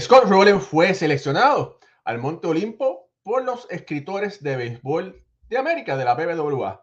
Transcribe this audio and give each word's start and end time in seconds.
Scott 0.00 0.24
Rowland 0.24 0.62
fue 0.62 0.94
seleccionado 0.94 1.78
al 2.04 2.16
Monte 2.16 2.46
Olimpo 2.46 3.10
por 3.22 3.44
los 3.44 3.66
escritores 3.68 4.42
de 4.42 4.56
béisbol 4.56 5.22
de 5.50 5.58
América, 5.58 5.94
de 5.98 6.06
la 6.06 6.14
BBWA. 6.14 6.82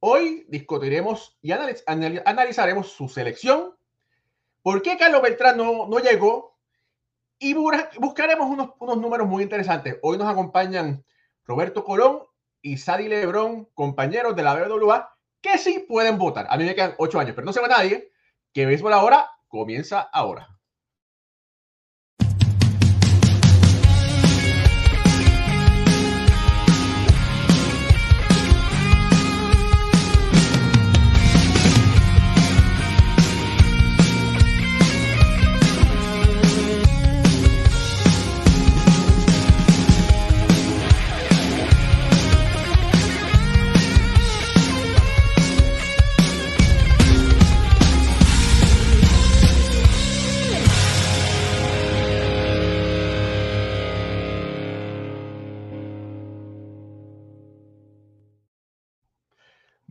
Hoy 0.00 0.46
discutiremos 0.48 1.38
y 1.42 1.52
analizaremos 1.52 2.90
su 2.90 3.08
selección, 3.08 3.76
por 4.62 4.82
qué 4.82 4.98
Carlos 4.98 5.22
Beltrán 5.22 5.58
no, 5.58 5.86
no 5.86 6.00
llegó 6.00 6.58
y 7.38 7.54
buscaremos 7.54 8.50
unos, 8.50 8.70
unos 8.80 8.98
números 8.98 9.28
muy 9.28 9.44
interesantes. 9.44 9.98
Hoy 10.02 10.18
nos 10.18 10.28
acompañan 10.28 11.04
Roberto 11.44 11.84
Colón 11.84 12.24
y 12.62 12.78
Sadie 12.78 13.08
Lebrón, 13.08 13.68
compañeros 13.74 14.34
de 14.34 14.42
la 14.42 14.56
BBWA, 14.56 15.16
que 15.40 15.56
sí 15.56 15.86
pueden 15.88 16.18
votar. 16.18 16.48
A 16.50 16.56
mí 16.56 16.64
me 16.64 16.74
quedan 16.74 16.96
ocho 16.98 17.20
años, 17.20 17.36
pero 17.36 17.44
no 17.44 17.52
se 17.52 17.60
va 17.60 17.68
nadie, 17.68 18.10
que 18.52 18.66
béisbol 18.66 18.92
ahora 18.92 19.30
comienza 19.46 20.00
ahora. 20.00 20.59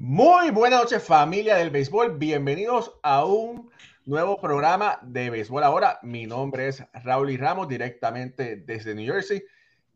Muy 0.02 0.52
buenas 0.52 0.80
noches 0.80 1.04
familia 1.04 1.58
del 1.58 1.72
béisbol, 1.72 2.18
bienvenidos 2.18 2.98
a 3.04 3.26
un 3.26 3.70
nuevo 4.06 4.40
programa 4.40 4.98
de 5.02 5.30
béisbol 5.30 5.62
ahora. 5.62 6.00
Mi 6.04 6.26
nombre 6.26 6.70
es 6.70 6.82
Raúl 7.04 7.32
y 7.32 7.36
Ramos 7.36 7.68
directamente 7.68 8.56
desde 8.56 8.96
New 8.96 9.06
Jersey 9.12 9.44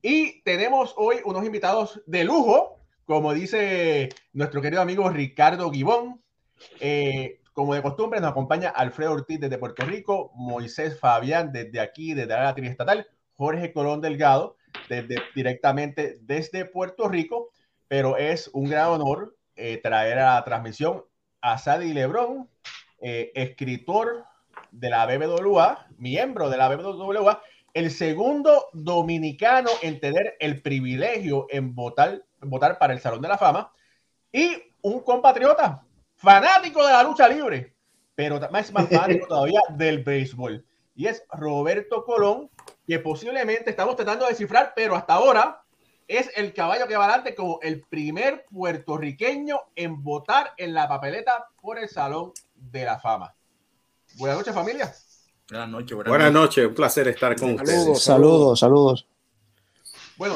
y 0.01 0.41
tenemos 0.41 0.93
hoy 0.97 1.19
unos 1.23 1.45
invitados 1.45 2.03
de 2.05 2.25
lujo, 2.25 2.81
como 3.05 3.33
dice 3.33 4.09
nuestro 4.33 4.61
querido 4.61 4.81
amigo 4.81 5.09
Ricardo 5.09 5.71
Gibón. 5.71 6.21
Eh, 6.81 7.39
como 7.53 7.73
de 7.73 7.81
costumbre 7.81 8.19
nos 8.19 8.31
acompaña 8.31 8.71
Alfredo 8.71 9.13
Ortiz 9.13 9.39
desde 9.39 9.57
Puerto 9.57 9.85
Rico, 9.85 10.33
Moisés 10.35 10.99
Fabián 10.99 11.53
desde 11.53 11.79
aquí, 11.79 12.13
desde 12.13 12.33
la 12.33 12.49
estatal, 12.49 13.07
Jorge 13.37 13.71
Colón 13.71 14.01
Delgado 14.01 14.57
desde, 14.89 15.15
directamente 15.33 16.17
desde 16.23 16.65
Puerto 16.65 17.07
Rico, 17.07 17.51
pero 17.87 18.17
es 18.17 18.49
un 18.51 18.65
gran 18.65 18.89
honor 18.89 19.37
eh, 19.55 19.79
traer 19.81 20.19
a 20.19 20.35
la 20.35 20.43
transmisión 20.43 21.03
a 21.41 21.57
Sadie 21.57 21.93
Lebron, 21.93 22.49
eh, 22.99 23.31
escritor 23.35 24.25
de 24.71 24.89
la 24.89 25.05
BBWA, 25.05 25.87
miembro 25.97 26.49
de 26.49 26.57
la 26.57 26.69
BBWA, 26.69 27.41
el 27.73 27.91
segundo 27.91 28.69
dominicano 28.73 29.69
en 29.81 29.99
tener 29.99 30.35
el 30.39 30.61
privilegio 30.61 31.47
en 31.49 31.75
votar, 31.75 32.23
votar 32.39 32.77
para 32.77 32.93
el 32.93 32.99
Salón 32.99 33.21
de 33.21 33.27
la 33.27 33.37
Fama 33.37 33.71
y 34.31 34.51
un 34.81 34.99
compatriota 35.01 35.83
fanático 36.15 36.85
de 36.85 36.93
la 36.93 37.03
lucha 37.03 37.27
libre, 37.27 37.75
pero 38.15 38.39
más, 38.51 38.71
más 38.71 38.87
fanático 38.89 39.27
todavía 39.29 39.61
del 39.69 40.03
béisbol. 40.03 40.65
Y 40.95 41.07
es 41.07 41.23
Roberto 41.31 42.05
Colón, 42.05 42.49
que 42.85 42.99
posiblemente 42.99 43.71
estamos 43.71 43.95
tratando 43.95 44.25
de 44.25 44.31
descifrar, 44.31 44.73
pero 44.75 44.95
hasta 44.95 45.13
ahora 45.13 45.62
es 46.07 46.29
el 46.35 46.53
caballo 46.53 46.87
que 46.87 46.95
va 46.95 47.05
adelante 47.05 47.35
como 47.35 47.59
el 47.61 47.81
primer 47.81 48.45
puertorriqueño 48.51 49.59
en 49.75 50.03
votar 50.03 50.53
en 50.57 50.73
la 50.73 50.87
papeleta 50.87 51.47
por 51.61 51.79
el 51.79 51.89
Salón 51.89 52.31
de 52.55 52.85
la 52.85 52.99
Fama. 52.99 53.33
Buenas 54.15 54.37
noches, 54.37 54.53
familia. 54.53 54.93
Buenas 55.49 55.69
noches, 55.69 55.97
buenas, 56.05 56.31
noches. 56.31 56.67
Un 56.67 56.73
placer 56.73 57.07
estar 57.07 57.35
con 57.35 57.55
ustedes. 57.55 58.01
Saludos, 58.01 58.59
saludos. 58.59 59.07
Bueno, 60.17 60.35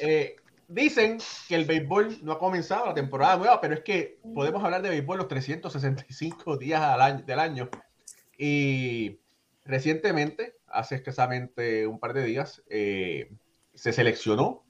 eh, 0.00 0.36
dicen 0.68 1.18
que 1.48 1.54
el 1.54 1.64
béisbol 1.64 2.18
no 2.22 2.32
ha 2.32 2.38
comenzado 2.38 2.86
la 2.86 2.94
temporada 2.94 3.36
nueva, 3.36 3.60
pero 3.60 3.74
es 3.74 3.80
que 3.80 4.18
podemos 4.34 4.62
hablar 4.64 4.82
de 4.82 4.90
béisbol 4.90 5.18
los 5.18 5.28
365 5.28 6.56
días 6.56 6.80
al 6.80 7.00
año, 7.00 7.24
del 7.24 7.38
año. 7.38 7.68
Y 8.38 9.18
recientemente, 9.64 10.56
hace 10.66 10.94
escasamente 10.94 11.86
un 11.86 11.98
par 11.98 12.12
de 12.12 12.24
días, 12.24 12.62
eh, 12.68 13.30
se 13.74 13.92
seleccionó 13.92 14.64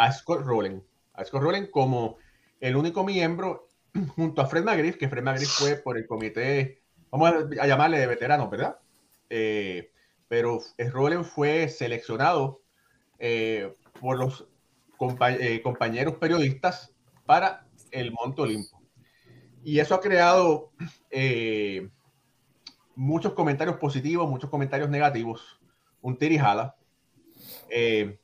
a 0.00 0.10
Scott 0.12 0.40
Rowland. 0.46 0.82
A 1.12 1.24
Scott 1.24 1.42
Rowland 1.42 1.70
como 1.70 2.16
el 2.58 2.74
único 2.74 3.04
miembro 3.04 3.68
junto 4.16 4.40
a 4.40 4.46
Fred 4.46 4.64
McGriff, 4.64 4.96
que 4.96 5.08
Fred 5.10 5.22
McGriff 5.22 5.50
fue 5.50 5.76
por 5.76 5.98
el 5.98 6.06
comité, 6.06 6.82
vamos 7.10 7.30
a 7.60 7.66
llamarle 7.66 7.98
de 7.98 8.06
veteranos, 8.06 8.48
¿verdad? 8.48 8.78
Eh, 9.28 9.92
pero 10.26 10.60
Rowland 10.78 11.24
fue 11.24 11.68
seleccionado 11.68 12.62
eh, 13.18 13.74
por 14.00 14.18
los 14.18 14.46
eh, 15.38 15.60
compañeros 15.62 16.14
periodistas 16.14 16.94
para 17.26 17.66
el 17.90 18.12
Monte 18.12 18.42
Olimpo. 18.42 18.80
Y 19.62 19.80
eso 19.80 19.94
ha 19.94 20.00
creado 20.00 20.72
muchos 22.94 23.34
comentarios 23.34 23.76
positivos, 23.76 24.30
muchos 24.30 24.48
comentarios 24.48 24.88
negativos, 24.88 25.60
un 26.00 26.16
tirijada. 26.16 26.76
Eh, 27.68 28.19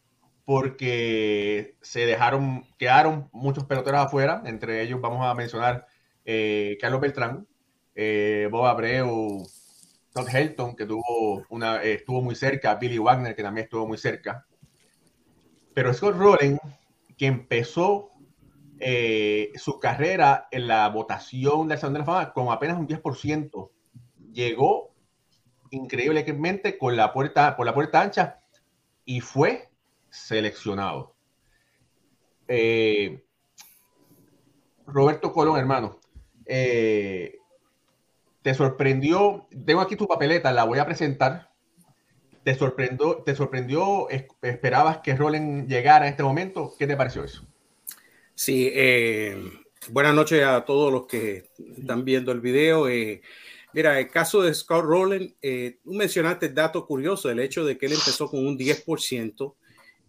porque 0.46 1.76
se 1.82 2.06
dejaron, 2.06 2.64
quedaron 2.78 3.28
muchos 3.32 3.64
peloteros 3.64 4.00
afuera, 4.00 4.42
entre 4.46 4.80
ellos 4.80 5.00
vamos 5.00 5.26
a 5.26 5.34
mencionar 5.34 5.88
eh, 6.24 6.78
Carlos 6.80 7.00
Beltrán, 7.00 7.48
eh, 7.96 8.48
Bob 8.48 8.64
Abreu, 8.66 9.44
Todd 10.14 10.28
Helton, 10.32 10.76
que 10.76 10.86
tuvo 10.86 11.44
una, 11.48 11.82
eh, 11.82 11.94
estuvo 11.94 12.22
muy 12.22 12.36
cerca, 12.36 12.76
Billy 12.76 12.96
Wagner, 12.96 13.34
que 13.34 13.42
también 13.42 13.64
estuvo 13.64 13.88
muy 13.88 13.98
cerca. 13.98 14.46
Pero 15.74 15.92
Scott 15.92 16.16
Rowland, 16.16 16.60
que 17.18 17.26
empezó 17.26 18.12
su 19.56 19.80
carrera 19.80 20.46
en 20.52 20.68
la 20.68 20.88
votación 20.90 21.66
del 21.66 21.78
Salón 21.78 21.94
de 21.94 21.98
la 22.00 22.04
Fama 22.04 22.32
con 22.32 22.52
apenas 22.52 22.78
un 22.78 22.86
10%, 22.86 23.70
llegó 24.32 24.94
increíblemente 25.70 26.78
con 26.78 26.94
la 26.94 27.12
puerta, 27.12 27.56
por 27.56 27.66
la 27.66 27.74
puerta 27.74 28.00
ancha 28.00 28.40
y 29.04 29.20
fue 29.20 29.70
seleccionado. 30.10 31.16
Eh, 32.48 33.22
Roberto 34.86 35.32
Colón, 35.32 35.58
hermano, 35.58 36.00
eh, 36.44 37.38
te 38.42 38.54
sorprendió, 38.54 39.48
tengo 39.64 39.80
aquí 39.80 39.96
tu 39.96 40.06
papeleta, 40.06 40.52
la 40.52 40.64
voy 40.64 40.78
a 40.78 40.86
presentar. 40.86 41.50
¿Te 42.44 42.54
sorprendió, 42.54 43.22
te 43.24 43.34
sorprendió 43.34 44.08
esperabas 44.08 44.98
que 44.98 45.16
Roland 45.16 45.68
llegara 45.68 46.06
en 46.06 46.12
este 46.12 46.22
momento? 46.22 46.74
¿Qué 46.78 46.86
te 46.86 46.96
pareció 46.96 47.24
eso? 47.24 47.44
Sí, 48.36 48.70
eh, 48.72 49.36
buenas 49.88 50.14
noches 50.14 50.44
a 50.44 50.64
todos 50.64 50.92
los 50.92 51.06
que 51.06 51.50
están 51.76 52.04
viendo 52.04 52.30
el 52.30 52.40
video. 52.40 52.86
mira, 53.72 53.98
el 53.98 54.08
caso 54.08 54.42
de 54.42 54.54
Scott 54.54 54.84
Rowland, 54.84 55.34
tú 55.82 55.92
mencionaste 55.92 56.50
dato 56.50 56.86
curioso, 56.86 57.28
el 57.28 57.40
hecho 57.40 57.64
de 57.64 57.76
que 57.76 57.86
él 57.86 57.94
empezó 57.94 58.30
con 58.30 58.46
un 58.46 58.56
10%. 58.56 59.56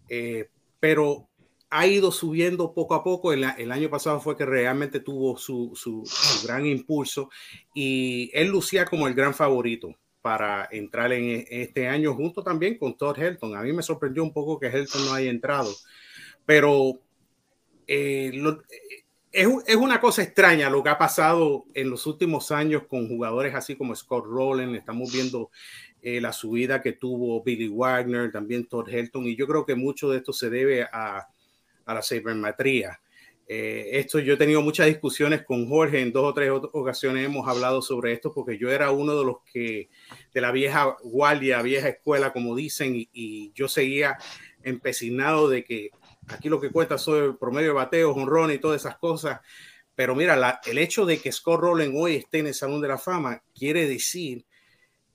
Eh, 0.08 0.48
pero 0.80 1.28
ha 1.70 1.86
ido 1.86 2.10
subiendo 2.10 2.72
poco 2.72 2.94
a 2.94 3.04
poco. 3.04 3.32
El, 3.32 3.44
el 3.58 3.72
año 3.72 3.90
pasado 3.90 4.20
fue 4.20 4.36
que 4.36 4.46
realmente 4.46 5.00
tuvo 5.00 5.36
su, 5.36 5.72
su, 5.74 6.04
gran 6.44 6.66
impulso 6.66 7.30
y 7.74 8.30
él 8.32 8.48
lucía 8.48 8.84
como 8.84 9.06
el 9.06 9.14
gran 9.14 9.34
favorito 9.34 9.94
para 10.22 10.68
entrar 10.70 11.12
en 11.12 11.46
este 11.48 11.88
año 11.88 12.14
junto 12.14 12.42
también 12.42 12.78
con 12.78 12.96
Todd 12.96 13.18
Helton. 13.18 13.56
A 13.56 13.62
mí 13.62 13.72
me 13.72 13.82
sorprendió 13.82 14.22
un 14.22 14.32
poco 14.32 14.58
que 14.58 14.66
Helton 14.66 15.06
no 15.06 15.14
haya 15.14 15.30
entrado, 15.30 15.70
pero 16.44 17.00
eh, 17.86 18.32
es, 19.32 19.48
es, 19.66 19.76
una 19.76 20.00
cosa 20.00 20.22
extraña 20.22 20.70
lo 20.70 20.82
que 20.82 20.90
ha 20.90 20.98
pasado 20.98 21.66
en 21.74 21.90
los 21.90 22.06
últimos 22.06 22.50
años 22.50 22.82
con 22.88 23.08
jugadores 23.08 23.54
así 23.54 23.76
como 23.76 23.94
Scott 23.94 24.24
Rowland. 24.26 24.74
Estamos 24.74 25.12
viendo 25.12 25.50
eh, 26.02 26.20
la 26.20 26.32
subida 26.32 26.80
que 26.80 26.92
tuvo 26.92 27.42
Billy 27.42 27.68
Wagner, 27.68 28.30
también 28.30 28.66
Todd 28.66 28.88
Helton, 28.88 29.26
y 29.26 29.36
yo 29.36 29.46
creo 29.46 29.64
que 29.64 29.74
mucho 29.74 30.10
de 30.10 30.18
esto 30.18 30.32
se 30.32 30.50
debe 30.50 30.82
a, 30.82 31.28
a 31.84 31.94
la 31.94 32.02
sabermetría. 32.02 33.00
Eh, 33.50 33.98
esto 33.98 34.18
yo 34.18 34.34
he 34.34 34.36
tenido 34.36 34.60
muchas 34.60 34.88
discusiones 34.88 35.42
con 35.42 35.66
Jorge 35.66 36.02
en 36.02 36.12
dos 36.12 36.22
o 36.22 36.34
tres 36.34 36.50
ocasiones 36.50 37.24
hemos 37.24 37.48
hablado 37.48 37.80
sobre 37.80 38.12
esto 38.12 38.34
porque 38.34 38.58
yo 38.58 38.70
era 38.70 38.90
uno 38.90 39.18
de 39.18 39.24
los 39.24 39.36
que 39.50 39.88
de 40.34 40.40
la 40.42 40.52
vieja 40.52 40.98
guardia, 41.02 41.62
vieja 41.62 41.88
escuela 41.88 42.30
como 42.34 42.54
dicen 42.54 42.92
y, 42.94 43.50
yo 43.54 43.66
seguía 43.66 44.18
empecinado 44.62 45.48
de 45.48 45.64
que 45.64 45.88
aquí 46.26 46.50
lo 46.50 46.60
que 46.60 46.70
cuenta 46.70 46.98
son 46.98 47.24
el 47.24 47.36
promedio 47.38 47.68
de 47.68 47.74
bateo, 47.74 48.12
honrón 48.12 48.52
y 48.52 48.58
todas 48.58 48.82
esas 48.82 48.98
cosas. 48.98 49.40
Pero 49.94 50.14
mira, 50.14 50.60
el 50.66 50.78
hecho 50.78 51.06
de 51.06 51.18
que 51.18 51.32
Scott 51.32 51.60
Rowland 51.60 51.94
hoy 51.96 52.16
esté 52.16 52.40
en 52.40 52.48
el 52.48 52.54
Salón 52.54 52.82
de 52.82 52.88
la 52.88 52.98
Fama 52.98 53.42
quiere 53.54 53.88
decir 53.88 54.44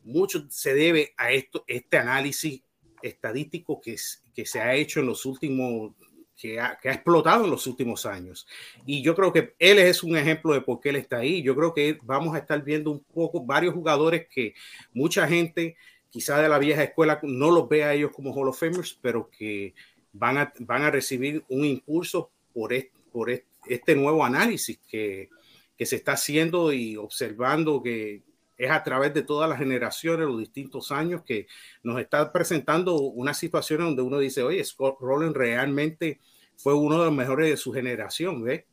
mucho 0.04 0.46
se 0.50 0.74
debe 0.74 1.14
a 1.18 1.32
esto, 1.32 1.64
este 1.68 1.98
análisis 1.98 2.62
estadístico 3.02 3.82
que, 3.82 3.96
que 4.34 4.46
se 4.46 4.62
ha 4.62 4.76
hecho 4.76 5.00
en 5.00 5.08
los 5.08 5.26
últimos 5.26 5.94
que 6.36 6.60
ha, 6.60 6.78
explotado 6.84 7.46
en 7.46 7.52
los 7.52 7.68
últimos 7.68 8.06
años. 8.06 8.48
Y 8.86 9.02
yo 9.02 9.16
creo 9.16 9.32
que 9.32 9.54
él 9.60 9.80
es 9.80 10.04
un 10.04 10.18
ejemplo 10.18 10.54
de 10.54 10.62
por 10.62 10.80
qué 10.80 10.90
él 10.90 10.98
está 10.98 11.18
ahí. 11.20 11.42
Yo 11.42 11.56
creo 11.56 11.74
que 11.74 12.00
vamos 12.04 12.36
a 12.36 12.40
estar 12.40 12.62
viendo 12.64 12.92
un 12.92 13.00
poco 13.00 13.46
varios 13.46 13.74
jugadores 13.74 14.28
que 14.28 14.54
mucha 14.94 15.28
gente, 15.28 15.78
quizá 16.10 16.42
de 16.42 16.50
la 16.50 16.60
vieja 16.60 16.84
escuela, 16.84 17.20
no 17.24 17.52
los 17.52 17.70
ve 17.70 17.84
a 17.84 17.94
ellos 17.94 18.12
como 18.12 18.34
Hall 18.34 18.50
of 18.50 18.60
Famers, 18.60 18.98
pero 19.02 19.30
que 19.30 19.74
van 20.12 20.38
a, 20.38 20.54
van 20.60 20.84
a 20.84 20.92
recibir 20.92 21.44
un 21.50 21.66
impulso 21.66 22.32
por, 22.54 22.74
por 23.12 23.30
este 23.30 23.96
nuevo 23.96 24.26
análisis 24.26 24.80
que, 24.90 25.30
que 25.78 25.86
se 25.86 25.96
está 25.96 26.14
haciendo 26.14 26.74
y 26.74 26.98
observando 26.98 27.82
que 27.82 28.22
es 28.58 28.72
a 28.72 28.84
través 28.84 29.14
de 29.14 29.24
todas 29.24 29.50
las 29.50 29.60
generaciones, 29.60 30.28
los 30.28 30.40
distintos 30.40 30.92
años, 30.92 31.24
que 31.24 31.48
nos 31.84 32.00
está 32.00 32.32
presentando 32.32 33.00
una 33.00 33.34
situación 33.34 33.80
donde 33.82 34.02
uno 34.02 34.20
dice, 34.20 34.44
oye, 34.44 34.64
Scott 34.64 34.98
Rowland 35.00 35.36
realmente 35.36 36.20
fue 36.58 36.74
uno 36.74 37.00
de 37.00 37.06
los 37.06 37.14
mejores 37.14 37.50
de 37.50 37.58
su 37.58 37.72
generación, 37.72 38.44
¿ves? 38.44 38.66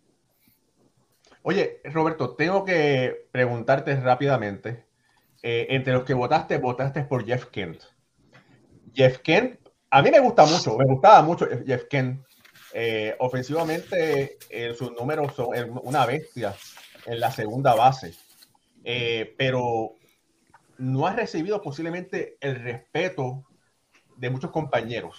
Oye, 1.43 1.81
Roberto, 1.85 2.35
tengo 2.37 2.65
que 2.65 3.29
preguntarte 3.33 3.99
rápidamente, 3.99 4.85
eh, 5.43 5.69
entre 5.71 5.95
los 5.95 6.05
que 6.05 6.13
votaste, 6.13 6.59
votaste 6.59 7.05
por 7.05 7.25
Jeff 7.25 7.47
Kent. 7.47 7.83
Jeff 8.95 9.19
Kent, 9.19 9.59
a 9.91 10.03
mí 10.03 10.11
me 10.11 10.21
gusta 10.21 10.45
mucho, 10.45 10.77
me 10.77 10.85
gustaba 10.85 11.23
mucho 11.23 11.49
Jeff 11.67 11.85
Kent. 11.89 12.23
Eh, 12.73 13.17
ofensivamente, 13.19 14.39
eh, 14.51 14.75
sus 14.75 14.93
números 14.93 15.35
son 15.35 15.49
una 15.83 16.05
bestia 16.07 16.55
en 17.07 17.19
la 17.19 17.31
segunda 17.31 17.75
base. 17.75 18.15
Eh, 18.85 19.35
pero 19.37 19.95
no 20.79 21.07
ha 21.07 21.15
recibido 21.15 21.61
posiblemente 21.61 22.37
el 22.41 22.57
respeto 22.57 23.45
de 24.17 24.31
muchos 24.31 24.51
compañeros. 24.51 25.17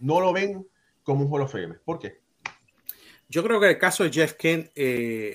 No 0.00 0.20
lo 0.20 0.32
ven 0.32 0.66
como 1.02 1.24
un 1.24 1.32
Hall 1.32 1.42
of 1.42 1.52
Fame. 1.52 1.74
¿Por 1.84 1.98
qué? 1.98 2.24
Yo 3.28 3.42
creo 3.42 3.58
que 3.58 3.70
el 3.70 3.78
caso 3.78 4.04
de 4.04 4.12
Jeff 4.12 4.34
Kent, 4.34 4.70
eh, 4.74 5.34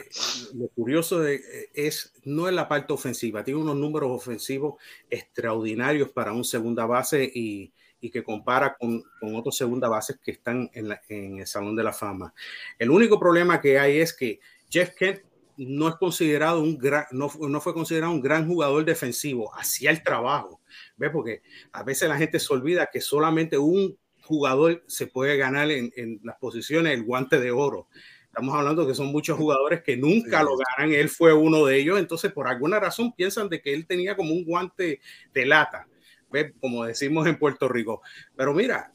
lo 0.53 0.67
curioso 0.69 1.19
de, 1.19 1.41
es 1.73 2.13
no 2.23 2.47
es 2.47 2.53
la 2.53 2.67
parte 2.67 2.93
ofensiva, 2.93 3.43
tiene 3.43 3.59
unos 3.59 3.75
números 3.75 4.11
ofensivos 4.11 4.75
extraordinarios 5.09 6.09
para 6.09 6.31
un 6.31 6.45
segunda 6.45 6.85
base 6.85 7.29
y, 7.33 7.73
y 7.99 8.09
que 8.11 8.23
compara 8.23 8.77
con, 8.79 9.03
con, 9.19 9.35
otros 9.35 9.57
segunda 9.57 9.89
bases 9.89 10.19
que 10.23 10.31
están 10.31 10.69
en, 10.73 10.95
en, 11.09 11.39
el 11.39 11.47
Salón 11.47 11.75
de 11.75 11.83
la 11.83 11.91
Fama. 11.91 12.33
El 12.77 12.91
único 12.91 13.19
problema 13.19 13.59
que 13.59 13.79
hay 13.79 13.99
es 13.99 14.13
que 14.13 14.39
Jeff 14.69 14.91
Kent 14.95 15.21
no 15.67 15.89
es 15.89 15.95
considerado 15.95 16.61
un 16.61 16.77
gran, 16.77 17.05
no, 17.11 17.29
no, 17.39 17.59
fue 17.59 17.73
considerado 17.73 18.13
un 18.13 18.21
gran 18.21 18.47
jugador 18.47 18.85
defensivo, 18.85 19.53
hacía 19.55 19.91
el 19.91 20.03
trabajo, 20.03 20.61
¿ves? 20.95 21.09
Porque 21.11 21.41
a 21.73 21.83
veces 21.83 22.07
la 22.07 22.17
gente 22.17 22.39
se 22.39 22.53
olvida 22.53 22.89
que 22.91 23.01
solamente 23.01 23.57
un 23.57 23.97
jugador 24.23 24.83
se 24.87 25.07
puede 25.07 25.35
ganar 25.37 25.69
en, 25.69 25.91
en 25.97 26.21
las 26.23 26.37
posiciones 26.37 26.93
el 26.93 27.03
guante 27.03 27.39
de 27.39 27.51
oro. 27.51 27.87
Estamos 28.23 28.55
hablando 28.55 28.87
que 28.87 28.95
son 28.95 29.07
muchos 29.07 29.37
jugadores 29.37 29.81
que 29.83 29.97
nunca 29.97 30.43
lo 30.43 30.51
ganan, 30.55 30.93
él 30.93 31.09
fue 31.09 31.33
uno 31.33 31.65
de 31.65 31.77
ellos, 31.77 31.99
entonces 31.99 32.31
por 32.31 32.47
alguna 32.47 32.79
razón 32.79 33.11
piensan 33.13 33.49
de 33.49 33.61
que 33.61 33.73
él 33.73 33.85
tenía 33.85 34.15
como 34.15 34.31
un 34.33 34.45
guante 34.45 35.01
de 35.33 35.45
lata, 35.45 35.87
¿ves? 36.31 36.53
Como 36.61 36.85
decimos 36.85 37.27
en 37.27 37.37
Puerto 37.37 37.67
Rico. 37.67 38.01
Pero 38.37 38.53
mira, 38.53 38.91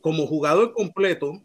como 0.00 0.26
jugador 0.26 0.72
completo, 0.72 1.42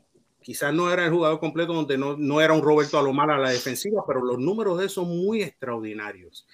quizás 0.47 0.73
no 0.73 0.89
era 0.89 1.03
el 1.03 1.11
jugador 1.11 1.41
completo 1.41 1.73
donde 1.73 1.97
no, 1.97 2.39
era 2.39 2.53
un 2.53 2.61
Roberto 2.61 2.97
Alomar 2.97 3.31
a 3.31 3.37
la 3.37 3.49
defensiva, 3.49 4.05
pero 4.07 4.23
los 4.23 4.39
números 4.39 4.77
de 4.77 4.85
él 4.85 4.89
son 4.89 5.09
muy 5.09 5.43
extraordinarios. 5.43 6.47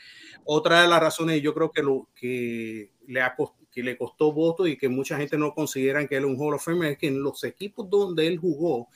Otra 0.45 0.81
de 0.81 0.87
las 0.87 0.99
razones, 0.99 1.43
yo 1.43 1.53
creo 1.53 1.71
que 1.71 1.83
lo 1.83 2.07
que 2.15 2.89
le, 3.05 3.95
costó 3.95 4.33
voto 4.33 4.65
y 4.65 4.79
que 4.79 4.89
mucha 4.89 5.15
gente 5.15 5.37
no 5.37 5.53
considera 5.53 6.07
que 6.07 6.17
él 6.17 6.23
es 6.23 6.29
un 6.31 6.41
Hall 6.41 6.55
of 6.55 6.67
es 6.67 6.97
que 6.97 7.05
en 7.05 7.21
los 7.21 7.43
equipos 7.43 7.87
donde 7.87 8.25
él 8.25 8.39
jugó, 8.39 8.87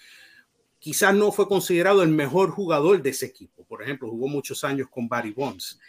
quizás 0.79 1.13
no 1.13 1.31
fue 1.31 1.47
considerado 1.47 2.01
el 2.01 2.09
mejor 2.09 2.49
jugador 2.49 2.99
de 2.99 3.11
ese 3.11 3.27
equipo. 3.27 3.63
Por 3.65 3.83
ejemplo, 3.83 4.09
jugó 4.09 4.27
muchos 4.27 4.63
años 4.63 4.87
con 4.89 5.07
Barry 5.07 5.31
Bonds, 5.31 5.79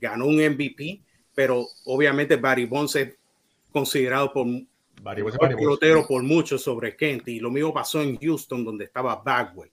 ganó 0.00 0.26
un 0.26 0.36
MVP, 0.36 1.02
pero 1.34 1.66
obviamente 1.84 2.36
Barry 2.36 2.66
Bonds 2.66 2.94
es 2.94 3.16
considerado 3.72 4.32
por 4.32 4.46
fue 5.02 5.56
pelotero 5.56 6.06
por 6.06 6.22
mucho 6.22 6.58
sobre 6.58 6.96
Kent 6.96 7.28
y 7.28 7.40
lo 7.40 7.50
mismo 7.50 7.72
pasó 7.72 8.00
en 8.00 8.18
Houston 8.18 8.64
donde 8.64 8.84
estaba 8.84 9.16
Bagwell. 9.16 9.70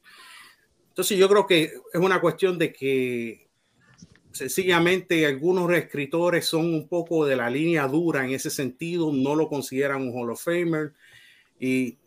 Entonces 0.90 1.18
yo 1.18 1.30
creo 1.30 1.46
que 1.46 1.64
es 1.64 2.00
una 2.00 2.20
cuestión 2.20 2.58
de 2.58 2.74
que 2.74 3.48
sencillamente 4.32 5.26
algunos 5.26 5.72
escritores 5.72 6.46
son 6.46 6.66
un 6.74 6.88
poco 6.88 7.26
de 7.26 7.36
la 7.36 7.50
línea 7.50 7.88
dura 7.88 8.26
en 8.26 8.32
ese 8.32 8.50
sentido, 8.50 9.12
no 9.14 9.36
lo 9.36 9.48
consideran 9.48 10.02
un 10.02 10.14
Hall 10.14 10.32
of 10.32 10.44
Famer 10.44 10.94
y 11.60 11.98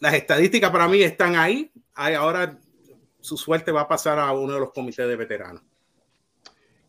las 0.00 0.14
estadísticas 0.14 0.70
para 0.70 0.88
mí 0.88 1.02
están 1.02 1.36
ahí. 1.36 1.70
Ahora 1.94 2.58
su 3.20 3.36
suerte 3.36 3.72
va 3.72 3.82
a 3.82 3.88
pasar 3.88 4.18
a 4.18 4.32
uno 4.32 4.54
de 4.54 4.60
los 4.60 4.72
comités 4.72 5.06
de 5.06 5.16
veteranos. 5.16 5.62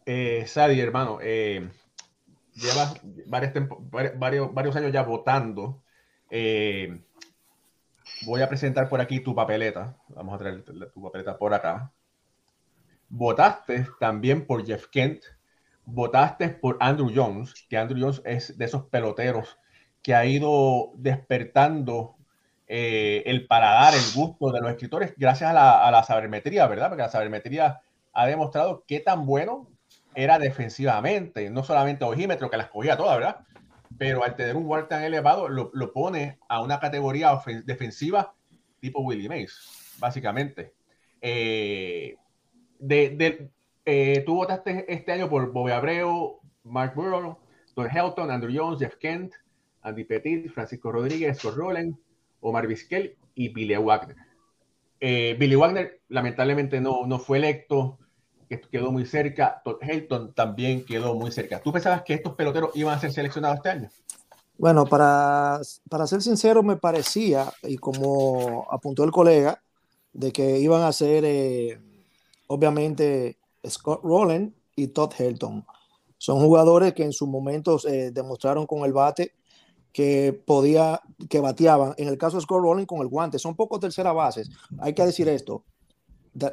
Eh, 0.06 0.46
Sadi, 0.48 0.80
hermano, 0.80 1.20
eh, 1.22 1.68
llevas 2.60 3.02
varios, 3.26 4.76
años 4.76 4.92
ya 4.92 5.04
votando. 5.04 5.82
Eh, 6.30 7.02
voy 8.26 8.42
a 8.42 8.50
presentar 8.50 8.90
por 8.90 9.02
aquí 9.02 9.20
tu 9.20 9.34
papeleta. 9.34 9.98
Vamos 10.10 10.36
a 10.36 10.38
traer 10.38 10.64
tu 10.64 11.02
papeleta 11.02 11.38
por 11.38 11.54
acá. 11.54 11.92
Votaste 13.08 13.88
también 14.00 14.46
por 14.46 14.66
Jeff 14.66 14.88
Kent. 14.88 15.24
Votaste 15.86 16.50
por 16.50 16.78
Andrew 16.80 17.12
Jones, 17.14 17.66
que 17.68 17.78
Andrew 17.78 18.00
Jones 18.00 18.22
es 18.24 18.58
de 18.58 18.66
esos 18.66 18.86
peloteros 18.86 19.58
que 20.04 20.14
ha 20.14 20.26
ido 20.26 20.92
despertando 20.96 22.16
eh, 22.68 23.24
el 23.26 23.48
paladar, 23.48 23.96
el 23.96 24.14
gusto 24.14 24.52
de 24.52 24.62
los 24.62 24.70
escritores 24.70 25.16
gracias 25.18 25.50
a 25.50 25.54
la, 25.54 25.86
a 25.86 25.92
la 25.92 26.04
sabermetría, 26.04 26.68
¿verdad? 26.68 26.90
Porque 26.90 27.02
la 27.02 27.10
sabermetría 27.10 27.82
ha 28.14 28.28
demostrado 28.28 28.86
qué 28.88 29.00
tan 29.00 29.26
bueno 29.26 29.68
era 30.24 30.38
defensivamente, 30.38 31.50
no 31.50 31.64
solamente 31.64 32.04
ojímetro, 32.04 32.50
que 32.50 32.58
las 32.58 32.70
cogía 32.70 32.98
todas, 32.98 33.18
¿verdad? 33.18 33.46
Pero 33.98 34.24
al 34.24 34.36
tener 34.36 34.56
un 34.56 34.66
guard 34.66 34.88
tan 34.88 35.04
elevado, 35.04 35.48
lo, 35.48 35.72
lo 35.74 35.94
pone 35.94 36.40
a 36.50 36.62
una 36.62 36.80
categoría 36.80 37.40
defensiva 37.64 38.34
tipo 38.80 39.02
Willie 39.02 39.30
Mays, 39.30 39.96
básicamente. 40.00 40.74
Eh, 41.22 42.16
de, 42.80 43.10
de 43.10 43.50
eh, 43.86 44.24
tú 44.26 44.36
votaste 44.36 44.86
este 44.92 45.12
año 45.12 45.30
por 45.30 45.52
Bobby 45.52 45.72
Abreu, 45.72 46.40
Mark 46.64 46.94
Burrow, 46.96 47.40
Don 47.76 47.90
Helton, 47.90 48.30
Andrew 48.30 48.52
Jones, 48.54 48.80
Jeff 48.80 48.96
Kent, 48.98 49.34
Andy 49.82 50.04
Petit, 50.04 50.50
Francisco 50.50 50.92
Rodríguez, 50.92 51.40
Scott 51.40 51.56
Omar 52.42 52.68
Vizquel 52.68 53.18
y 53.36 53.50
Billy 53.50 53.76
Wagner. 53.76 54.18
Eh, 55.00 55.36
Billy 55.40 55.56
Wagner 55.56 56.02
lamentablemente 56.10 56.82
no, 56.82 57.06
no 57.06 57.20
fue 57.20 57.38
electo 57.38 58.00
que 58.50 58.60
quedó 58.60 58.92
muy 58.92 59.06
cerca. 59.06 59.62
Todd 59.64 59.78
Helton 59.82 60.34
también 60.34 60.84
quedó 60.84 61.14
muy 61.14 61.32
cerca. 61.32 61.62
¿Tú 61.62 61.72
pensabas 61.72 62.02
que 62.02 62.16
estos 62.16 62.34
peloteros 62.34 62.72
iban 62.74 62.98
a 62.98 63.00
ser 63.00 63.14
seleccionados 63.14 63.58
este 63.58 63.70
año? 63.70 63.90
Bueno, 64.58 64.86
para, 64.86 65.62
para 65.88 66.08
ser 66.08 66.22
sincero, 66.22 66.64
me 66.64 66.76
parecía, 66.76 67.54
y 67.64 67.78
como 67.78 68.68
apuntó 68.70 69.06
el 69.06 69.12
colega, 69.12 69.62
de 70.12 70.32
que 70.34 70.60
iban 70.60 70.82
a 70.82 70.92
ser, 70.92 71.24
eh, 71.26 71.80
obviamente, 72.48 73.38
Scott 73.66 74.02
Rowland 74.04 74.54
y 74.76 74.88
Todd 74.88 75.14
Helton. 75.18 75.66
Son 76.18 76.42
jugadores 76.42 76.94
que 76.94 77.04
en 77.04 77.14
sus 77.14 77.30
momentos 77.30 77.86
eh, 77.86 78.12
demostraron 78.12 78.66
con 78.66 78.84
el 78.84 78.92
bate 78.92 79.34
que 79.94 80.34
podía, 80.46 81.02
que 81.30 81.40
bateaban. 81.40 81.94
En 81.98 82.10
el 82.10 82.18
caso 82.18 82.38
de 82.38 82.44
Scott 82.44 82.62
Rowland 82.62 82.88
con 82.88 83.00
el 83.00 83.08
guante, 83.08 83.40
son 83.40 83.56
pocos 83.56 83.80
tercera 83.80 84.12
bases. 84.12 84.50
Hay 84.80 84.94
que 84.94 85.06
decir 85.06 85.30
esto. 85.30 85.64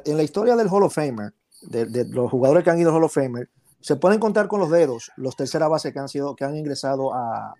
En 0.05 0.17
la 0.17 0.23
historia 0.23 0.55
del 0.55 0.69
Hall 0.69 0.83
of 0.83 0.93
Famer, 0.93 1.33
de, 1.61 2.05
los 2.05 2.29
jugadores 2.31 2.63
que 2.63 2.69
han 2.69 2.79
ido 2.79 2.91
a 2.91 2.95
Hall 2.95 3.03
of 3.03 3.13
Famer, 3.13 3.49
se 3.81 3.95
pueden 3.95 4.19
contar 4.19 4.47
con 4.47 4.59
los 4.59 4.69
dedos 4.69 5.11
los 5.17 5.35
tercera 5.35 5.67
base 5.67 5.93
que 5.93 5.99
han 5.99 6.09
sido, 6.09 6.35
que 6.35 6.43
han 6.43 6.55
ingresado 6.55 7.13
a, 7.13 7.53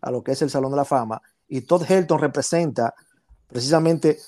a 0.00 0.10
lo 0.10 0.22
que 0.22 0.32
es 0.32 0.42
el 0.42 0.50
Salón 0.50 0.72
de 0.72 0.76
la 0.76 0.84
Fama. 0.84 1.22
Y 1.48 1.62
Todd 1.62 1.84
Helton 1.88 2.18
representa 2.18 2.94
precisamente 3.48 4.18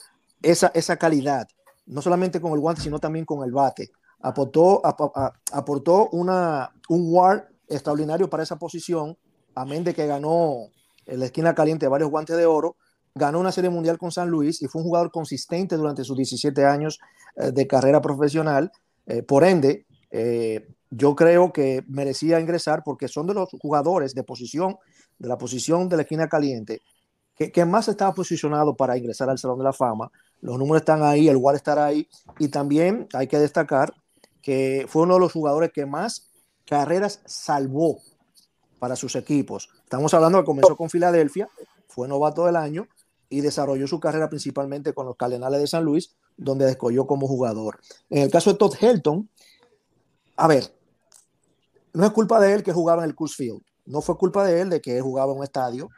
esa, 0.43 0.71
esa 0.75 0.97
calidad, 0.97 1.49
no 1.87 2.03
solamente 2.03 2.41
con 2.41 2.53
el 2.53 2.61
guante, 2.61 2.83
sino 2.83 2.99
también 2.99 3.25
con 3.25 3.45
el 3.45 3.53
bate. 3.53 3.91
Aportó, 4.21 4.81
aportó 4.85 6.09
una, 6.11 6.73
un 6.89 7.13
WAR 7.13 7.49
extraordinario 7.69 8.31
para 8.31 8.43
esa 8.43 8.57
posición, 8.57 9.19
amén 9.55 9.85
de 9.85 9.95
que 9.95 10.07
ganó 10.07 10.69
en 11.07 11.21
la 11.21 11.27
esquina 11.27 11.55
caliente 11.55 11.89
varios 11.89 12.11
guantes 12.11 12.37
de 12.37 12.47
oro, 12.47 12.77
ganó 13.15 13.41
una 13.41 13.53
serie 13.53 13.71
mundial 13.71 13.99
con 13.99 14.11
San 14.11 14.29
Luis 14.29 14.63
y 14.63 14.67
fue 14.67 14.81
un 14.81 14.89
jugador 14.89 15.11
consistente 15.11 15.77
durante 15.77 16.05
sus 16.05 16.17
17 16.17 16.65
años 16.65 17.01
eh, 17.37 17.53
de 17.53 17.67
carrera 17.67 18.01
profesional 18.01 18.73
eh, 19.07 19.23
por 19.23 19.45
ende, 19.45 19.87
eh, 20.11 20.69
yo 20.91 21.15
creo 21.15 21.53
que 21.53 21.85
merecía 21.89 22.41
ingresar 22.41 22.83
porque 22.85 23.09
son 23.09 23.27
de 23.27 23.35
los 23.35 23.51
jugadores 23.61 24.15
de 24.15 24.23
posición, 24.23 24.77
de 25.19 25.29
la 25.29 25.39
posición 25.39 25.89
de 25.89 25.97
la 25.97 26.03
esquina 26.03 26.29
caliente, 26.29 26.83
que, 27.37 27.65
más 27.65 27.89
estaba 27.89 28.15
posicionado 28.15 28.77
para 28.77 28.97
ingresar 28.97 29.29
al 29.29 29.39
Salón 29.39 29.59
de 29.59 29.65
la 29.65 29.73
Fama. 29.73 30.11
Los 30.41 30.57
números 30.57 30.83
están 30.83 31.03
ahí, 31.03 31.29
el 31.29 31.37
WAR 31.37 31.57
estará 31.57 31.87
ahí. 31.87 32.09
Y 32.39 32.47
también 32.49 33.09
hay 33.13 33.27
que 33.27 33.41
destacar 33.41 33.93
que 34.41 34.87
fue 34.89 35.03
uno 35.03 35.15
de 35.15 35.21
los 35.21 35.33
jugadores 35.33 35.73
que 35.73 35.85
más 35.85 36.31
carreras 36.65 37.23
salvó 37.25 37.99
para 38.79 38.95
sus 38.95 39.17
equipos. 39.17 39.69
Estamos 39.83 40.15
hablando 40.15 40.39
que 40.39 40.45
comenzó 40.45 40.77
con 40.77 40.91
Filadelfia, 40.91 41.49
fue 41.89 42.07
novato 42.07 42.47
del 42.47 42.57
año 42.57 42.87
y 43.35 43.41
desarrolló 43.41 43.89
su 43.89 43.99
carrera 43.99 44.29
principalmente 44.29 44.95
con 44.95 45.07
los 45.07 45.17
Cardenales 45.17 45.61
de 45.61 45.67
San 45.67 45.85
Luis, 45.85 46.15
donde 46.37 46.67
descolló 46.67 47.05
como 47.05 47.27
jugador. 47.27 47.81
En 48.09 48.23
el 48.23 48.31
caso 48.31 48.53
de 48.53 48.59
Todd 48.59 48.77
Helton, 48.81 49.29
a 50.37 50.47
ver, 50.47 50.73
no 51.93 52.07
es 52.07 52.13
culpa 52.13 52.39
de 52.39 52.53
él 52.53 52.63
que 52.63 52.73
jugaba 52.73 53.03
en 53.03 53.11
el 53.11 53.17
Coors 53.17 53.35
Field, 53.35 53.61
no 53.87 54.03
fue 54.03 54.17
culpa 54.17 54.45
de 54.45 54.61
él 54.61 54.71
de 54.71 54.81
que 54.81 55.01
jugaba 55.01 55.33
en 55.33 55.39
un 55.39 55.45
estadio 55.45 55.91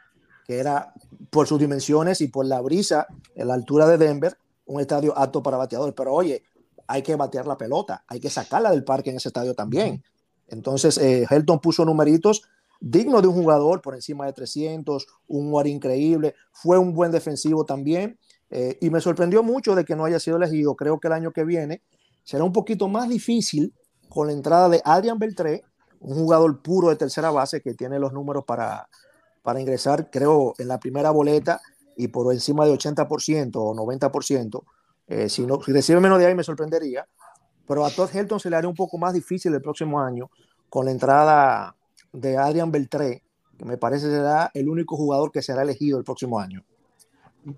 que 0.47 0.57
era 0.57 0.93
por 1.29 1.45
sus 1.45 1.59
dimensiones 1.59 2.21
y 2.21 2.27
por 2.27 2.47
la 2.47 2.59
brisa 2.61 3.05
en 3.35 3.49
la 3.49 3.53
altura 3.53 3.85
de 3.85 3.99
Denver, 3.99 4.35
un 4.65 4.81
estadio 4.81 5.15
apto 5.15 5.43
para 5.43 5.57
bateadores. 5.57 5.93
Pero 5.95 6.13
oye, 6.13 6.41
hay 6.87 7.03
que 7.03 7.15
batear 7.15 7.45
la 7.45 7.57
pelota, 7.57 8.03
hay 8.07 8.19
que 8.19 8.31
sacarla 8.31 8.71
del 8.71 8.83
parque 8.83 9.11
en 9.11 9.17
ese 9.17 9.29
estadio 9.29 9.53
también. 9.53 10.03
Entonces, 10.47 10.97
eh, 10.97 11.27
Helton 11.29 11.59
puso 11.59 11.85
numeritos 11.85 12.43
dignos 12.79 13.21
de 13.21 13.27
un 13.27 13.35
jugador 13.35 13.81
por 13.81 13.95
encima 13.95 14.25
de 14.25 14.33
300, 14.33 15.07
un 15.27 15.51
war 15.51 15.67
increíble, 15.67 16.35
fue 16.51 16.77
un 16.77 16.93
buen 16.93 17.11
defensivo 17.11 17.65
también. 17.65 18.17
Eh, 18.49 18.77
y 18.81 18.89
me 18.89 19.01
sorprendió 19.01 19.43
mucho 19.43 19.75
de 19.75 19.83
que 19.83 19.95
no 19.95 20.05
haya 20.05 20.19
sido 20.19 20.37
elegido. 20.37 20.75
Creo 20.75 20.99
que 20.99 21.07
el 21.07 21.13
año 21.13 21.31
que 21.31 21.43
viene 21.43 21.81
será 22.23 22.43
un 22.43 22.53
poquito 22.53 22.87
más 22.87 23.09
difícil 23.09 23.73
con 24.09 24.27
la 24.27 24.33
entrada 24.33 24.69
de 24.69 24.81
Adrian 24.85 25.19
Beltré, 25.19 25.63
un 25.99 26.15
jugador 26.15 26.61
puro 26.61 26.89
de 26.89 26.95
tercera 26.95 27.31
base 27.31 27.61
que 27.61 27.73
tiene 27.73 27.99
los 27.99 28.13
números 28.13 28.45
para, 28.45 28.87
para 29.41 29.59
ingresar, 29.59 30.09
creo, 30.09 30.53
en 30.57 30.67
la 30.67 30.79
primera 30.79 31.11
boleta 31.11 31.61
y 31.95 32.07
por 32.09 32.31
encima 32.33 32.65
de 32.65 32.73
80% 32.73 33.55
o 33.55 33.73
90%. 33.73 34.63
Eh, 35.07 35.29
si, 35.29 35.45
no, 35.45 35.61
si 35.61 35.71
recibe 35.71 35.99
menos 35.99 36.19
de 36.19 36.27
ahí 36.27 36.35
me 36.35 36.43
sorprendería. 36.43 37.07
Pero 37.67 37.85
a 37.85 37.89
Todd 37.89 38.09
Helton 38.13 38.39
se 38.39 38.49
le 38.49 38.55
hará 38.55 38.67
un 38.67 38.75
poco 38.75 38.97
más 38.97 39.13
difícil 39.13 39.53
el 39.53 39.61
próximo 39.61 39.99
año 39.99 40.29
con 40.69 40.85
la 40.85 40.91
entrada 40.91 41.75
de 42.13 42.37
Adrian 42.37 42.71
Beltré, 42.71 43.23
que 43.57 43.65
me 43.65 43.77
parece 43.77 44.09
será 44.09 44.51
el 44.53 44.69
único 44.69 44.95
jugador 44.95 45.31
que 45.31 45.41
será 45.41 45.63
elegido 45.63 45.97
el 45.97 46.03
próximo 46.03 46.39
año. 46.39 46.63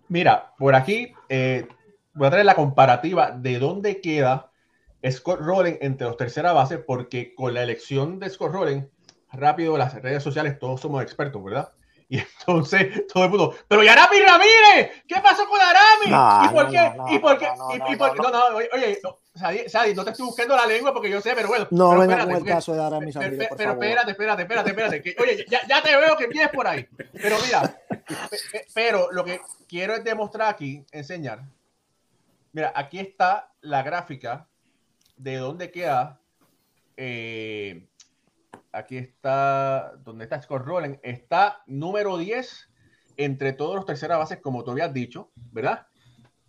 Mira, 0.07 0.53
por 0.57 0.75
aquí 0.75 1.13
eh, 1.29 1.67
voy 2.13 2.27
a 2.27 2.31
traer 2.31 2.45
la 2.45 2.55
comparativa 2.55 3.31
de 3.31 3.59
dónde 3.59 4.01
queda 4.01 4.51
Scott 5.09 5.39
Rowling 5.39 5.75
entre 5.81 6.07
los 6.07 6.17
tercera 6.17 6.51
base, 6.51 6.77
porque 6.77 7.33
con 7.33 7.53
la 7.53 7.63
elección 7.63 8.19
de 8.19 8.29
Scott 8.29 8.51
Rowling, 8.51 8.83
rápido 9.31 9.77
las 9.77 9.93
redes 10.01 10.23
sociales, 10.23 10.59
todos 10.59 10.81
somos 10.81 11.01
expertos, 11.01 11.43
¿verdad? 11.43 11.71
Y 12.11 12.17
entonces 12.17 13.05
todo 13.07 13.25
el 13.25 13.29
mundo, 13.29 13.55
pero 13.67 13.83
¿y 13.83 13.87
Arami 13.87 14.17
Ramírez? 14.19 15.03
¿Qué 15.07 15.15
pasó 15.21 15.47
con 15.47 15.61
Arami? 15.61 16.09
No, 16.09 16.41
¿Y 16.43 16.47
por 16.55 16.65
no, 16.65 16.71
qué? 16.71 16.91
no, 16.97 17.13
¿Y 17.13 17.19
por 17.19 17.37
qué? 17.37 17.47
no, 17.55 17.75
¿Y, 17.75 17.95
por 17.97 18.11
qué? 18.13 18.17
no, 18.17 18.29
No, 18.31 18.49
no, 18.49 18.55
oye, 18.57 18.99
no, 19.03 19.19
Sadi, 19.35 19.69
Sadi, 19.69 19.93
no 19.93 20.03
te 20.03 20.09
estoy 20.09 20.25
buscando 20.25 20.55
la 20.55 20.65
lengua 20.65 20.91
porque 20.91 21.09
yo 21.11 21.21
sé, 21.21 21.33
pero 21.35 21.47
bueno. 21.49 21.67
No 21.69 21.89
pero 21.91 22.01
venga 22.01 22.13
espérate, 22.15 22.23
con 22.23 22.31
el 22.31 22.37
espérate, 22.39 22.57
caso 22.57 22.73
de 22.73 22.83
Aramis 22.83 23.15
Ramírez, 23.15 23.47
por 23.49 23.57
pero 23.57 23.69
favor. 23.69 23.85
espérate, 23.85 24.11
espérate, 24.11 24.41
espérate, 24.41 24.69
espérate. 24.71 25.01
que- 25.03 25.15
oye, 25.21 25.45
ya, 25.49 25.67
ya 25.67 25.83
te 25.83 25.95
veo 25.95 26.17
que 26.17 26.27
vienes 26.27 26.49
por 26.49 26.65
ahí. 26.67 26.87
Pero 27.13 27.37
mira, 27.45 27.79
pe- 27.87 28.37
pe- 28.51 28.65
pero 28.73 29.11
lo 29.11 29.23
que 29.23 29.39
quiero 29.67 29.93
es 29.93 30.03
demostrar 30.03 30.49
aquí, 30.49 30.83
enseñar. 30.91 31.43
Mira, 32.53 32.73
aquí 32.75 32.97
está 32.99 33.51
la 33.61 33.83
gráfica 33.83 34.47
de 35.15 35.35
dónde 35.37 35.69
queda. 35.71 36.19
eh, 36.97 37.85
aquí 38.71 38.97
está, 38.97 39.93
donde 40.03 40.23
está 40.25 40.41
Scott 40.41 40.63
Rowland. 40.65 40.99
Está 41.03 41.63
número 41.67 42.17
10 42.17 42.69
entre 43.17 43.53
todos 43.53 43.75
los 43.75 43.85
terceras 43.85 44.17
bases, 44.17 44.39
como 44.41 44.63
tú 44.63 44.71
habías 44.71 44.93
dicho, 44.93 45.31
¿verdad? 45.51 45.87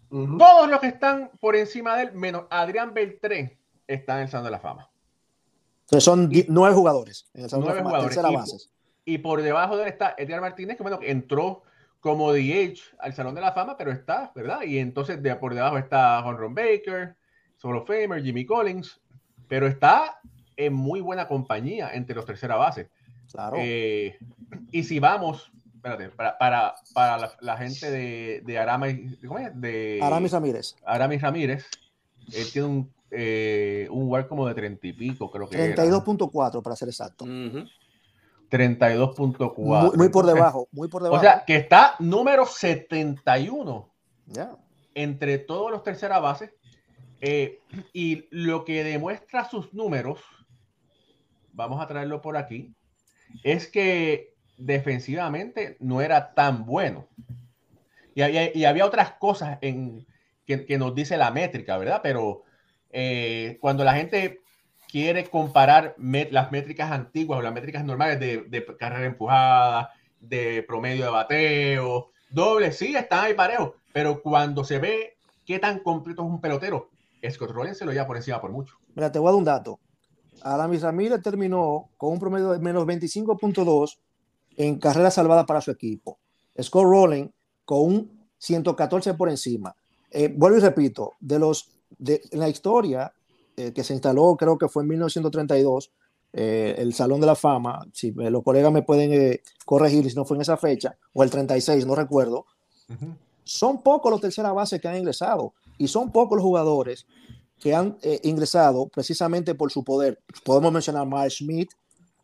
Todos 0.09 0.69
los 0.69 0.81
que 0.81 0.89
están 0.89 1.31
por 1.41 1.55
encima 1.57 1.97
de 1.97 2.05
él, 2.05 2.13
menos 2.13 2.45
Adrián 2.51 2.93
Beltré, 2.95 3.59
están 3.87 4.19
en 4.19 4.23
el 4.25 4.29
Salón 4.29 4.45
de 4.45 4.51
la 4.51 4.59
Fama. 4.61 4.91
Entonces 5.83 6.05
son 6.05 6.31
nueve 6.49 6.75
jugadores 6.75 7.29
en 7.35 7.45
el 7.45 7.51
Salón 7.51 7.67
de 7.67 7.73
Nueve 7.73 7.79
la 7.79 7.83
Fama, 7.85 7.91
jugadores. 7.91 8.17
tercera 8.17 8.33
Y- 8.33 8.37
base. 8.37 8.71
Y 9.05 9.19
por 9.19 9.43
debajo 9.43 9.77
de 9.77 9.85
él 9.85 9.89
está 9.89 10.15
Edgar 10.19 10.41
Martínez, 10.41 10.77
que 10.77 10.83
bueno, 10.83 10.99
entró 11.03 11.63
como 12.01 12.33
DH 12.33 12.81
al 12.99 13.13
Salón 13.15 13.35
de 13.35 13.41
la 13.41 13.53
Fama, 13.53 13.77
pero 13.77 13.91
está, 13.91 14.31
¿verdad? 14.35 14.63
Y 14.63 14.79
entonces 14.79 15.23
de, 15.23 15.35
por 15.37 15.55
debajo 15.55 15.79
está 15.79 16.23
Ron 16.23 16.55
Baker, 16.55 17.17
Solo 17.57 17.85
Famer, 17.85 18.23
Jimmy 18.23 18.47
Collins, 18.47 19.01
pero 19.49 19.67
está 19.67 20.21
en 20.67 20.75
muy 20.75 21.01
buena 21.01 21.27
compañía 21.29 21.91
entre 21.95 22.15
los 22.15 22.25
tercera 22.27 22.57
bases. 22.57 22.89
Claro. 23.33 23.57
Eh, 23.61 24.19
y 24.73 24.83
si 24.85 24.99
vamos, 24.99 25.51
espérate, 25.75 26.09
para, 26.11 26.37
para, 26.39 26.75
para 26.95 27.17
la, 27.19 27.33
la 27.41 27.57
gente 27.57 27.91
de, 27.91 28.43
de 28.45 28.59
Aramis, 28.59 29.19
¿cómo 29.27 29.39
es? 29.39 29.51
De 29.61 30.01
Aramis 30.03 30.33
Ramírez. 30.33 30.77
Aramis 30.85 31.23
Ramírez, 31.23 31.67
él 32.33 32.47
tiene 32.53 32.69
un, 32.69 32.93
eh, 33.11 33.87
un 33.91 34.09
WAR 34.11 34.27
como 34.29 34.47
de 34.49 34.55
30 34.55 34.87
y 34.87 34.93
pico, 34.93 35.31
creo 35.31 35.49
que 35.49 35.57
era. 35.73 35.77
32.4 35.85 36.63
para 36.63 36.77
ser 36.77 36.89
exacto. 36.89 37.25
Ujú. 37.25 37.65
32.4. 38.51 39.55
Muy, 39.59 39.97
muy 39.97 40.09
por 40.09 40.27
debajo, 40.27 40.69
muy 40.73 40.89
por 40.89 41.03
debajo. 41.03 41.21
O 41.21 41.23
sea, 41.23 41.45
que 41.47 41.57
está 41.57 41.95
número 42.01 42.47
71 42.47 43.89
Ya. 44.27 44.57
entre 44.95 45.39
todos 45.39 45.71
los 45.71 45.83
tercera 45.83 46.19
bases. 46.19 46.51
eh, 47.23 47.61
y 47.93 48.27
lo 48.31 48.65
que 48.65 48.83
demuestra 48.83 49.45
sus 49.49 49.73
números, 49.75 50.19
vamos 51.61 51.81
a 51.83 51.87
traerlo 51.87 52.21
por 52.21 52.37
aquí, 52.37 52.75
es 53.45 53.67
que 53.69 54.35
defensivamente 54.57 55.77
no 55.81 56.01
era 56.01 56.35
tan 56.35 56.67
bueno. 56.67 57.07
Y, 58.15 58.23
había- 58.23 58.55
y 58.57 58.65
había 58.65 58.87
otras 58.87 59.13
cosas 59.13 59.59
en, 59.61 60.07
que, 60.47 60.67
que 60.67 60.79
nos 60.79 60.95
dice 60.95 61.17
la 61.17 61.31
métrica, 61.31 61.79
¿verdad? 61.79 62.01
Pero 62.03 62.43
eh, 62.91 63.57
cuando 63.61 63.85
la 63.85 63.95
gente 63.95 64.41
quiere 64.91 65.25
comparar 65.25 65.95
met- 65.97 66.31
las 66.31 66.51
métricas 66.51 66.91
antiguas 66.91 67.39
o 67.39 67.43
las 67.43 67.53
métricas 67.55 67.85
normales 67.85 68.19
de, 68.19 68.43
de 68.49 68.67
carrera 68.77 69.07
empujada, 69.07 69.93
de 70.21 70.65
promedio 70.67 71.05
de 71.05 71.11
bateo, 71.11 72.11
doble, 72.31 72.73
sí, 72.73 72.97
están 72.97 73.25
ahí 73.25 73.35
parejos, 73.35 73.73
pero 73.93 74.21
cuando 74.23 74.65
se 74.65 74.79
ve 74.79 75.17
qué 75.47 75.59
tan 75.59 75.79
completo 75.79 76.23
es 76.23 76.29
un 76.29 76.41
pelotero, 76.41 76.91
Scott 77.31 77.51
Rowland 77.51 77.77
se 77.77 77.85
lo 77.85 77.93
lleva 77.93 78.07
por 78.07 78.17
encima 78.17 78.41
por 78.41 78.51
mucho. 78.51 78.77
Mira, 78.95 79.13
te 79.13 79.19
voy 79.19 79.29
a 79.29 79.31
dar 79.33 79.39
un 79.39 79.45
dato. 79.45 79.79
Aramis 80.43 80.83
Ramírez 80.83 81.23
terminó 81.23 81.91
con 81.97 82.13
un 82.13 82.19
promedio 82.19 82.51
de 82.51 82.59
menos 82.59 82.85
25.2 82.85 83.99
en 84.57 84.79
carrera 84.79 85.11
salvada 85.11 85.47
para 85.47 85.61
su 85.61 85.71
equipo. 85.71 86.19
Scott 86.61 86.85
Rowling 86.85 87.29
con 87.65 87.81
un 87.81 88.21
114 88.39 89.15
por 89.15 89.29
encima. 89.29 89.75
Eh, 90.11 90.33
vuelvo 90.37 90.59
y 90.59 90.61
repito, 90.61 91.15
de 91.21 91.39
los 91.39 91.71
de 91.99 92.21
en 92.31 92.41
la 92.41 92.49
historia 92.49 93.13
eh, 93.57 93.73
que 93.73 93.85
se 93.85 93.93
instaló, 93.93 94.37
creo 94.37 94.57
que 94.57 94.69
fue 94.69 94.83
en 94.83 94.89
1932, 94.89 95.91
eh, 96.33 96.77
el 96.79 96.95
Salón 96.95 97.21
de 97.21 97.27
la 97.27 97.35
Fama, 97.35 97.87
si 97.93 98.09
eh, 98.09 98.31
los 98.31 98.43
colegas 98.43 98.73
me 98.73 98.83
pueden 98.83 99.41
corregir 99.65 100.09
si 100.09 100.17
no 100.17 100.25
fue 100.25 100.37
en 100.37 100.43
esa 100.43 100.57
fecha, 100.57 100.97
o 101.13 101.23
el 101.23 101.31
36, 101.31 101.85
no 101.87 101.95
recuerdo, 101.95 102.47
son 103.45 103.83
pocos 103.83 104.11
los 104.11 104.21
tercera 104.21 104.53
base 104.53 104.81
que 104.81 104.89
han 104.89 104.97
ingresado 104.97 105.55
y 105.79 105.89
son 105.89 106.11
pocos 106.11 106.37
los 106.37 106.45
jugadores 106.45 107.07
que 107.61 107.75
han 107.75 107.99
eh, 108.03 108.21
ingresado 108.25 108.89
precisamente 108.89 109.55
por 109.55 109.71
su 109.71 109.85
poder. 109.85 110.23
Podemos 110.45 110.73
mencionar 110.73 111.03
a 111.03 111.07
Miles 111.07 111.37
Smith, 111.37 111.71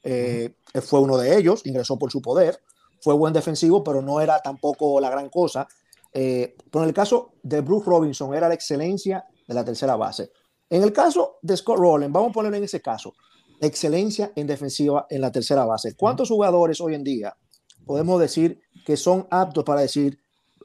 eh, 0.03 0.55
fue 0.83 1.01
uno 1.01 1.19
de 1.19 1.37
ellos, 1.37 1.65
ingresó 1.67 1.99
por 1.99 2.11
su 2.11 2.23
poder, 2.23 2.61
fue 3.01 3.15
buen 3.15 3.33
defensivo, 3.33 3.85
pero 3.85 4.01
no 4.03 4.21
era 4.21 4.41
tampoco 4.41 5.01
la 5.01 5.11
gran 5.11 5.29
cosa. 5.29 5.69
Eh, 6.13 6.57
pero 6.71 6.85
en 6.85 6.89
el 6.89 6.95
caso 6.95 7.35
de 7.43 7.61
Bruce 7.61 7.87
Robinson, 7.89 8.35
era 8.35 8.49
la 8.49 8.55
excelencia 8.55 9.25
de 9.47 9.55
la 9.55 9.65
tercera 9.65 9.97
base. 9.97 10.31
En 10.71 10.83
el 10.83 10.93
caso 10.93 11.39
de 11.43 11.57
Scott 11.57 11.79
Rowland, 11.79 12.13
vamos 12.13 12.31
a 12.31 12.33
ponerlo 12.33 12.57
en 12.57 12.65
ese 12.65 12.81
caso, 12.81 13.15
excelencia 13.61 14.33
en 14.35 14.47
defensiva 14.47 15.07
en 15.11 15.21
la 15.21 15.31
tercera 15.31 15.65
base. 15.65 15.95
¿Cuántos 15.95 16.29
jugadores 16.29 16.81
hoy 16.81 16.95
en 16.95 17.05
día 17.05 17.37
podemos 17.85 18.21
decir 18.21 18.61
que 18.85 18.97
son 18.97 19.27
aptos 19.31 19.65
para 19.65 19.83
decir, 19.83 20.19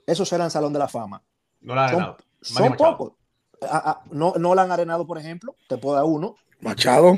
esos 0.08 0.30
serán 0.30 0.50
Salón 0.50 0.74
de 0.74 0.80
la 0.80 0.88
Fama? 0.88 1.22
No 1.60 1.76
la 1.76 1.90
Son, 1.90 2.16
son 2.42 2.78
pocos. 2.78 3.14
Ah, 3.62 3.82
ah, 3.86 4.02
no, 4.12 4.34
no 4.40 4.56
la 4.56 4.64
han 4.64 4.72
arenado, 4.72 5.06
por 5.06 5.18
ejemplo, 5.18 5.56
te 5.68 5.78
puedo 5.78 5.96
dar 5.96 6.06
uno. 6.06 6.36
Machado, 6.62 7.18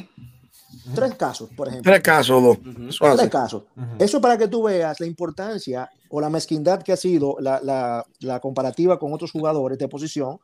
Tres 0.95 1.13
casos, 1.15 1.49
por 1.55 1.67
ejemplo. 1.67 1.91
tres 1.91 2.01
casos, 2.03 2.43
dos. 2.43 2.57
Eso 2.89 3.05
hace. 3.05 3.17
Tres 3.17 3.29
casos. 3.29 3.63
Ujú. 3.77 3.87
Eso 3.99 4.19
para 4.19 4.37
que 4.37 4.47
tú 4.47 4.63
veas 4.63 4.99
la 4.99 5.05
importancia 5.05 5.89
o 6.09 6.19
la 6.19 6.29
mezquindad 6.29 6.81
que 6.81 6.91
ha 6.91 6.97
sido 6.97 7.37
la, 7.39 7.59
la- 7.61 8.05
la 8.19 8.39
comparativa 8.39 8.97
con 8.99 9.13
otros 9.13 9.31
jugadores 9.31 9.77
de 9.77 9.87
posición 9.87 10.39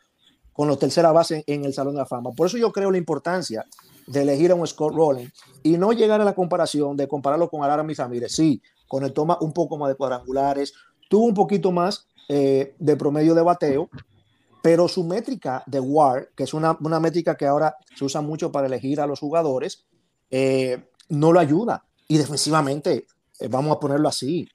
con 0.54 0.68
los 0.68 0.78
tercera 0.78 1.12
base 1.12 1.44
en, 1.48 1.60
en 1.62 1.66
el 1.66 1.74
Salón 1.74 1.96
de 1.96 2.00
la 2.02 2.06
Fama. 2.06 2.32
Por 2.32 2.48
eso 2.48 2.58
yo 2.58 2.72
creo 2.72 2.92
la 2.92 2.98
importancia 2.98 3.66
de 4.08 4.22
elegir 4.22 4.52
a 4.52 4.56
un 4.56 4.68
Scott 4.68 4.94
Rowland 4.94 5.32
y 5.64 5.78
no 5.78 5.92
llegar 5.94 6.22
a 6.22 6.26
la 6.26 6.36
comparación 6.36 6.96
de 6.96 7.08
compararlo 7.08 7.50
con 7.50 7.64
Aramis 7.64 7.98
Ramírez. 7.98 8.32
Sí, 8.34 8.62
con 8.88 9.04
el 9.04 9.14
toma 9.14 9.38
un 9.42 9.52
poco 9.52 9.78
más 9.78 9.90
de 9.90 9.96
cuadrangulares, 9.96 10.74
tuvo 11.10 11.26
un 11.26 11.34
poquito 11.34 11.72
más 11.72 12.08
eh, 12.30 12.76
de 12.78 12.96
promedio 12.96 13.34
de 13.36 13.42
bateo, 13.42 13.90
pero 14.62 14.88
su 14.88 15.04
métrica 15.04 15.64
de 15.66 15.80
WAR, 15.80 16.30
que 16.36 16.44
es 16.44 16.54
una, 16.54 16.78
una 16.82 17.00
métrica 17.00 17.36
que 17.36 17.46
ahora 17.46 17.76
se 17.96 18.04
usa 18.06 18.22
mucho 18.22 18.52
para 18.52 18.68
elegir 18.68 19.00
a 19.00 19.08
los 19.08 19.20
jugadores, 19.20 19.86
eh, 20.30 20.90
no 21.10 21.32
lo 21.32 21.40
ayuda. 21.40 21.86
Y 22.08 22.18
defensivamente, 22.18 23.06
eh, 23.40 23.48
vamos 23.48 23.76
a 23.76 23.80
ponerlo 23.80 24.10
así, 24.10 24.48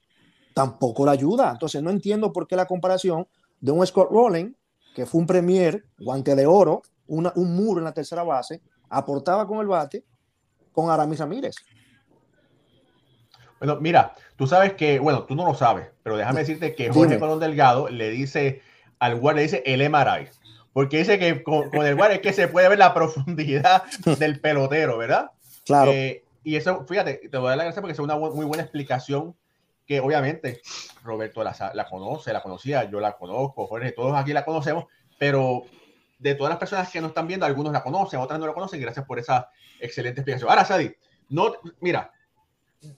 tampoco 0.53 1.05
lo 1.05 1.11
ayuda. 1.11 1.51
Entonces 1.51 1.81
no 1.81 1.89
entiendo 1.89 2.31
por 2.31 2.47
qué 2.47 2.55
la 2.55 2.65
comparación 2.67 3.27
de 3.59 3.71
un 3.71 3.85
Scott 3.85 4.09
Rowland, 4.11 4.55
que 4.93 5.05
fue 5.05 5.19
un 5.21 5.27
premier, 5.27 5.83
guante 5.99 6.35
de 6.35 6.45
oro, 6.45 6.81
una- 7.07 7.33
un 7.35 7.55
muro 7.55 7.79
en 7.79 7.85
la 7.85 7.93
tercera 7.93 8.23
base, 8.23 8.61
aportaba 8.89 9.47
con 9.47 9.59
el 9.59 9.67
bate 9.67 10.05
con 10.71 10.89
Aramis 10.89 11.19
Ramírez. 11.19 11.55
Bueno, 13.59 13.77
mira, 13.79 14.13
tú 14.35 14.45
sabes 14.47 14.73
que, 14.73 14.99
bueno, 14.99 15.23
tú 15.23 15.35
no 15.35 15.45
lo 15.45 15.55
sabes, 15.55 15.87
pero 16.03 16.17
déjame 16.17 16.41
decirte 16.41 16.75
que 16.75 16.89
Jorge 16.93 17.19
Colón 17.19 17.39
Delgado 17.39 17.89
le 17.89 18.09
dice 18.09 18.61
al 19.05 19.15
guardia, 19.15 19.43
dice 19.43 19.63
el 19.65 19.87
MRI, 19.89 20.29
porque 20.73 20.97
dice 20.97 21.19
que 21.19 21.43
con, 21.43 21.69
el 21.73 21.95
guardia 21.95 22.15
es 22.15 22.21
que 22.21 22.33
se 22.33 22.47
puede 22.47 22.69
ver 22.69 22.79
la 22.79 22.93
profundidad 22.93 23.83
del 24.19 24.39
pelotero, 24.39 24.97
¿verdad? 24.97 25.31
Claro. 25.65 25.91
Eh, 25.91 26.23
y 26.43 26.55
eso, 26.55 26.85
fíjate, 26.87 27.29
te 27.29 27.37
voy 27.37 27.47
a 27.47 27.49
dar 27.49 27.57
la 27.57 27.63
gracia 27.65 27.81
porque 27.81 27.93
es 27.93 27.99
una 27.99 28.17
muy 28.17 28.45
buena 28.45 28.63
explicación 28.63 29.35
que 29.85 29.99
obviamente 29.99 30.61
Roberto 31.03 31.43
la, 31.43 31.55
la, 31.73 31.87
conoce, 31.87 32.33
la 32.33 32.41
conocía, 32.41 32.89
yo 32.89 32.99
la 32.99 33.15
conozco, 33.15 33.67
Jorge, 33.67 33.91
todos 33.91 34.15
aquí 34.15 34.33
la 34.33 34.43
conocemos, 34.43 34.85
pero 35.19 35.63
de 36.17 36.35
todas 36.35 36.49
las 36.49 36.59
personas 36.59 36.89
que 36.89 37.01
nos 37.01 37.09
están 37.09 37.27
viendo, 37.27 37.45
algunos 37.45 37.71
la 37.71 37.83
conocen, 37.83 38.19
otras 38.19 38.39
no 38.39 38.47
la 38.47 38.53
conocen, 38.53 38.81
gracias 38.81 39.05
por 39.05 39.19
esa 39.19 39.49
excelente 39.79 40.21
explicación. 40.21 40.49
Ahora, 40.49 40.65
Sadi, 40.65 40.95
no, 41.29 41.53
mira, 41.79 42.11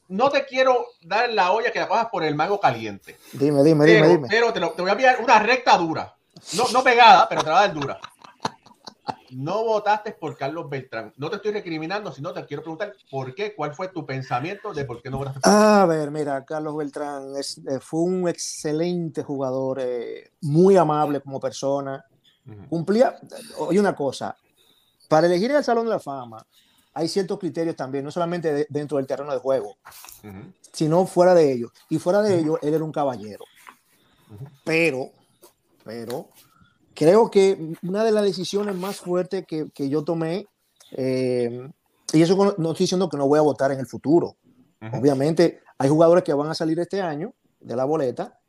no 0.09 0.29
te 0.29 0.45
quiero 0.45 0.87
dar 1.01 1.29
la 1.29 1.51
olla 1.51 1.71
que 1.71 1.79
la 1.79 1.87
pasas 1.87 2.07
por 2.11 2.23
el 2.23 2.35
mago 2.35 2.59
caliente. 2.59 3.17
Dime, 3.33 3.63
dime, 3.63 3.85
dime, 3.85 4.07
dime. 4.07 4.27
Pero 4.29 4.51
te, 4.53 4.59
lo, 4.59 4.71
te 4.71 4.81
voy 4.81 4.89
a 4.89 4.93
enviar 4.93 5.21
una 5.21 5.39
recta 5.39 5.77
dura. 5.77 6.15
No, 6.55 6.67
no 6.71 6.83
pegada, 6.83 7.27
pero 7.27 7.43
te 7.43 7.49
va 7.49 7.59
a 7.59 7.67
dar 7.67 7.73
dura 7.73 7.99
no 9.31 9.63
votaste 9.63 10.13
por 10.13 10.37
Carlos 10.37 10.69
Beltrán. 10.69 11.13
No 11.17 11.29
te 11.29 11.37
estoy 11.37 11.51
recriminando, 11.51 12.11
sino 12.11 12.33
te 12.33 12.45
quiero 12.45 12.63
preguntar 12.63 12.93
por 13.09 13.33
qué, 13.35 13.55
cuál 13.55 13.73
fue 13.73 13.89
tu 13.89 14.05
pensamiento 14.05 14.73
de 14.73 14.85
por 14.85 15.01
qué 15.01 15.09
no 15.09 15.17
votaste 15.17 15.41
por 15.41 15.51
A 15.51 15.85
ver, 15.85 16.11
mira, 16.11 16.43
Carlos 16.45 16.75
Beltrán 16.77 17.35
es, 17.37 17.57
eh, 17.57 17.79
fue 17.79 18.01
un 18.01 18.27
excelente 18.27 19.23
jugador, 19.23 19.79
eh, 19.81 20.31
muy 20.41 20.77
amable 20.77 21.21
como 21.21 21.39
persona. 21.39 22.03
Cumplía, 22.69 23.13
oye 23.57 23.77
una 23.77 23.93
cosa, 23.93 24.37
para 25.09 25.27
elegir 25.27 25.51
el 25.51 25.61
Salón 25.65 25.83
de 25.83 25.91
la 25.91 25.99
Fama 25.99 26.45
hay 26.97 27.07
ciertos 27.07 27.37
criterios 27.37 27.75
también, 27.75 28.03
no 28.03 28.09
solamente 28.09 28.65
dentro 28.69 28.97
del 28.97 29.05
terreno 29.05 29.31
de 29.31 29.37
juego, 29.37 29.77
sino 30.73 31.05
fuera 31.05 31.35
de 31.35 31.51
ellos. 31.51 31.71
Y 31.89 31.99
fuera 31.99 32.23
de 32.23 32.39
ellos, 32.39 32.57
él 32.63 32.73
era 32.73 32.83
un 32.83 32.91
caballero. 32.91 33.45
Pero, 34.65 35.11
pero, 35.83 36.29
creo 36.95 37.29
que 37.29 37.75
una 37.83 38.03
de 38.03 38.11
las 38.11 38.23
decisiones 38.23 38.75
más 38.75 38.95
fuertes 38.95 39.45
que, 39.45 39.69
que 39.75 39.89
yo 39.89 40.03
tomé, 40.03 40.47
eh, 40.93 41.69
y 42.13 42.21
eso 42.23 42.35
no 42.57 42.71
estoy 42.71 42.85
diciendo 42.85 43.09
que 43.09 43.17
no 43.17 43.27
voy 43.27 43.37
a 43.37 43.43
votar 43.43 43.71
en 43.71 43.79
el 43.79 43.85
futuro. 43.85 44.35
Obviamente, 44.91 45.61
hay 45.77 45.89
jugadores 45.89 46.23
que 46.23 46.33
van 46.33 46.49
a 46.49 46.55
salir 46.55 46.79
este 46.79 46.99
año 46.99 47.35
de 47.59 47.75
la 47.75 47.85
boleta, 47.85 48.39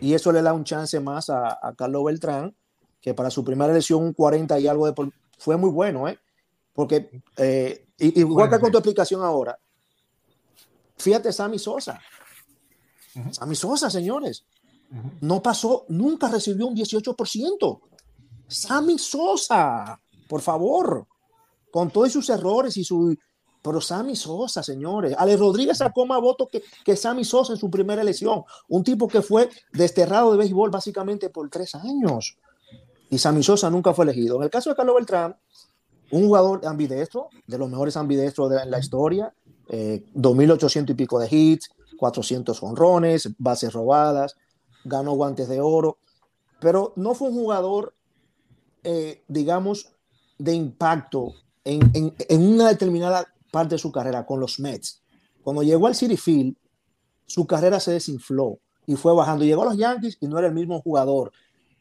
y 0.00 0.14
eso 0.14 0.32
le 0.32 0.40
da 0.40 0.54
un 0.54 0.64
chance 0.64 0.98
más 1.00 1.28
a, 1.28 1.58
a 1.60 1.74
Carlos 1.76 2.02
Beltrán, 2.02 2.56
que 3.02 3.12
para 3.12 3.28
su 3.28 3.44
primera 3.44 3.70
elección, 3.70 4.02
un 4.02 4.14
40 4.14 4.58
y 4.58 4.68
algo 4.68 4.90
de 4.90 5.12
fue 5.36 5.58
muy 5.58 5.70
bueno, 5.70 6.08
¿eh? 6.08 6.18
Porque, 6.72 7.22
eh, 7.36 7.86
igual 7.98 8.48
que 8.48 8.58
con 8.58 8.70
tu 8.70 8.78
explicación 8.78 9.22
ahora, 9.22 9.58
fíjate, 10.96 11.32
Sammy 11.32 11.58
Sosa. 11.58 12.00
Sammy 13.32 13.56
Sosa, 13.56 13.90
señores. 13.90 14.44
No 15.20 15.42
pasó, 15.42 15.84
nunca 15.88 16.28
recibió 16.28 16.66
un 16.66 16.76
18%. 16.76 17.80
Sammy 18.48 18.98
Sosa, 18.98 20.00
por 20.28 20.40
favor, 20.40 21.06
con 21.70 21.90
todos 21.90 22.12
sus 22.12 22.28
errores 22.30 22.76
y 22.76 22.84
su... 22.84 23.16
Pero 23.62 23.80
Sammy 23.80 24.16
Sosa, 24.16 24.62
señores. 24.62 25.14
Ale 25.18 25.36
Rodríguez 25.36 25.78
sacó 25.78 26.06
más 26.06 26.20
votos 26.20 26.48
que, 26.50 26.62
que 26.82 26.96
Sammy 26.96 27.24
Sosa 27.24 27.52
en 27.52 27.58
su 27.58 27.70
primera 27.70 28.00
elección. 28.00 28.42
Un 28.68 28.82
tipo 28.82 29.06
que 29.06 29.20
fue 29.20 29.50
desterrado 29.72 30.32
de 30.32 30.38
béisbol 30.38 30.70
básicamente 30.70 31.28
por 31.28 31.50
tres 31.50 31.74
años. 31.74 32.38
Y 33.10 33.18
Sammy 33.18 33.42
Sosa 33.42 33.68
nunca 33.68 33.92
fue 33.92 34.06
elegido. 34.06 34.36
En 34.36 34.44
el 34.44 34.50
caso 34.50 34.70
de 34.70 34.76
Carlos 34.76 34.94
Beltrán, 34.96 35.36
un 36.12 36.26
jugador 36.26 36.66
ambidestro, 36.66 37.28
de 37.46 37.58
los 37.58 37.68
mejores 37.68 37.96
ambidestros 37.96 38.50
de 38.50 38.66
la 38.66 38.78
historia, 38.78 39.32
eh, 39.68 40.04
2.800 40.14 40.90
y 40.90 40.94
pico 40.94 41.18
de 41.18 41.28
hits, 41.30 41.70
400 41.98 42.62
honrones, 42.62 43.28
bases 43.38 43.72
robadas, 43.72 44.36
ganó 44.84 45.12
guantes 45.12 45.48
de 45.48 45.60
oro, 45.60 45.98
pero 46.60 46.92
no 46.96 47.14
fue 47.14 47.28
un 47.28 47.34
jugador 47.34 47.94
eh, 48.82 49.22
digamos, 49.28 49.92
de 50.38 50.54
impacto 50.54 51.34
en, 51.64 52.14
una 52.30 52.68
determinada 52.68 53.26
parte 53.50 53.74
de 53.74 53.78
su 53.78 53.92
carrera 53.92 54.24
con 54.24 54.40
los 54.40 54.58
Mets. 54.58 55.02
Cuando 55.42 55.62
llegó 55.62 55.86
al 55.86 55.94
City 55.94 56.16
Field, 56.16 56.56
su 57.26 57.46
carrera 57.46 57.78
se 57.78 57.92
desinfló 57.92 58.58
y 58.86 58.96
fue 58.96 59.14
bajando. 59.14 59.44
Llegó 59.44 59.62
a 59.62 59.66
los 59.66 59.76
Yankees 59.76 60.16
y 60.20 60.28
no 60.28 60.38
era 60.38 60.48
el 60.48 60.54
mismo 60.54 60.80
jugador. 60.80 61.32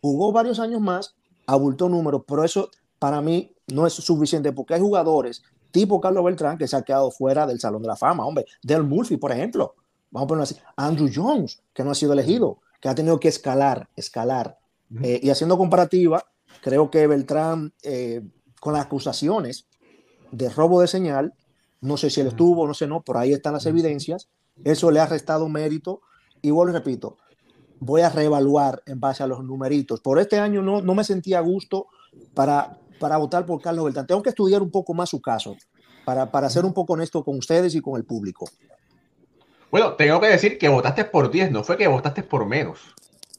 Jugó 0.02 0.34
varios 0.34 0.60
años 0.60 0.82
más, 0.82 1.16
abultó 1.46 1.88
números, 1.88 2.24
pero 2.28 2.44
eso 2.44 2.70
para 3.00 3.22
mí 3.22 3.56
no 3.68 3.88
es 3.88 3.94
suficiente 3.94 4.52
porque 4.52 4.76
hay 4.76 4.82
jugadores 4.82 5.42
tipo 5.72 6.02
Carlos 6.02 6.24
Beltrán 6.24 6.58
que 6.58 6.68
se 6.68 6.76
ha 6.76 6.82
quedado 6.82 7.12
fuera 7.12 7.46
del 7.46 7.60
Salón 7.60 7.82
de 7.82 7.88
la 7.88 7.96
Fama. 7.96 8.26
Hombre, 8.26 8.46
Del 8.62 8.84
Murphy, 8.84 9.18
por 9.18 9.32
ejemplo. 9.32 9.76
Vamos 10.12 10.26
a 10.26 10.28
ponerlo 10.28 10.44
así. 10.44 10.56
Andrew 10.76 11.10
Jones, 11.14 11.62
que 11.74 11.84
no 11.84 11.92
ha 11.92 11.96
sido 11.96 12.14
elegido, 12.14 12.60
que 12.82 12.90
ha 12.90 12.96
tenido 12.96 13.20
que 13.20 13.28
escalar, 13.28 13.88
escalar. 13.96 14.58
Eh, 15.04 15.20
y 15.22 15.30
haciendo 15.30 15.56
comparativa, 15.56 16.26
Creo 16.62 16.90
que 16.90 17.08
Beltrán, 17.08 17.74
eh, 17.84 18.22
con 18.60 18.74
las 18.74 18.86
acusaciones 18.86 19.68
de 20.32 20.50
robo 20.50 20.82
de 20.82 20.88
señal, 20.88 21.34
no 21.82 21.98
sé 21.98 22.10
si 22.10 22.22
él 22.22 22.28
estuvo, 22.28 22.68
no 22.68 22.74
sé, 22.74 22.88
no, 22.88 23.02
por 23.02 23.18
ahí 23.18 23.32
están 23.32 23.54
las 23.54 23.66
evidencias, 23.66 24.28
eso 24.64 24.92
le 24.92 25.00
ha 25.00 25.06
restado 25.06 25.48
mérito. 25.48 26.02
Y 26.42 26.52
vuelvo 26.52 26.72
y 26.72 26.78
repito, 26.78 27.18
voy 27.80 28.02
a 28.02 28.10
reevaluar 28.10 28.82
en 28.86 29.00
base 29.00 29.24
a 29.24 29.28
los 29.28 29.44
numeritos. 29.44 30.02
Por 30.02 30.20
este 30.20 30.40
año 30.40 30.62
no, 30.62 30.82
no 30.82 30.96
me 30.96 31.04
sentía 31.04 31.40
a 31.40 31.42
gusto 31.42 31.88
para, 32.34 32.78
para 33.00 33.18
votar 33.18 33.46
por 33.46 33.62
Carlos 33.62 33.86
Beltrán. 33.86 34.08
Tengo 34.08 34.22
que 34.22 34.30
estudiar 34.30 34.62
un 34.62 34.72
poco 34.72 34.94
más 34.94 35.10
su 35.10 35.22
caso, 35.22 35.56
para, 36.06 36.30
para 36.32 36.50
ser 36.50 36.66
un 36.66 36.74
poco 36.74 36.94
honesto 36.94 37.24
con 37.24 37.38
ustedes 37.38 37.74
y 37.76 37.82
con 37.82 37.98
el 37.98 38.06
público. 38.06 38.50
Bueno, 39.72 39.94
tengo 39.94 40.20
que 40.20 40.28
decir 40.28 40.58
que 40.58 40.68
votaste 40.68 41.06
por 41.06 41.30
10, 41.30 41.52
no 41.52 41.64
fue 41.64 41.78
que 41.78 41.88
votaste 41.88 42.24
por 42.24 42.46
menos. 42.46 42.80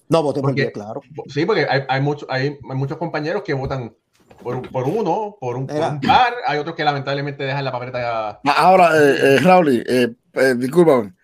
No, 0.09 0.23
voté 0.23 0.41
por 0.41 0.51
porque, 0.51 0.73
claro. 0.73 1.03
Sí, 1.27 1.45
porque 1.45 1.67
hay, 1.69 1.83
hay, 1.89 2.03
hay, 2.29 2.59
muchos 2.75 2.99
compañeros 2.99 3.43
que 3.43 3.55
votan 3.55 3.95
por, 4.43 4.69
por 4.71 4.85
uno, 4.85 5.37
por 5.41 5.57
un, 5.57 5.67
par. 5.67 6.35
Hay 6.47 6.59
otros 6.59 6.75
que 6.75 6.85
lamentablemente 6.85 7.45
dejan 7.45 7.65
la 7.65 7.73
papeleta. 7.73 8.41
Ya... 8.45 8.53
Ahora, 8.53 8.91
eh, 8.97 9.17
eh, 9.21 9.39
Raúl, 9.41 9.85
eh, 9.87 10.15
eh, 10.35 10.55
discúlpame. 10.57 11.15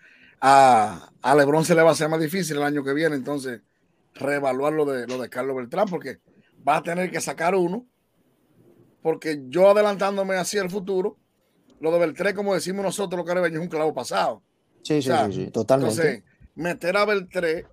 A, 0.40 1.08
a 1.22 1.34
Lebron 1.34 1.64
se 1.64 1.74
le 1.74 1.82
va 1.82 1.90
a 1.90 1.92
hacer 1.92 2.08
más 2.08 2.20
difícil 2.20 2.56
el 2.56 2.62
año 2.62 2.84
que 2.84 2.92
viene, 2.92 3.16
entonces, 3.16 3.60
reevaluar 4.14 4.72
lo 4.72 4.84
de, 4.84 5.06
lo 5.06 5.18
de 5.18 5.28
Carlos 5.28 5.56
Beltrán, 5.56 5.88
porque 5.88 6.18
va 6.66 6.76
a 6.76 6.82
tener 6.82 7.10
que 7.10 7.20
sacar 7.20 7.54
uno. 7.54 7.86
Porque 9.06 9.44
yo 9.50 9.70
adelantándome 9.70 10.34
hacia 10.34 10.60
el 10.62 10.68
futuro, 10.68 11.16
lo 11.78 11.92
de 11.92 12.00
Beltrán, 12.00 12.34
como 12.34 12.54
decimos 12.54 12.84
nosotros 12.84 13.16
los 13.16 13.24
caribeños, 13.24 13.58
es 13.58 13.62
un 13.62 13.68
clavo 13.68 13.94
pasado. 13.94 14.42
Sí, 14.82 15.00
sí, 15.00 15.12
sí, 15.26 15.32
sí, 15.32 15.50
totalmente. 15.52 15.94
Entonces, 15.94 16.24
meter 16.56 16.96
a 16.96 17.04
Beltrán 17.04 17.66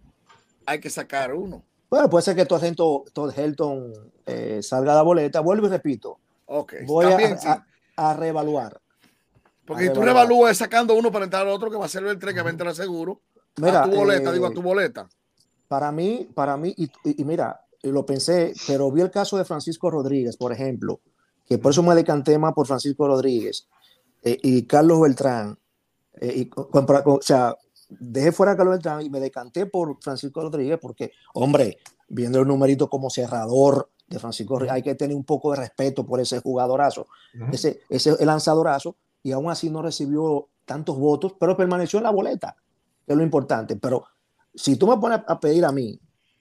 hay 0.67 0.79
que 0.79 0.91
sacar 0.91 1.33
uno. 1.33 1.63
Bueno, 1.89 2.07
puede 2.07 2.21
ser 2.21 2.35
que 2.35 2.45
Todd 2.45 2.63
Helton, 2.63 3.05
Todd 3.13 3.33
Helton 3.35 3.93
eh, 4.27 4.59
salga 4.61 4.91
a 4.91 4.97
la 4.97 5.01
boleta. 5.01 5.39
Vuelvo 5.39 5.65
y 5.65 5.69
repito. 5.71 6.19
Okay, 6.45 6.85
voy 6.85 7.07
a, 7.07 7.65
a, 7.95 8.13
reevaluar. 8.13 8.79
Porque 9.65 9.87
si 9.87 9.89
tú 9.91 10.03
reevalúas 10.03 10.55
sacando 10.55 10.93
uno 10.93 11.11
para 11.11 11.25
entrar 11.25 11.47
al 11.47 11.47
otro 11.47 11.71
que 11.71 11.77
va 11.77 11.85
a 11.85 11.89
ser 11.89 12.03
el 12.03 12.19
tren 12.19 12.35
que 12.35 12.43
va 12.43 12.49
a 12.49 12.51
entrar 12.51 12.75
seguro. 12.75 13.21
Mira, 13.57 13.81
a 13.81 13.89
tu 13.89 13.95
boleta, 13.95 14.31
digo, 14.31 14.45
a 14.45 14.51
tu 14.51 14.61
boleta. 14.61 15.09
Para 15.67 15.91
mí, 15.91 16.29
para 16.35 16.57
mí, 16.57 16.75
y, 16.77 16.91
y, 17.03 17.25
mira, 17.25 17.59
lo 17.81 18.05
pensé, 18.05 18.53
pero 18.67 18.91
vi 18.91 19.01
el 19.01 19.09
caso 19.09 19.35
de 19.39 19.45
Francisco 19.45 19.89
Rodríguez, 19.89 20.37
por 20.37 20.51
ejemplo, 20.51 21.01
que 21.45 21.57
por 21.57 21.71
eso 21.71 21.83
me 21.83 21.95
decanté 21.95 22.37
más 22.37 22.53
por 22.53 22.67
Francisco 22.67 23.07
Rodríguez 23.07 23.67
eh, 24.23 24.37
y 24.41 24.63
Carlos 24.63 25.01
Beltrán. 25.01 25.57
Eh, 26.21 26.33
y, 26.37 26.51
o 26.55 27.19
sea, 27.21 27.55
dejé 27.89 28.31
fuera 28.31 28.53
a 28.53 28.57
Carlos 28.57 28.75
Beltrán 28.75 29.01
y 29.01 29.09
me 29.09 29.19
decanté 29.19 29.65
por 29.65 29.97
Francisco 30.01 30.41
Rodríguez 30.41 30.79
porque, 30.81 31.11
hombre, 31.33 31.77
viendo 32.07 32.39
el 32.39 32.47
numerito 32.47 32.89
como 32.89 33.09
cerrador 33.09 33.89
de 34.07 34.19
Francisco 34.19 34.55
Rodríguez, 34.55 34.75
hay 34.75 34.83
que 34.83 34.95
tener 34.95 35.15
un 35.15 35.23
poco 35.23 35.51
de 35.51 35.57
respeto 35.57 36.05
por 36.05 36.19
ese 36.19 36.39
jugadorazo, 36.39 37.07
ese, 37.51 37.81
ese 37.89 38.23
lanzadorazo, 38.25 38.95
y 39.23 39.31
aún 39.31 39.49
así 39.49 39.69
no 39.69 39.81
recibió 39.81 40.49
tantos 40.65 40.97
votos, 40.97 41.33
pero 41.39 41.57
permaneció 41.57 41.99
en 41.99 42.03
la 42.03 42.11
boleta, 42.11 42.55
que 43.05 43.13
es 43.13 43.17
lo 43.17 43.23
importante. 43.23 43.75
Pero 43.75 44.05
si 44.53 44.75
tú 44.75 44.87
me 44.87 44.97
pones 44.97 45.21
a 45.27 45.39
pedir 45.39 45.65
a 45.65 45.71
mí, 45.71 45.99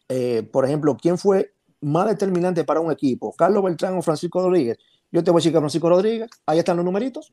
eh, 0.09 0.43
por 0.43 0.65
ejemplo, 0.65 0.97
quién 1.01 1.17
fue 1.17 1.55
más 1.83 2.07
determinante 2.07 2.65
para 2.65 2.81
un 2.81 2.91
equipo, 2.91 3.33
Carlos 3.33 3.63
Beltrán 3.63 3.97
o 3.97 4.03
Francisco 4.03 4.41
Rodríguez, 4.41 4.79
yo 5.11 5.23
te 5.23 5.31
voy 5.31 5.39
a 5.39 5.41
decir 5.41 5.53
que 5.53 5.59
Francisco 5.59 5.89
Rodríguez, 5.89 6.31
ahí 6.47 6.59
están 6.59 6.77
los 6.77 6.85
numeritos, 6.85 7.33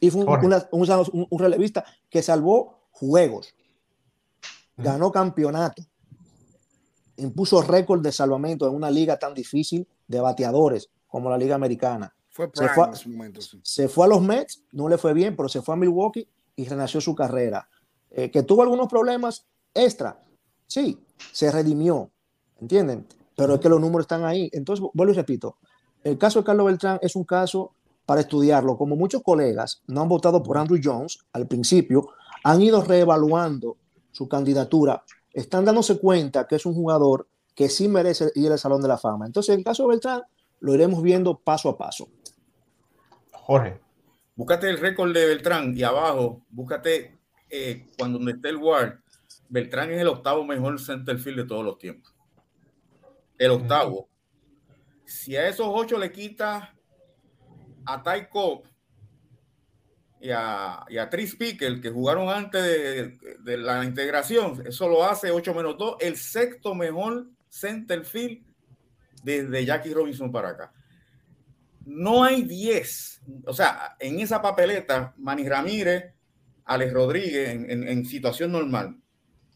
y 0.00 0.10
fue 0.10 0.24
un, 0.24 1.26
un, 1.30 1.38
relevista 1.38 1.84
que 2.08 2.22
salvó 2.22 2.80
juegos, 2.90 3.54
ganó 4.76 5.12
campeonato, 5.12 5.82
impuso 7.16 7.62
récord 7.62 8.02
de 8.02 8.12
salvamento 8.12 8.66
en 8.66 8.74
una 8.74 8.90
liga 8.90 9.18
tan 9.18 9.34
difícil 9.34 9.86
de 10.08 10.20
bateadores 10.20 10.88
como 11.06 11.28
la 11.28 11.36
liga 11.36 11.54
americana. 11.54 12.14
Fue 12.30 12.50
se, 12.54 12.68
fue, 12.68 12.88
se 13.62 13.88
fue 13.88 14.06
a 14.06 14.08
los 14.08 14.22
Mets, 14.22 14.62
no 14.72 14.88
le 14.88 14.96
fue 14.96 15.12
bien, 15.12 15.36
pero 15.36 15.48
se 15.48 15.60
fue 15.60 15.74
a 15.74 15.76
Milwaukee 15.76 16.26
y 16.56 16.66
renació 16.66 17.00
su 17.00 17.14
carrera. 17.14 17.68
Eh, 18.10 18.30
que 18.30 18.42
tuvo 18.42 18.62
algunos 18.62 18.88
problemas 18.88 19.46
extra, 19.74 20.20
sí, 20.66 20.98
se 21.32 21.50
redimió, 21.50 22.10
¿entienden? 22.60 23.06
Pero 23.36 23.54
es 23.54 23.60
que 23.60 23.68
los 23.68 23.80
números 23.80 24.04
están 24.04 24.24
ahí. 24.24 24.50
Entonces, 24.52 24.84
vuelvo 24.92 25.12
y 25.12 25.16
repito, 25.16 25.56
el 26.02 26.18
caso 26.18 26.40
de 26.40 26.44
Carlos 26.44 26.66
Beltrán 26.66 26.98
es 27.02 27.16
un 27.16 27.24
caso 27.24 27.72
para 28.06 28.22
estudiarlo. 28.22 28.76
Como 28.76 28.96
muchos 28.96 29.22
colegas 29.22 29.82
no 29.86 30.02
han 30.02 30.08
votado 30.08 30.42
por 30.42 30.58
Andrew 30.58 30.80
Jones 30.82 31.18
al 31.32 31.46
principio, 31.46 32.08
han 32.44 32.62
ido 32.62 32.82
reevaluando 32.82 33.76
su 34.12 34.28
candidatura, 34.28 35.04
están 35.32 35.64
dándose 35.64 35.98
cuenta 35.98 36.46
que 36.46 36.56
es 36.56 36.66
un 36.66 36.74
jugador 36.74 37.28
que 37.54 37.68
sí 37.68 37.88
merece 37.88 38.30
ir 38.34 38.50
al 38.50 38.58
Salón 38.58 38.82
de 38.82 38.88
la 38.88 38.98
Fama. 38.98 39.26
Entonces, 39.26 39.52
en 39.52 39.60
el 39.60 39.64
caso 39.64 39.84
de 39.84 39.90
Beltrán, 39.90 40.22
lo 40.60 40.74
iremos 40.74 41.02
viendo 41.02 41.38
paso 41.38 41.68
a 41.68 41.78
paso. 41.78 42.08
Jorge. 43.32 43.80
Búscate 44.34 44.70
el 44.70 44.78
récord 44.78 45.12
de 45.12 45.26
Beltrán 45.26 45.76
y 45.76 45.82
abajo, 45.82 46.42
búscate 46.48 47.18
eh, 47.50 47.86
cuando 47.98 48.18
esté 48.30 48.48
el 48.48 48.56
Ward. 48.56 49.00
Beltrán 49.48 49.90
es 49.90 50.00
el 50.00 50.08
octavo 50.08 50.44
mejor 50.44 50.80
centerfield 50.80 51.38
de 51.38 51.44
todos 51.44 51.64
los 51.64 51.76
tiempos. 51.76 52.14
El 53.40 53.52
octavo. 53.52 54.06
Si 55.06 55.34
a 55.34 55.48
esos 55.48 55.66
ocho 55.66 55.98
le 55.98 56.12
quita 56.12 56.76
a 57.86 58.02
Ty 58.02 58.26
Cobb 58.30 58.64
y 60.20 60.28
a, 60.30 60.84
y 60.90 60.98
a 60.98 61.08
Tris 61.08 61.36
Pickle, 61.36 61.80
que 61.80 61.88
jugaron 61.88 62.28
antes 62.28 62.62
de, 62.62 63.18
de, 63.38 63.56
la 63.56 63.82
integración, 63.82 64.62
eso 64.66 64.86
lo 64.90 65.02
hace 65.02 65.30
8 65.30 65.54
menos 65.54 65.78
2, 65.78 65.96
el 66.00 66.18
sexto 66.18 66.74
mejor 66.74 67.28
centerfield 67.48 68.44
desde 69.22 69.64
Jackie 69.64 69.94
Robinson 69.94 70.30
para 70.30 70.50
acá. 70.50 70.72
No 71.86 72.22
hay 72.22 72.42
10. 72.42 73.22
O 73.46 73.54
sea, 73.54 73.96
en 73.98 74.20
esa 74.20 74.42
papeleta, 74.42 75.14
Manny 75.16 75.48
Ramírez, 75.48 76.12
Alex 76.66 76.92
Rodríguez, 76.92 77.48
en, 77.48 77.70
en, 77.70 77.88
en 77.88 78.04
situación 78.04 78.52
normal. 78.52 79.00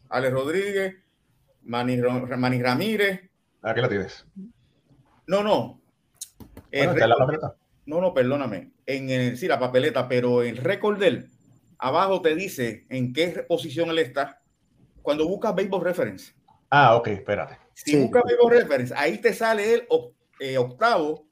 Alex 0.09 0.33
Rodríguez, 0.33 0.95
Manny, 1.61 1.97
Manny 1.97 2.59
Ramírez. 2.63 3.29
Aquí 3.65 3.81
la 3.81 3.89
tienes. 3.89 4.25
No, 5.25 5.41
no. 5.41 5.81
Bueno, 6.71 6.91
está 6.91 7.07
la 7.07 7.15
papeleta. 7.15 7.55
No, 7.87 7.99
no, 7.99 8.13
perdóname. 8.13 8.71
En 8.85 9.09
el, 9.09 9.37
sí, 9.37 9.47
la 9.47 9.59
papeleta, 9.59 10.07
pero 10.07 10.43
el 10.43 10.57
récord 10.57 10.99
de 10.99 11.07
él, 11.07 11.29
abajo 11.79 12.21
te 12.21 12.35
dice 12.35 12.85
en 12.89 13.11
qué 13.11 13.43
posición 13.47 13.89
él 13.89 13.99
está 13.99 14.41
cuando 15.01 15.27
buscas 15.27 15.55
Baseball 15.55 15.83
Reference. 15.83 16.33
Ah, 16.69 16.95
ok, 16.95 17.07
espérate. 17.07 17.57
Si 17.73 17.91
sí. 17.91 17.97
buscas 17.97 18.23
Baseball 18.23 18.51
Reference, 18.51 18.93
ahí 18.95 19.17
te 19.17 19.33
sale 19.33 19.73
el 19.73 19.87
eh, 20.39 20.57
octavo, 20.59 21.25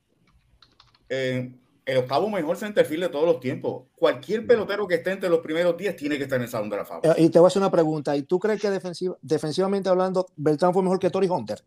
eh, 1.10 1.56
el 1.86 1.98
octavo 1.98 2.30
mejor 2.32 2.58
centerfield 2.58 3.04
de 3.04 3.10
todos 3.10 3.26
los 3.26 3.40
tiempos. 3.40 3.84
Cualquier 3.96 4.48
pelotero 4.48 4.88
que 4.88 4.96
esté 4.96 5.12
entre 5.12 5.30
los 5.30 5.40
primeros 5.40 5.78
10 5.78 5.96
tiene 5.96 6.18
que 6.18 6.24
estar 6.24 6.38
en 6.38 6.44
el 6.44 6.50
Salón 6.50 6.72
de 6.72 6.78
la 6.78 6.86
Fama. 6.86 7.02
Y 7.16 7.30
te 7.30 7.38
voy 7.38 7.46
a 7.46 7.50
hacer 7.50 7.62
una 7.62 7.72
pregunta. 7.72 8.16
¿Y 8.16 8.24
tú 8.24 8.40
crees 8.40 8.60
que 8.60 8.72
defensiva, 8.72 9.16
defensivamente 9.22 9.90
hablando, 9.90 10.26
Beltrán 10.36 10.74
fue 10.74 10.82
mejor 10.82 10.98
que 10.98 11.12
Tori 11.12 11.28
Hunter? 11.28 11.62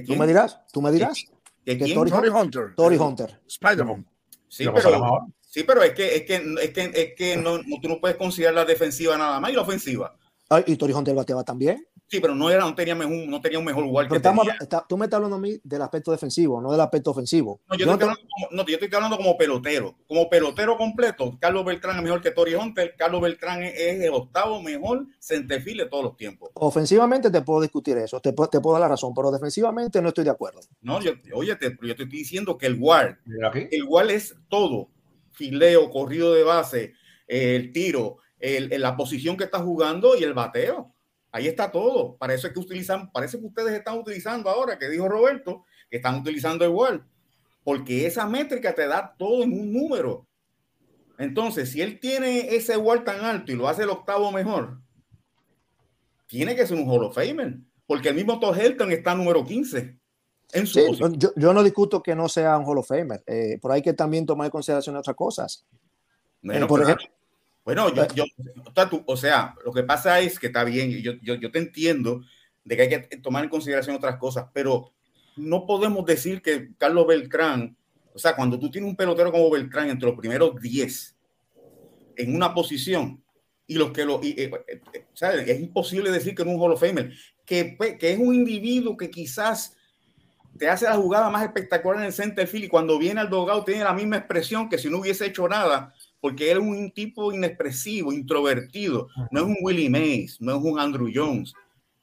¿Tú 0.00 0.16
me 0.16 0.26
dirás? 0.26 0.58
¿Tú 0.72 0.80
me 0.80 0.90
dirás? 0.90 1.24
¿Que 1.64 1.76
que 1.78 1.84
quién? 1.84 1.94
Tori, 1.96 2.10
Tori 2.10 2.28
Hunter. 2.28 2.74
Tori 2.74 2.96
Hunter. 2.96 3.40
Spider-Man. 3.46 4.06
Sí, 4.48 4.64
pero, 4.74 5.26
sí, 5.40 5.62
pero 5.64 5.82
es 5.82 5.92
que, 5.92 6.16
es 6.16 6.22
que, 6.22 6.34
es 6.60 6.70
que, 6.72 6.90
es 6.94 7.14
que 7.16 7.36
no- 7.36 7.58
tú 7.80 7.88
no 7.88 8.00
puedes 8.00 8.16
considerar 8.16 8.54
la 8.54 8.64
defensiva 8.64 9.16
nada 9.16 9.38
más 9.40 9.50
y 9.50 9.54
la 9.54 9.62
ofensiva. 9.62 10.16
Ay, 10.52 10.64
y 10.66 10.76
Tori 10.76 10.92
Hunter 10.92 11.14
bateaba 11.14 11.44
también. 11.44 11.86
Sí, 12.08 12.20
pero 12.20 12.34
no, 12.34 12.50
era, 12.50 12.60
no, 12.60 12.74
tenía, 12.74 12.94
mejor, 12.94 13.26
no 13.26 13.40
tenía 13.40 13.58
un 13.58 13.64
mejor 13.64 13.84
lugar 13.84 14.04
Pero 14.04 14.12
que 14.12 14.16
estamos, 14.18 14.44
tenía. 14.44 14.58
está- 14.60 14.84
tú 14.86 14.98
me 14.98 15.06
estás 15.06 15.16
hablando 15.16 15.36
a 15.36 15.40
mí 15.40 15.58
del 15.64 15.80
aspecto 15.80 16.10
defensivo, 16.10 16.60
no 16.60 16.70
del 16.70 16.80
aspecto 16.82 17.10
ofensivo. 17.10 17.62
No, 17.70 17.74
yo, 17.78 17.86
Yo 17.86 17.92
estoy 17.92 17.92
no 17.92 17.98
te- 17.98 18.04
hablando 18.04 18.28
como, 18.30 18.48
no, 18.62 18.66
yo 18.68 18.74
estoy 18.74 18.90
hablando 18.94 19.16
como 19.16 19.36
pelotero. 19.38 19.94
Como 20.06 20.28
pelotero 20.28 20.76
completo, 20.76 21.38
Carlos 21.40 21.64
Beltrán 21.64 21.96
es 21.96 22.02
mejor 22.02 22.20
que 22.20 22.30
Tori 22.32 22.54
Hunter. 22.54 22.94
Carlos 22.98 23.22
Beltrán 23.22 23.62
es, 23.62 23.72
es 23.80 24.02
el 24.02 24.12
octavo 24.12 24.60
mejor 24.60 25.06
centerfield 25.20 25.80
de 25.84 25.86
todos 25.88 26.04
los 26.04 26.16
tiempos. 26.18 26.50
Ofensivamente 26.52 27.30
te 27.30 27.40
puedo 27.40 27.62
discutir 27.62 27.96
eso, 27.96 28.20
te, 28.20 28.34
puedo- 28.34 28.50
te 28.50 28.60
puedo 28.60 28.74
dar 28.74 28.82
la 28.82 28.88
razón, 28.88 29.14
pero 29.14 29.30
defensivamente 29.30 30.02
no 30.02 30.08
estoy 30.08 30.24
de 30.24 30.30
acuerdo. 30.30 30.60
No, 30.82 31.00
yo, 31.00 31.12
oye, 31.32 31.56
te, 31.56 31.70
yo 31.80 31.96
te 31.96 32.02
estoy 32.02 32.18
diciendo 32.18 32.58
que 32.58 32.66
el 32.66 32.78
guard, 32.78 33.16
el 33.70 33.84
guard 33.86 34.10
es 34.10 34.34
todo. 34.50 34.90
Fileo, 35.30 35.88
corrido 35.88 36.34
de 36.34 36.42
base, 36.42 36.92
el 37.26 37.72
tiro, 37.72 38.18
el, 38.42 38.68
la 38.80 38.96
posición 38.96 39.36
que 39.36 39.44
está 39.44 39.60
jugando 39.60 40.16
y 40.16 40.22
el 40.24 40.34
bateo. 40.34 40.92
Ahí 41.30 41.46
está 41.46 41.70
todo. 41.70 42.16
Para 42.16 42.34
eso 42.34 42.46
es 42.46 42.52
que 42.52 42.58
utilizan, 42.58 43.10
parece 43.10 43.38
que 43.38 43.46
ustedes 43.46 43.72
están 43.72 43.96
utilizando 43.98 44.50
ahora, 44.50 44.78
que 44.78 44.88
dijo 44.90 45.08
Roberto, 45.08 45.64
que 45.88 45.96
están 45.96 46.20
utilizando 46.20 46.70
guard. 46.70 47.00
Porque 47.64 48.06
esa 48.06 48.26
métrica 48.26 48.74
te 48.74 48.86
da 48.86 49.14
todo 49.16 49.42
en 49.44 49.52
un 49.52 49.72
número. 49.72 50.26
Entonces, 51.18 51.70
si 51.70 51.80
él 51.80 52.00
tiene 52.00 52.54
ese 52.54 52.76
guard 52.76 53.04
tan 53.04 53.24
alto 53.24 53.52
y 53.52 53.54
lo 53.54 53.68
hace 53.68 53.84
el 53.84 53.90
octavo 53.90 54.32
mejor, 54.32 54.78
tiene 56.26 56.56
que 56.56 56.66
ser 56.66 56.76
un 56.76 56.88
Hall 56.90 57.04
of 57.04 57.14
Famer. 57.14 57.58
Porque 57.86 58.08
el 58.08 58.14
mismo 58.14 58.40
Todd 58.40 58.58
Helton 58.58 58.90
está 58.92 59.14
número 59.14 59.44
15 59.44 59.98
en 60.54 60.66
su 60.66 60.78
Sí, 60.80 61.00
yo, 61.18 61.32
yo 61.36 61.52
no 61.54 61.62
discuto 61.62 62.02
que 62.02 62.14
no 62.14 62.28
sea 62.28 62.58
un 62.58 62.64
Hall 62.66 62.78
of 62.78 62.88
Famer, 62.88 63.22
eh, 63.26 63.58
pero 63.60 63.74
hay 63.74 63.82
que 63.82 63.92
también 63.92 64.26
tomar 64.26 64.46
en 64.46 64.50
consideración 64.50 64.96
otras 64.96 65.16
cosas. 65.16 65.64
Bueno, 66.42 66.64
Eh, 66.66 66.68
por 66.68 66.82
ejemplo- 66.82 67.06
bueno, 67.64 67.94
yo, 67.94 68.02
Eh. 68.02 68.08
yo, 68.14 68.24
o 69.06 69.16
sea, 69.16 69.54
lo 69.64 69.72
que 69.72 69.82
pasa 69.82 70.20
es 70.20 70.38
que 70.38 70.48
está 70.48 70.64
bien, 70.64 70.90
yo, 71.02 71.12
yo, 71.22 71.34
yo 71.34 71.50
te 71.50 71.58
entiendo 71.58 72.22
de 72.64 72.76
que 72.76 72.82
hay 72.82 72.88
que 72.88 73.16
tomar 73.18 73.44
en 73.44 73.50
consideración 73.50 73.96
otras 73.96 74.16
cosas, 74.16 74.46
pero 74.52 74.92
no 75.36 75.66
podemos 75.66 76.04
decir 76.04 76.42
que 76.42 76.70
Carlos 76.76 77.06
Beltrán, 77.06 77.76
o 78.14 78.18
sea, 78.18 78.34
cuando 78.36 78.58
tú 78.58 78.70
tienes 78.70 78.90
un 78.90 78.96
pelotero 78.96 79.32
como 79.32 79.50
Beltrán 79.50 79.88
entre 79.90 80.08
los 80.08 80.18
primeros 80.18 80.60
10 80.60 81.16
en 82.16 82.34
una 82.34 82.52
posición 82.52 83.22
y 83.66 83.74
los 83.74 83.92
que 83.92 84.04
lo, 84.04 84.20
y, 84.22 84.30
eh, 84.30 84.50
eh, 84.68 84.80
eh, 84.92 85.44
es 85.46 85.60
imposible 85.60 86.10
decir 86.10 86.34
que 86.34 86.44
no 86.44 86.50
es 86.50 86.56
un 86.56 86.62
Hall 86.62 86.72
of 86.72 86.80
Famer, 86.80 87.12
que, 87.46 87.74
pues, 87.76 87.96
que 87.98 88.12
es 88.12 88.18
un 88.18 88.34
individuo 88.34 88.96
que 88.96 89.10
quizás 89.10 89.76
te 90.58 90.68
hace 90.68 90.84
la 90.84 90.96
jugada 90.96 91.30
más 91.30 91.44
espectacular 91.44 92.00
en 92.00 92.06
el 92.06 92.12
center 92.12 92.46
field 92.46 92.66
y 92.66 92.68
cuando 92.68 92.98
viene 92.98 93.20
al 93.20 93.30
dogado 93.30 93.64
tiene 93.64 93.84
la 93.84 93.94
misma 93.94 94.18
expresión 94.18 94.68
que 94.68 94.78
si 94.78 94.90
no 94.90 94.98
hubiese 94.98 95.26
hecho 95.26 95.48
nada, 95.48 95.94
porque 96.22 96.52
él 96.52 96.58
es 96.58 96.62
un 96.64 96.92
tipo 96.92 97.32
inexpresivo, 97.32 98.12
introvertido, 98.12 99.08
no 99.32 99.40
es 99.40 99.46
un 99.46 99.56
Willie 99.60 99.90
Mays, 99.90 100.40
no 100.40 100.56
es 100.56 100.62
un 100.62 100.78
Andrew 100.78 101.10
Jones, 101.12 101.52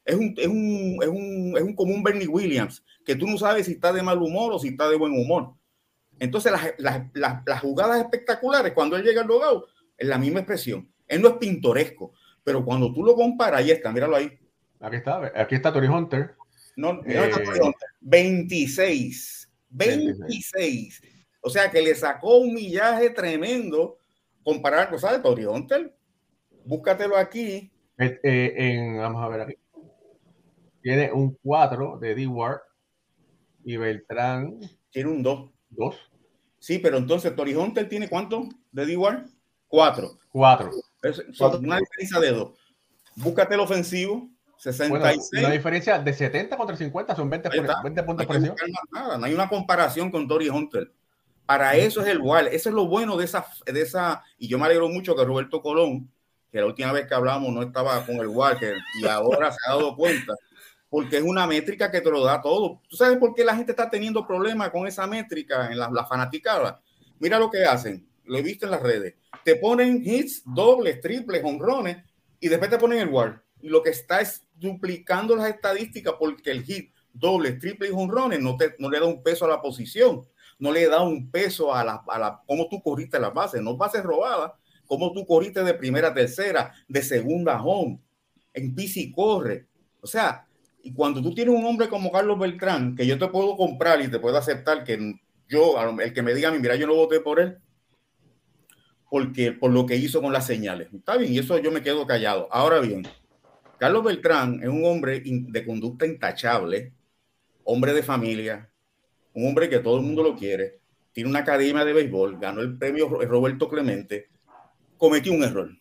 es 0.03 0.13
un, 0.15 0.35
es 0.37 0.47
un, 0.47 0.97
es 1.01 1.07
un, 1.07 1.53
es 1.55 1.63
un 1.63 1.73
como 1.73 1.93
un 1.93 2.03
Bernie 2.03 2.27
Williams, 2.27 2.83
que 3.05 3.15
tú 3.15 3.25
no 3.25 3.37
sabes 3.37 3.65
si 3.67 3.71
está 3.71 3.93
de 3.93 4.03
mal 4.03 4.21
humor 4.21 4.51
o 4.51 4.59
si 4.59 4.67
está 4.67 4.89
de 4.89 4.97
buen 4.97 5.13
humor. 5.13 5.53
Entonces, 6.19 6.51
las, 6.51 6.73
las, 6.79 7.03
las, 7.13 7.43
las 7.45 7.61
jugadas 7.61 8.01
espectaculares, 8.01 8.73
cuando 8.73 8.97
él 8.97 9.03
llega 9.03 9.21
al 9.21 9.27
dogado, 9.27 9.67
es 9.97 10.05
la 10.05 10.17
misma 10.17 10.39
expresión. 10.41 10.91
Él 11.07 11.21
no 11.21 11.29
es 11.29 11.35
pintoresco, 11.35 12.11
pero 12.43 12.65
cuando 12.65 12.93
tú 12.93 13.03
lo 13.03 13.15
comparas, 13.15 13.61
ahí 13.61 13.71
está, 13.71 13.93
míralo 13.93 14.17
ahí. 14.17 14.37
Aquí 14.81 14.97
está. 14.97 15.31
Aquí 15.33 15.55
está 15.55 15.71
Tori 15.71 15.87
Hunter. 15.87 16.35
No, 16.75 17.01
mira 17.05 17.25
Eh, 17.25 17.29
esta 17.29 17.41
pregunta. 17.41 17.85
26. 18.01 19.49
26. 19.69 21.01
O 21.41 21.49
sea 21.49 21.71
que 21.71 21.81
le 21.81 21.95
sacó 21.95 22.39
un 22.39 22.53
millaje 22.53 23.11
tremendo 23.11 23.98
comparar 24.49 24.89
cosas 24.89 25.11
de 25.11 25.19
Tori 25.19 25.45
Hunter. 25.45 25.95
Búscatelo 26.65 27.15
aquí. 27.17 27.71
Eh, 27.97 28.19
eh, 28.23 28.53
en, 28.57 28.97
vamos 28.97 29.23
a 29.23 29.27
ver 29.27 29.41
aquí. 29.41 29.53
Tiene 30.81 31.11
un 31.11 31.37
4 31.43 31.99
de 31.99 32.15
D-Ward 32.15 32.61
y 33.63 33.77
Beltrán 33.77 34.59
Tiene 34.89 35.09
un 35.11 35.21
2. 35.21 35.51
2. 35.69 35.95
Sí, 36.57 36.79
pero 36.79 36.97
entonces 36.97 37.35
Tori 37.35 37.53
Hunter 37.53 37.87
tiene 37.87 38.09
cuánto 38.09 38.49
de 38.71 38.85
D-Ward? 38.85 39.27
4. 39.67 40.17
4. 40.31 40.71
Es, 41.03 41.23
son 41.33 41.63
una 41.63 41.77
diferencia 41.77 42.19
de 42.19 42.31
2. 42.31 42.53
Búscate 43.17 43.53
el 43.53 43.59
ofensivo. 43.61 44.15
Bueno, 44.89 45.05
66. 45.05 45.43
una 45.45 45.51
diferencia 45.53 45.99
de 45.99 46.11
70 46.13 46.57
contra 46.57 46.75
50 46.75 47.15
son 47.15 47.29
20, 47.29 47.47
Ahí 47.49 47.59
por- 47.59 47.65
está. 47.69 47.81
20 47.83 48.01
No 48.01 48.05
puntos 48.07 48.25
por 48.25 48.35
encima. 48.35 48.55
nada, 48.91 49.17
no 49.17 49.25
hay 49.25 49.33
una 49.33 49.47
comparación 49.47 50.11
con 50.11 50.27
Tori 50.27 50.49
Hunter. 50.49 50.91
Para 51.49 51.75
eso 51.75 52.01
es 52.01 52.07
el 52.09 52.19
igual, 52.19 52.45
eso 52.45 52.69
es 52.69 52.75
lo 52.75 52.85
bueno 52.85 53.17
de 53.17 53.25
esa, 53.25 53.43
de 53.65 53.81
esa, 53.81 54.23
y 54.37 54.47
yo 54.47 54.59
me 54.59 54.65
alegro 54.65 54.87
mucho 54.87 55.15
que 55.15 55.25
Roberto 55.25 55.63
Colón, 55.63 56.07
que 56.51 56.59
la 56.59 56.67
última 56.67 56.91
vez 56.91 57.07
que 57.07 57.15
hablamos 57.15 57.51
no 57.51 57.63
estaba 57.63 58.05
con 58.05 58.17
el 58.17 58.27
Walker 58.27 58.77
y 59.01 59.07
ahora 59.07 59.51
se 59.51 59.57
ha 59.65 59.73
dado 59.73 59.95
cuenta, 59.95 60.35
porque 60.91 61.17
es 61.17 61.23
una 61.23 61.47
métrica 61.47 61.89
que 61.89 62.01
te 62.01 62.11
lo 62.11 62.23
da 62.23 62.39
todo. 62.39 62.83
¿Tú 62.87 62.95
sabes 62.95 63.17
por 63.17 63.33
qué 63.33 63.43
la 63.43 63.55
gente 63.55 63.71
está 63.71 63.89
teniendo 63.89 64.27
problemas 64.27 64.69
con 64.69 64.85
esa 64.85 65.07
métrica 65.07 65.71
en 65.71 65.79
la, 65.79 65.89
la 65.89 66.05
fanaticada? 66.05 66.83
Mira 67.17 67.39
lo 67.39 67.49
que 67.49 67.65
hacen, 67.65 68.07
lo 68.25 68.37
he 68.37 68.43
visto 68.43 68.65
en 68.67 68.71
las 68.71 68.83
redes. 68.83 69.15
Te 69.43 69.55
ponen 69.55 70.03
hits, 70.05 70.43
dobles, 70.45 71.01
triples, 71.01 71.41
honrones 71.43 71.97
y 72.39 72.47
después 72.47 72.69
te 72.69 72.77
ponen 72.77 72.99
el 72.99 73.09
WAR. 73.09 73.43
Y 73.59 73.69
lo 73.69 73.81
que 73.81 73.89
está 73.89 74.21
es 74.21 74.45
duplicando 74.53 75.35
las 75.35 75.49
estadísticas 75.49 76.13
porque 76.19 76.51
el 76.51 76.61
hit, 76.61 76.93
dobles, 77.11 77.57
triples 77.57 77.89
y 77.89 77.93
honrones 77.95 78.39
no, 78.39 78.55
te, 78.55 78.75
no 78.77 78.87
le 78.87 78.99
da 78.99 79.07
un 79.07 79.23
peso 79.23 79.45
a 79.45 79.49
la 79.49 79.59
posición, 79.59 80.27
no 80.59 80.71
le 80.71 80.87
da 80.87 81.01
un 81.01 81.31
peso 81.31 81.73
a 81.73 81.83
la, 81.83 82.03
a 82.07 82.19
la 82.19 82.43
cómo 82.45 82.67
tú 82.69 82.81
corriste 82.83 83.19
las 83.19 83.33
bases, 83.33 83.61
no 83.61 83.75
bases 83.77 84.03
robadas, 84.03 84.51
cómo 84.85 85.11
tú 85.13 85.25
corriste 85.25 85.63
de 85.63 85.73
primera 85.73 86.09
a 86.09 86.13
tercera, 86.13 86.73
de 86.87 87.01
segunda 87.01 87.55
a 87.55 87.63
home, 87.63 87.99
en 88.53 88.75
y 88.77 89.11
corre. 89.11 89.67
O 90.01 90.07
sea, 90.07 90.45
y 90.81 90.93
cuando 90.93 91.21
tú 91.21 91.33
tienes 91.33 91.55
un 91.55 91.65
hombre 91.65 91.89
como 91.89 92.11
Carlos 92.11 92.39
Beltrán, 92.39 92.95
que 92.95 93.05
yo 93.05 93.17
te 93.17 93.27
puedo 93.27 93.55
comprar 93.55 94.01
y 94.01 94.09
te 94.09 94.19
puedo 94.19 94.37
aceptar 94.37 94.83
que 94.83 95.15
yo, 95.47 95.75
el 95.99 96.13
que 96.13 96.21
me 96.21 96.33
diga, 96.33 96.51
mira, 96.51 96.75
yo 96.75 96.87
no 96.87 96.95
voté 96.95 97.19
por 97.19 97.39
él, 97.39 97.57
porque 99.09 99.51
por 99.51 99.71
lo 99.71 99.85
que 99.85 99.95
hizo 99.95 100.21
con 100.21 100.33
las 100.33 100.45
señales. 100.45 100.89
Está 100.93 101.17
bien, 101.17 101.33
y 101.33 101.39
eso 101.39 101.57
yo 101.57 101.71
me 101.71 101.81
quedo 101.81 102.05
callado. 102.05 102.47
Ahora 102.51 102.79
bien, 102.79 103.07
Carlos 103.77 104.03
Beltrán 104.03 104.61
es 104.61 104.69
un 104.69 104.85
hombre 104.85 105.21
de 105.23 105.65
conducta 105.65 106.05
intachable, 106.05 106.93
hombre 107.63 107.93
de 107.93 108.03
familia, 108.03 108.68
un 109.39 109.47
hombre 109.47 109.69
que 109.69 109.79
todo 109.79 109.97
el 109.97 110.03
mundo 110.03 110.21
lo 110.21 110.35
quiere, 110.35 110.79
tiene 111.13 111.29
una 111.29 111.39
academia 111.39 111.85
de 111.85 111.93
béisbol, 111.93 112.37
ganó 112.39 112.61
el 112.61 112.77
premio 112.77 113.07
Roberto 113.07 113.69
Clemente, 113.69 114.27
cometió 114.97 115.31
un 115.31 115.43
error. 115.43 115.71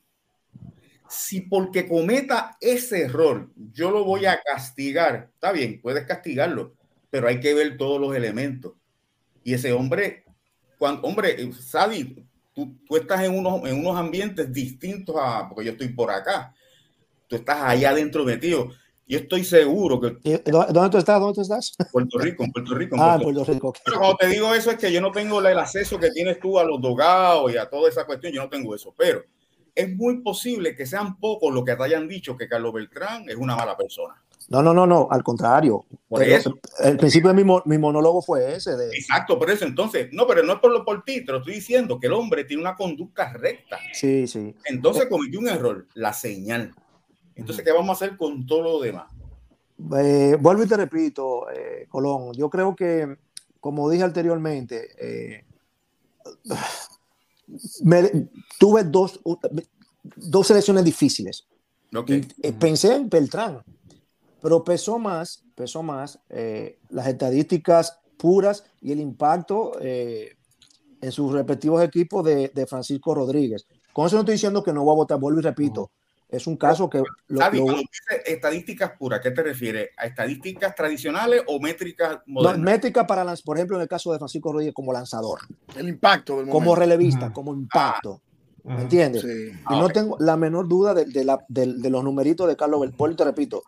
Si 1.08 1.40
porque 1.40 1.88
cometa 1.88 2.56
ese 2.60 3.02
error 3.02 3.50
yo 3.72 3.90
lo 3.90 4.04
voy 4.04 4.26
a 4.26 4.40
castigar, 4.42 5.30
está 5.34 5.52
bien, 5.52 5.80
puedes 5.80 6.06
castigarlo, 6.06 6.74
pero 7.10 7.26
hay 7.28 7.40
que 7.40 7.54
ver 7.54 7.76
todos 7.76 8.00
los 8.00 8.14
elementos. 8.14 8.74
Y 9.42 9.54
ese 9.54 9.72
hombre, 9.72 10.24
cuando, 10.78 11.02
hombre, 11.02 11.52
Sadi, 11.52 12.24
tú, 12.54 12.78
tú 12.86 12.96
estás 12.96 13.22
en 13.24 13.34
unos, 13.34 13.68
en 13.68 13.78
unos 13.78 13.96
ambientes 13.96 14.52
distintos 14.52 15.16
a, 15.18 15.48
porque 15.48 15.64
yo 15.64 15.72
estoy 15.72 15.88
por 15.88 16.10
acá, 16.10 16.54
tú 17.26 17.36
estás 17.36 17.58
allá 17.62 17.90
adentro 17.90 18.24
metido 18.24 18.70
y 19.08 19.16
estoy 19.16 19.42
seguro 19.42 19.98
que. 19.98 20.42
¿Dónde 20.50 20.90
tú 20.90 20.98
estás? 20.98 21.18
¿Dónde 21.18 21.34
tú 21.34 21.40
estás? 21.40 21.74
Puerto 21.90 22.18
Rico, 22.18 22.44
en 22.44 22.52
Puerto 22.52 22.74
Rico. 22.74 22.96
ah, 23.00 23.18
Puerto 23.20 23.42
Rico. 23.42 23.72
Pero 23.82 23.98
cuando 23.98 24.16
te 24.18 24.26
digo 24.26 24.54
eso 24.54 24.70
es 24.70 24.76
que 24.76 24.92
yo 24.92 25.00
no 25.00 25.10
tengo 25.10 25.40
el 25.40 25.58
acceso 25.58 25.98
que 25.98 26.10
tienes 26.10 26.38
tú 26.38 26.58
a 26.58 26.64
los 26.64 26.78
dogados 26.80 27.50
y 27.50 27.56
a 27.56 27.70
toda 27.70 27.88
esa 27.88 28.04
cuestión, 28.04 28.34
yo 28.34 28.42
no 28.42 28.50
tengo 28.50 28.74
eso. 28.74 28.94
Pero 28.96 29.24
es 29.74 29.96
muy 29.96 30.20
posible 30.20 30.74
que 30.74 30.84
sean 30.84 31.18
pocos 31.18 31.54
los 31.54 31.64
que 31.64 31.74
te 31.74 31.82
hayan 31.82 32.06
dicho 32.06 32.36
que 32.36 32.46
Carlos 32.46 32.74
Beltrán 32.74 33.30
es 33.30 33.36
una 33.36 33.56
mala 33.56 33.78
persona. 33.78 34.22
No, 34.48 34.62
no, 34.62 34.74
no, 34.74 34.86
no, 34.86 35.08
al 35.10 35.22
contrario. 35.22 35.86
Por 36.06 36.22
eso. 36.22 36.58
El, 36.78 36.98
principio 36.98 37.32
de 37.32 37.42
mi, 37.42 37.50
mi, 37.64 37.78
monólogo 37.78 38.20
fue 38.20 38.56
ese. 38.56 38.76
De... 38.76 38.88
Exacto, 38.94 39.38
por 39.38 39.50
eso. 39.50 39.64
Entonces, 39.64 40.08
no, 40.12 40.26
pero 40.26 40.42
no 40.42 40.54
es 40.54 40.58
por 40.60 40.70
lo 40.70 40.84
por 40.84 41.02
ti, 41.04 41.24
te 41.24 41.32
lo 41.32 41.38
estoy 41.38 41.54
diciendo, 41.54 41.98
que 41.98 42.08
el 42.08 42.12
hombre 42.12 42.44
tiene 42.44 42.62
una 42.62 42.74
conducta 42.74 43.32
recta. 43.32 43.78
Sí, 43.94 44.26
sí. 44.26 44.54
Entonces 44.66 45.06
cometió 45.08 45.40
un 45.40 45.48
error, 45.48 45.86
la 45.94 46.12
señal. 46.12 46.74
Entonces, 47.38 47.64
¿qué 47.64 47.72
vamos 47.72 47.90
a 47.90 48.04
hacer 48.04 48.16
con 48.16 48.44
todo 48.46 48.62
lo 48.62 48.80
demás? 48.80 49.06
Eh, 49.96 50.36
vuelvo 50.40 50.64
y 50.64 50.66
te 50.66 50.76
repito, 50.76 51.48
eh, 51.50 51.86
Colón, 51.88 52.32
yo 52.32 52.50
creo 52.50 52.74
que, 52.74 53.16
como 53.60 53.88
dije 53.88 54.02
anteriormente, 54.02 54.88
eh, 54.98 55.44
me, 57.84 58.28
tuve 58.58 58.82
dos, 58.82 59.20
dos 60.16 60.46
selecciones 60.46 60.84
difíciles. 60.84 61.46
Okay. 61.94 62.26
Y, 62.42 62.52
pensé 62.52 62.96
en 62.96 63.08
Beltrán, 63.08 63.62
pero 64.42 64.64
pesó 64.64 64.98
más, 64.98 65.44
pesó 65.54 65.82
más 65.82 66.18
las 66.90 67.06
estadísticas 67.06 68.00
puras 68.18 68.64
y 68.82 68.92
el 68.92 69.00
impacto 69.00 69.80
en 69.80 71.12
sus 71.12 71.32
respectivos 71.32 71.82
equipos 71.82 72.24
de, 72.24 72.48
de, 72.48 72.66
Francisco 72.66 73.14
Rodríguez. 73.14 73.64
Con 73.92 74.06
eso 74.06 74.16
no 74.16 74.20
estoy 74.20 74.34
diciendo 74.34 74.62
que 74.62 74.72
no 74.72 74.84
voy 74.84 74.92
a 74.92 74.96
votar, 74.96 75.18
vuelvo 75.18 75.38
y 75.40 75.44
repito. 75.44 75.92
Es 76.28 76.46
un 76.46 76.56
caso 76.56 76.90
que... 76.90 76.98
Lo, 77.28 77.50
lo... 77.50 77.74
estadísticas 78.26 78.92
puras, 78.98 79.20
¿qué 79.20 79.30
te 79.30 79.42
refieres? 79.42 79.90
¿A 79.96 80.06
estadísticas 80.06 80.74
tradicionales 80.74 81.42
o 81.46 81.58
métricas 81.58 82.18
modernas? 82.26 82.58
No, 82.58 82.64
métricas 82.64 83.06
para, 83.06 83.24
las, 83.24 83.40
por 83.40 83.56
ejemplo, 83.56 83.76
en 83.76 83.82
el 83.82 83.88
caso 83.88 84.12
de 84.12 84.18
Francisco 84.18 84.52
Rodríguez 84.52 84.74
como 84.74 84.92
lanzador. 84.92 85.40
El 85.74 85.88
impacto 85.88 86.38
del 86.38 86.48
Como 86.48 86.74
relevista, 86.76 87.26
uh 87.26 87.28
-huh. 87.30 87.32
como 87.32 87.54
impacto. 87.54 88.20
Uh 88.62 88.70
-huh. 88.70 88.76
¿Me 88.76 88.82
entiendes? 88.82 89.22
Sí. 89.22 89.28
Y 89.28 89.62
ah, 89.64 89.76
no 89.76 89.84
okay. 89.86 89.94
tengo 89.94 90.16
la 90.20 90.36
menor 90.36 90.68
duda 90.68 90.92
de, 90.92 91.06
de, 91.06 91.24
la, 91.24 91.38
de, 91.48 91.74
de 91.74 91.90
los 91.90 92.04
numeritos 92.04 92.46
de 92.46 92.56
Carlos 92.56 92.80
Belpol, 92.80 93.16
te 93.16 93.24
repito, 93.24 93.62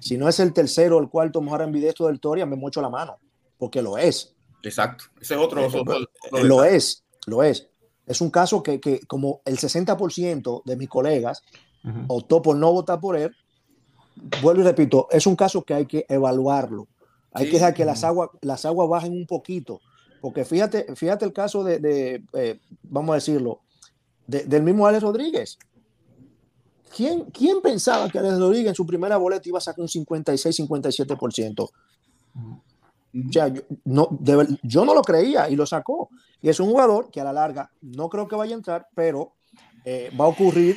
si 0.00 0.16
no 0.16 0.28
es 0.28 0.40
el 0.40 0.54
tercero 0.54 0.96
o 0.96 1.00
el 1.00 1.10
cuarto 1.10 1.42
mejor 1.42 1.60
ambidextro 1.60 2.06
del 2.06 2.18
Toria, 2.18 2.46
me 2.46 2.56
mocho 2.56 2.80
la 2.80 2.88
mano, 2.88 3.18
porque 3.58 3.82
lo 3.82 3.98
es. 3.98 4.34
Exacto. 4.62 5.04
Ese 5.20 5.34
es 5.34 5.40
otro. 5.40 5.66
otro, 5.66 5.82
otro 5.82 6.44
lo 6.44 6.64
es, 6.64 7.04
lo 7.26 7.42
es. 7.42 7.68
Es 8.06 8.20
un 8.20 8.30
caso 8.30 8.62
que, 8.62 8.80
que 8.80 9.00
como 9.00 9.42
el 9.44 9.58
60% 9.58 10.62
de 10.64 10.76
mis 10.76 10.88
colegas 10.88 11.42
uh 11.86 11.88
-huh. 11.88 12.04
optó 12.08 12.42
por 12.42 12.56
no 12.56 12.72
votar 12.72 13.00
por 13.00 13.16
él, 13.16 13.34
vuelvo 14.42 14.62
y 14.62 14.64
repito, 14.64 15.08
es 15.10 15.26
un 15.26 15.36
caso 15.36 15.62
que 15.62 15.74
hay 15.74 15.86
que 15.86 16.04
evaluarlo. 16.08 16.86
Hay 17.32 17.46
sí. 17.46 17.50
que 17.50 17.56
dejar 17.58 17.74
que 17.74 17.84
las 17.84 18.04
aguas, 18.04 18.30
las 18.40 18.64
aguas 18.64 18.88
bajen 18.88 19.12
un 19.12 19.26
poquito. 19.26 19.80
Porque 20.20 20.44
fíjate, 20.44 20.94
fíjate 20.96 21.24
el 21.24 21.32
caso 21.32 21.62
de, 21.62 21.78
de 21.78 22.24
eh, 22.32 22.60
vamos 22.82 23.12
a 23.12 23.14
decirlo, 23.16 23.60
de, 24.26 24.44
del 24.44 24.62
mismo 24.62 24.86
Alex 24.86 25.02
Rodríguez. 25.02 25.58
¿Quién, 26.94 27.24
¿Quién, 27.26 27.60
pensaba 27.60 28.08
que 28.08 28.18
Alex 28.18 28.38
Rodríguez 28.38 28.68
en 28.68 28.74
su 28.74 28.86
primera 28.86 29.18
boleta 29.18 29.48
iba 29.48 29.58
a 29.58 29.60
sacar 29.60 29.82
un 29.82 29.88
56-57%? 29.88 31.60
Uh 31.60 32.40
-huh. 32.40 32.60
O 33.28 33.32
sea, 33.32 33.48
yo 33.48 33.62
no, 33.84 34.08
de, 34.10 34.58
yo 34.62 34.84
no 34.84 34.94
lo 34.94 35.02
creía 35.02 35.48
y 35.48 35.56
lo 35.56 35.66
sacó. 35.66 36.10
Y 36.42 36.48
es 36.48 36.60
un 36.60 36.68
jugador 36.68 37.10
que 37.10 37.20
a 37.20 37.24
la 37.24 37.32
larga 37.32 37.70
no 37.80 38.08
creo 38.08 38.28
que 38.28 38.36
vaya 38.36 38.54
a 38.54 38.58
entrar, 38.58 38.86
pero 38.94 39.32
eh, 39.84 40.10
va 40.18 40.26
a 40.26 40.28
ocurrir 40.28 40.76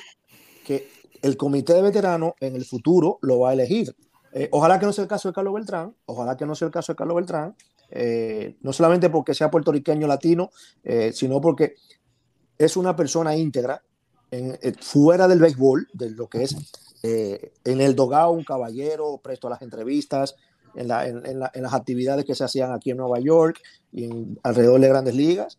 que 0.66 0.88
el 1.22 1.38
comité 1.38 1.74
de 1.74 1.82
veteranos 1.82 2.34
en 2.40 2.56
el 2.56 2.66
futuro 2.66 3.20
lo 3.22 3.40
va 3.40 3.52
a 3.52 3.54
elegir. 3.54 3.96
Eh, 4.32 4.48
ojalá 4.52 4.80
que 4.80 4.86
no 4.86 4.94
sea 4.94 5.04
el 5.04 5.08
caso 5.08 5.30
de 5.30 5.34
Carlos 5.34 5.54
Beltrán, 5.54 5.96
ojalá 6.06 6.38
que 6.38 6.46
no 6.46 6.56
sea 6.56 6.68
el 6.68 6.72
caso 6.72 6.92
de 6.92 6.98
Carlos 6.98 7.16
Beltrán, 7.16 7.56
eh, 7.90 8.58
no 8.62 8.72
solamente 8.74 9.10
porque 9.10 9.34
sea 9.34 9.50
puertorriqueño 9.50 10.08
latino, 10.08 10.52
eh, 10.84 11.12
sino 11.14 11.42
porque 11.42 11.76
es 12.58 12.78
una 12.78 12.96
persona 12.96 13.36
íntegra, 13.36 13.82
en, 14.32 14.58
fuera 14.80 15.28
del 15.28 15.40
béisbol, 15.40 15.88
de 15.94 16.12
lo 16.12 16.28
que 16.28 16.44
es 16.44 16.56
en 17.02 17.82
el 17.82 17.96
dogado, 17.96 18.32
un 18.32 18.44
caballero, 18.44 19.20
presto 19.24 19.48
a 19.48 19.52
las 19.52 19.62
entrevistas, 19.62 20.36
en, 20.76 20.88
la, 20.88 21.08
en, 21.08 21.26
en, 21.26 21.40
la, 21.40 21.50
en, 21.54 21.64
las 21.64 21.74
actividades 21.74 22.26
que 22.26 22.36
se 22.36 22.44
hacían 22.44 22.72
aquí 22.72 22.92
en 22.92 22.98
Nueva 22.98 23.20
York 23.20 23.60
y 23.92 24.04
en, 24.04 24.38
alrededor 24.44 24.80
de 24.82 24.90
grandes 24.90 25.16
ligas, 25.16 25.58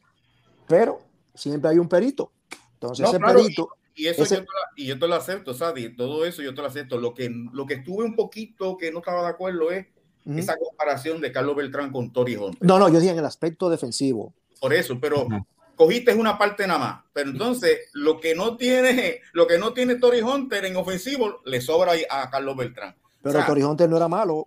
pero 0.68 1.00
siempre 1.34 1.70
hay 1.70 1.78
un 1.78 1.88
perito. 1.88 2.30
Entonces, 2.74 3.02
no, 3.02 3.08
ese 3.08 3.18
claro, 3.18 3.38
perito 3.40 3.70
y 4.00 4.08
eso 4.08 4.22
Ese... 4.22 4.36
yo, 4.36 4.40
te 4.40 4.46
lo, 4.46 4.60
y 4.76 4.86
yo 4.86 4.98
te 4.98 5.08
lo 5.08 5.14
acepto, 5.14 5.52
Sadi, 5.52 5.94
todo 5.94 6.24
eso 6.24 6.40
yo 6.40 6.54
te 6.54 6.62
lo 6.62 6.68
acepto. 6.68 6.98
Lo 6.98 7.12
que, 7.12 7.30
lo 7.52 7.66
que 7.66 7.74
estuve 7.74 8.04
un 8.04 8.16
poquito 8.16 8.78
que 8.78 8.90
no 8.90 9.00
estaba 9.00 9.22
de 9.22 9.28
acuerdo 9.28 9.70
es 9.70 9.86
uh 10.24 10.30
-huh. 10.30 10.38
esa 10.38 10.56
comparación 10.56 11.20
de 11.20 11.30
Carlos 11.30 11.56
Beltrán 11.56 11.92
con 11.92 12.12
Tori 12.12 12.36
Hunter. 12.36 12.66
No, 12.66 12.78
no, 12.78 12.88
yo 12.88 12.98
dije 12.98 13.12
en 13.12 13.18
el 13.18 13.26
aspecto 13.26 13.68
defensivo. 13.68 14.32
Por 14.58 14.72
eso, 14.72 14.98
pero 14.98 15.24
uh 15.24 15.28
-huh. 15.28 15.46
cogiste 15.76 16.14
una 16.14 16.38
parte 16.38 16.66
nada 16.66 16.78
más. 16.78 17.04
Pero 17.12 17.30
entonces, 17.30 17.90
lo 17.92 18.18
que 18.18 18.34
no 18.34 18.56
tiene, 18.56 19.20
lo 19.34 19.46
que 19.46 19.58
no 19.58 19.72
tiene 19.74 19.96
Tori 19.96 20.22
Hunter 20.22 20.64
en 20.64 20.76
ofensivo, 20.76 21.42
le 21.44 21.60
sobra 21.60 21.92
a 22.08 22.30
Carlos 22.30 22.56
Beltrán. 22.56 22.96
Pero 23.22 23.34
o 23.34 23.38
sea, 23.38 23.46
Tori 23.46 23.62
Hunter 23.62 23.86
no 23.86 23.98
era 23.98 24.08
malo, 24.08 24.46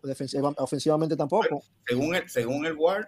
ofensivamente 0.58 1.16
tampoco. 1.16 1.62
Según 1.86 2.16
el, 2.16 2.28
según 2.28 2.66
el 2.66 2.74
Ward, 2.74 3.06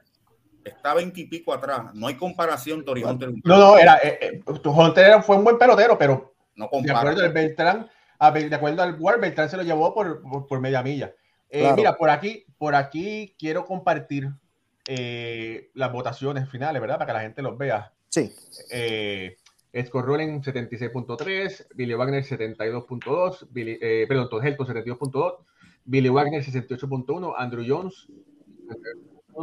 está 0.63 0.93
veintipico 0.93 1.51
atrás. 1.51 1.93
No 1.95 2.05
hay 2.05 2.15
comparación, 2.15 2.85
Tori 2.85 3.03
Hunter. 3.03 3.31
No, 3.43 3.57
no, 3.57 3.77
era, 3.77 3.97
eh, 3.97 4.19
eh, 4.21 4.43
Hunter 4.63 5.23
fue 5.23 5.37
un 5.37 5.43
buen 5.43 5.57
pelotero, 5.57 5.97
pero 5.97 6.34
no 6.55 6.69
de 6.81 6.91
acuerdo 6.91 7.23
al 7.23 7.33
Beltrán, 7.33 7.89
de 8.33 8.55
acuerdo 8.55 8.81
al 8.81 8.99
Ward, 8.99 9.19
Beltrán 9.19 9.49
se 9.49 9.57
lo 9.57 9.63
llevó 9.63 9.93
por, 9.93 10.21
por, 10.21 10.47
por 10.47 10.59
media 10.59 10.81
milla. 10.81 11.13
Eh, 11.49 11.59
claro. 11.59 11.75
Mira, 11.75 11.97
por 11.97 12.09
aquí, 12.09 12.45
por 12.57 12.75
aquí 12.75 13.35
quiero 13.37 13.65
compartir 13.65 14.29
eh, 14.87 15.69
las 15.73 15.91
votaciones 15.91 16.49
finales, 16.49 16.81
¿verdad? 16.81 16.97
Para 16.97 17.07
que 17.07 17.13
la 17.13 17.21
gente 17.21 17.41
los 17.41 17.57
vea. 17.57 17.93
Sí. 18.09 18.31
Eh, 18.71 19.37
Scott 19.85 20.05
Rowland 20.05 20.43
76.3, 20.43 21.67
Billy 21.75 21.93
Wagner 21.93 22.23
72.2, 22.23 23.47
eh, 23.55 24.05
perdón, 24.07 24.29
Todd 24.29 24.45
Helton 24.45 24.67
72.2, 24.67 25.37
Billy 25.83 26.09
Wagner 26.09 26.41
68.1, 26.41 27.33
Andrew 27.37 27.65
Jones 27.67 28.07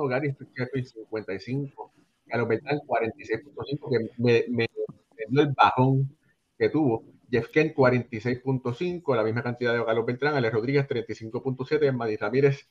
Gary 0.08 0.34
55, 0.84 1.92
Carlos 2.26 2.48
Beltrán 2.48 2.78
46.5, 2.86 3.90
que 3.90 3.98
me, 4.16 4.44
me, 4.48 4.66
me 5.18 5.26
dio 5.28 5.42
el 5.42 5.52
bajón 5.52 6.16
que 6.62 6.70
tuvo. 6.70 7.04
Jeff 7.28 7.48
Kent 7.48 7.74
46.5, 7.74 9.16
la 9.16 9.24
misma 9.24 9.42
cantidad 9.42 9.76
de 9.76 9.84
Carlos 9.84 10.06
Beltrán, 10.06 10.36
Alex 10.36 10.54
Rodríguez 10.54 10.86
35.7, 10.86 11.92
Manny 11.92 12.14
Ramírez 12.16 12.68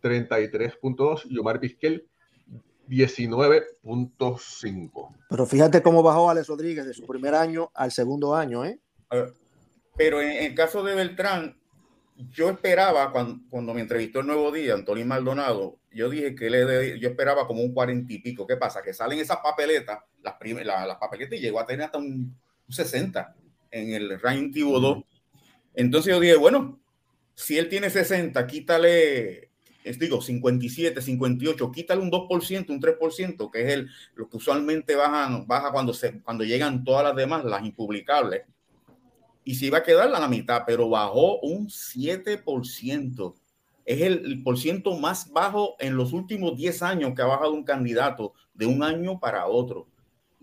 33.2 0.00 1.22
y 1.28 1.38
Omar 1.38 1.58
Vizquel 1.58 2.06
19.5. 2.88 5.16
Pero 5.28 5.46
fíjate 5.46 5.82
cómo 5.82 6.04
bajó 6.04 6.30
Alex 6.30 6.46
Rodríguez 6.46 6.86
de 6.86 6.94
su 6.94 7.04
primer 7.04 7.34
año 7.34 7.72
al 7.74 7.90
segundo 7.90 8.36
año, 8.36 8.64
¿eh? 8.64 8.78
Pero 9.96 10.22
en 10.22 10.44
el 10.44 10.54
caso 10.54 10.84
de 10.84 10.94
Beltrán, 10.94 11.56
yo 12.30 12.50
esperaba 12.50 13.10
cuando, 13.10 13.40
cuando 13.50 13.74
me 13.74 13.80
entrevistó 13.80 14.20
el 14.20 14.28
nuevo 14.28 14.52
día, 14.52 14.74
Antonio 14.74 15.04
Maldonado, 15.04 15.80
yo 15.90 16.08
dije 16.08 16.36
que 16.36 16.48
le 16.48 17.00
yo 17.00 17.08
esperaba 17.08 17.48
como 17.48 17.62
un 17.62 17.74
cuarenta 17.74 18.12
y 18.12 18.20
pico. 18.20 18.46
¿Qué 18.46 18.56
pasa? 18.56 18.82
Que 18.82 18.94
salen 18.94 19.18
esas 19.18 19.38
papeletas, 19.38 19.98
las, 20.22 20.36
la, 20.64 20.86
las 20.86 20.98
papeletas, 20.98 21.36
y 21.38 21.42
llegó 21.42 21.58
a 21.58 21.66
tener 21.66 21.86
hasta 21.86 21.98
un 21.98 22.40
60 22.72 23.36
en 23.70 23.92
el 23.92 24.20
ranking 24.20 24.70
2. 24.70 25.04
Entonces 25.74 26.12
yo 26.12 26.20
dije, 26.20 26.36
bueno, 26.36 26.80
si 27.34 27.58
él 27.58 27.68
tiene 27.68 27.90
60, 27.90 28.46
quítale, 28.46 29.50
es, 29.82 29.98
digo, 29.98 30.20
57, 30.20 31.00
58, 31.00 31.72
quítale 31.72 32.02
un 32.02 32.10
2%, 32.10 32.70
un 32.70 32.80
3%, 32.80 33.50
que 33.50 33.62
es 33.62 33.72
el, 33.72 33.90
lo 34.14 34.28
que 34.28 34.36
usualmente 34.36 34.94
bajan, 34.94 35.46
baja 35.46 35.72
cuando, 35.72 35.94
se, 35.94 36.20
cuando 36.20 36.44
llegan 36.44 36.84
todas 36.84 37.04
las 37.04 37.16
demás, 37.16 37.44
las 37.44 37.64
impublicables. 37.64 38.42
Y 39.44 39.56
se 39.56 39.66
iba 39.66 39.78
a 39.78 39.82
quedar 39.82 40.14
a 40.14 40.20
la 40.20 40.28
mitad, 40.28 40.62
pero 40.66 40.88
bajó 40.88 41.40
un 41.40 41.66
7%. 41.66 43.34
Es 43.84 44.00
el, 44.00 44.24
el 44.24 44.42
por 44.44 44.56
ciento 44.56 44.96
más 44.96 45.32
bajo 45.32 45.74
en 45.80 45.96
los 45.96 46.12
últimos 46.12 46.56
10 46.56 46.82
años 46.82 47.14
que 47.16 47.22
ha 47.22 47.26
bajado 47.26 47.52
un 47.52 47.64
candidato 47.64 48.34
de 48.54 48.66
un 48.66 48.84
año 48.84 49.18
para 49.18 49.46
otro. 49.46 49.88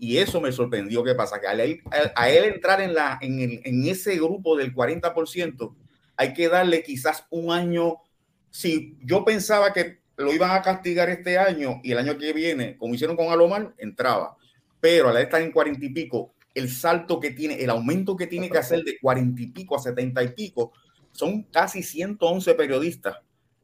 Y 0.02 0.16
eso 0.16 0.40
me 0.40 0.50
sorprendió. 0.50 1.04
¿Qué 1.04 1.14
pasa? 1.14 1.38
Que 1.38 1.46
a 1.46 1.52
él, 1.52 1.82
a 2.16 2.30
él 2.30 2.44
entrar 2.44 2.80
en, 2.80 2.94
la, 2.94 3.18
en, 3.20 3.38
el, 3.38 3.60
en 3.64 3.86
ese 3.86 4.16
grupo 4.16 4.56
del 4.56 4.74
40%, 4.74 5.74
hay 6.16 6.32
que 6.32 6.48
darle 6.48 6.82
quizás 6.82 7.26
un 7.28 7.52
año. 7.52 7.98
Si 8.50 8.96
yo 9.02 9.26
pensaba 9.26 9.74
que 9.74 10.00
lo 10.16 10.32
iban 10.32 10.52
a 10.52 10.62
castigar 10.62 11.10
este 11.10 11.36
año 11.36 11.80
y 11.84 11.92
el 11.92 11.98
año 11.98 12.16
que 12.16 12.32
viene, 12.32 12.78
como 12.78 12.94
hicieron 12.94 13.14
con 13.14 13.30
Alomar, 13.30 13.74
entraba. 13.76 14.38
Pero 14.80 15.10
a 15.10 15.12
la 15.12 15.20
estar 15.20 15.42
en 15.42 15.52
cuarenta 15.52 15.84
y 15.84 15.90
pico, 15.90 16.32
el 16.54 16.70
salto 16.70 17.20
que 17.20 17.32
tiene, 17.32 17.62
el 17.62 17.68
aumento 17.68 18.16
que 18.16 18.26
tiene 18.26 18.48
que 18.48 18.56
hacer 18.56 18.82
de 18.82 18.98
cuarenta 18.98 19.42
y 19.42 19.48
pico 19.48 19.76
a 19.76 19.80
setenta 19.80 20.22
y 20.22 20.28
pico, 20.28 20.72
son 21.12 21.42
casi 21.42 21.82
111 21.82 22.54
periodistas 22.54 23.18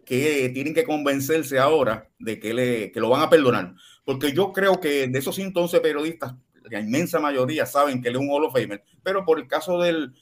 que 0.05 0.51
tienen 0.53 0.75
que 0.75 0.85
convencerse 0.85 1.59
ahora 1.59 2.11
de 2.19 2.39
que, 2.39 2.53
le, 2.53 2.93
que 2.93 3.01
lo 3.01 3.09
van 3.09 3.23
a 3.23 3.31
perdonar. 3.31 3.75
Porque 4.07 4.33
yo 4.33 4.53
creo 4.53 4.81
que 4.81 5.09
de 5.09 5.19
esos 5.19 5.35
111 5.35 5.81
periodistas, 5.81 6.33
la 6.71 6.79
inmensa 6.79 7.19
mayoría 7.19 7.67
saben 7.67 8.01
que 8.01 8.09
él 8.09 8.15
es 8.15 8.21
un 8.21 8.31
Hall 8.31 8.45
of 8.45 8.55
Famer, 8.55 8.85
pero 9.03 9.25
por 9.25 9.41
el 9.41 9.49
caso 9.49 9.81
del, 9.81 10.15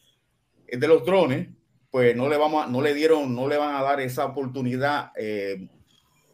de 0.66 0.88
los 0.88 1.04
drones, 1.04 1.50
pues 1.90 2.16
no 2.16 2.30
le, 2.30 2.38
vamos 2.38 2.64
a, 2.64 2.68
no 2.70 2.80
le 2.80 2.94
dieron, 2.94 3.34
no 3.34 3.46
le 3.46 3.58
van 3.58 3.76
a 3.76 3.82
dar 3.82 4.00
esa 4.00 4.24
oportunidad 4.24 5.12
eh, 5.16 5.68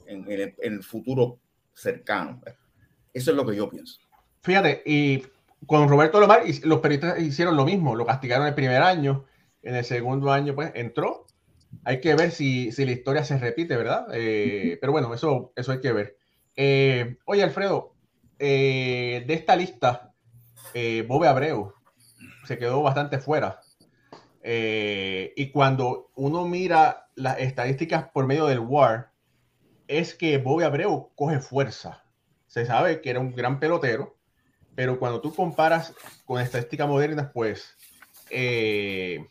en, 0.06 0.54
el, 0.62 0.82
futuro 0.84 1.40
cercano. 1.74 2.40
Eso 3.12 3.32
es 3.32 3.36
lo 3.36 3.44
que 3.44 3.56
yo 3.56 3.68
pienso. 3.68 3.98
Fíjate, 4.42 4.84
y 4.86 5.24
con 5.66 5.88
Roberto 5.88 6.20
Lomar, 6.20 6.44
los 6.62 6.78
periodistas 6.78 7.20
hicieron 7.20 7.56
lo 7.56 7.64
mismo, 7.64 7.96
lo 7.96 8.06
castigaron 8.06 8.46
el 8.46 8.54
primer 8.54 8.80
año, 8.80 9.24
en 9.62 9.74
el 9.74 9.84
segundo 9.84 10.30
año, 10.30 10.54
pues 10.54 10.70
entró. 10.76 11.26
Hay 11.82 12.00
que 12.00 12.14
ver 12.14 12.30
si, 12.30 12.70
si 12.70 12.84
la 12.84 12.92
historia 12.92 13.24
se 13.24 13.38
repite, 13.38 13.76
¿verdad? 13.76 14.06
Eh, 14.14 14.78
pero 14.80 14.92
bueno, 14.92 15.12
eso, 15.12 15.52
eso 15.56 15.72
hay 15.72 15.80
que 15.80 15.92
ver. 15.92 16.19
Eh, 16.56 17.16
oye, 17.24 17.42
Alfredo, 17.42 17.94
de 18.38 19.24
esta 19.28 19.56
lista, 19.56 20.12
Bobe 21.06 21.28
Abreu 21.28 21.74
se 22.44 22.58
quedó 22.58 22.82
bastante 22.82 23.18
fuera. 23.18 23.60
Eh, 24.42 25.32
y 25.36 25.50
cuando 25.50 26.10
uno 26.14 26.46
mira 26.46 27.08
las 27.14 27.38
estadísticas 27.38 28.08
por 28.10 28.26
medio 28.26 28.46
del 28.46 28.60
WAR, 28.60 29.10
es 29.86 30.14
que 30.14 30.38
Bobby 30.38 30.64
Abreu 30.64 31.10
coge 31.14 31.40
fuerza. 31.40 32.02
Se 32.46 32.66
sabe 32.66 33.00
que 33.00 33.10
era 33.10 33.20
un 33.20 33.34
gran 33.34 33.60
pelotero, 33.60 34.16
pero 34.74 34.98
cuando 34.98 35.20
tú 35.20 35.34
comparas 35.34 35.94
con 36.24 36.40
estadísticas 36.40 36.88
modernas, 36.88 37.30
pues 37.32 37.76
eh, 38.30 39.28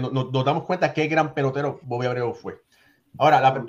nos, 0.00 0.44
damos 0.44 0.64
cuenta 0.64 0.94
qué 0.94 1.06
gran 1.06 1.34
pelotero 1.34 1.80
Bobby 1.82 2.06
Abreu 2.06 2.34
fue. 2.34 2.60
Ahora, 3.18 3.64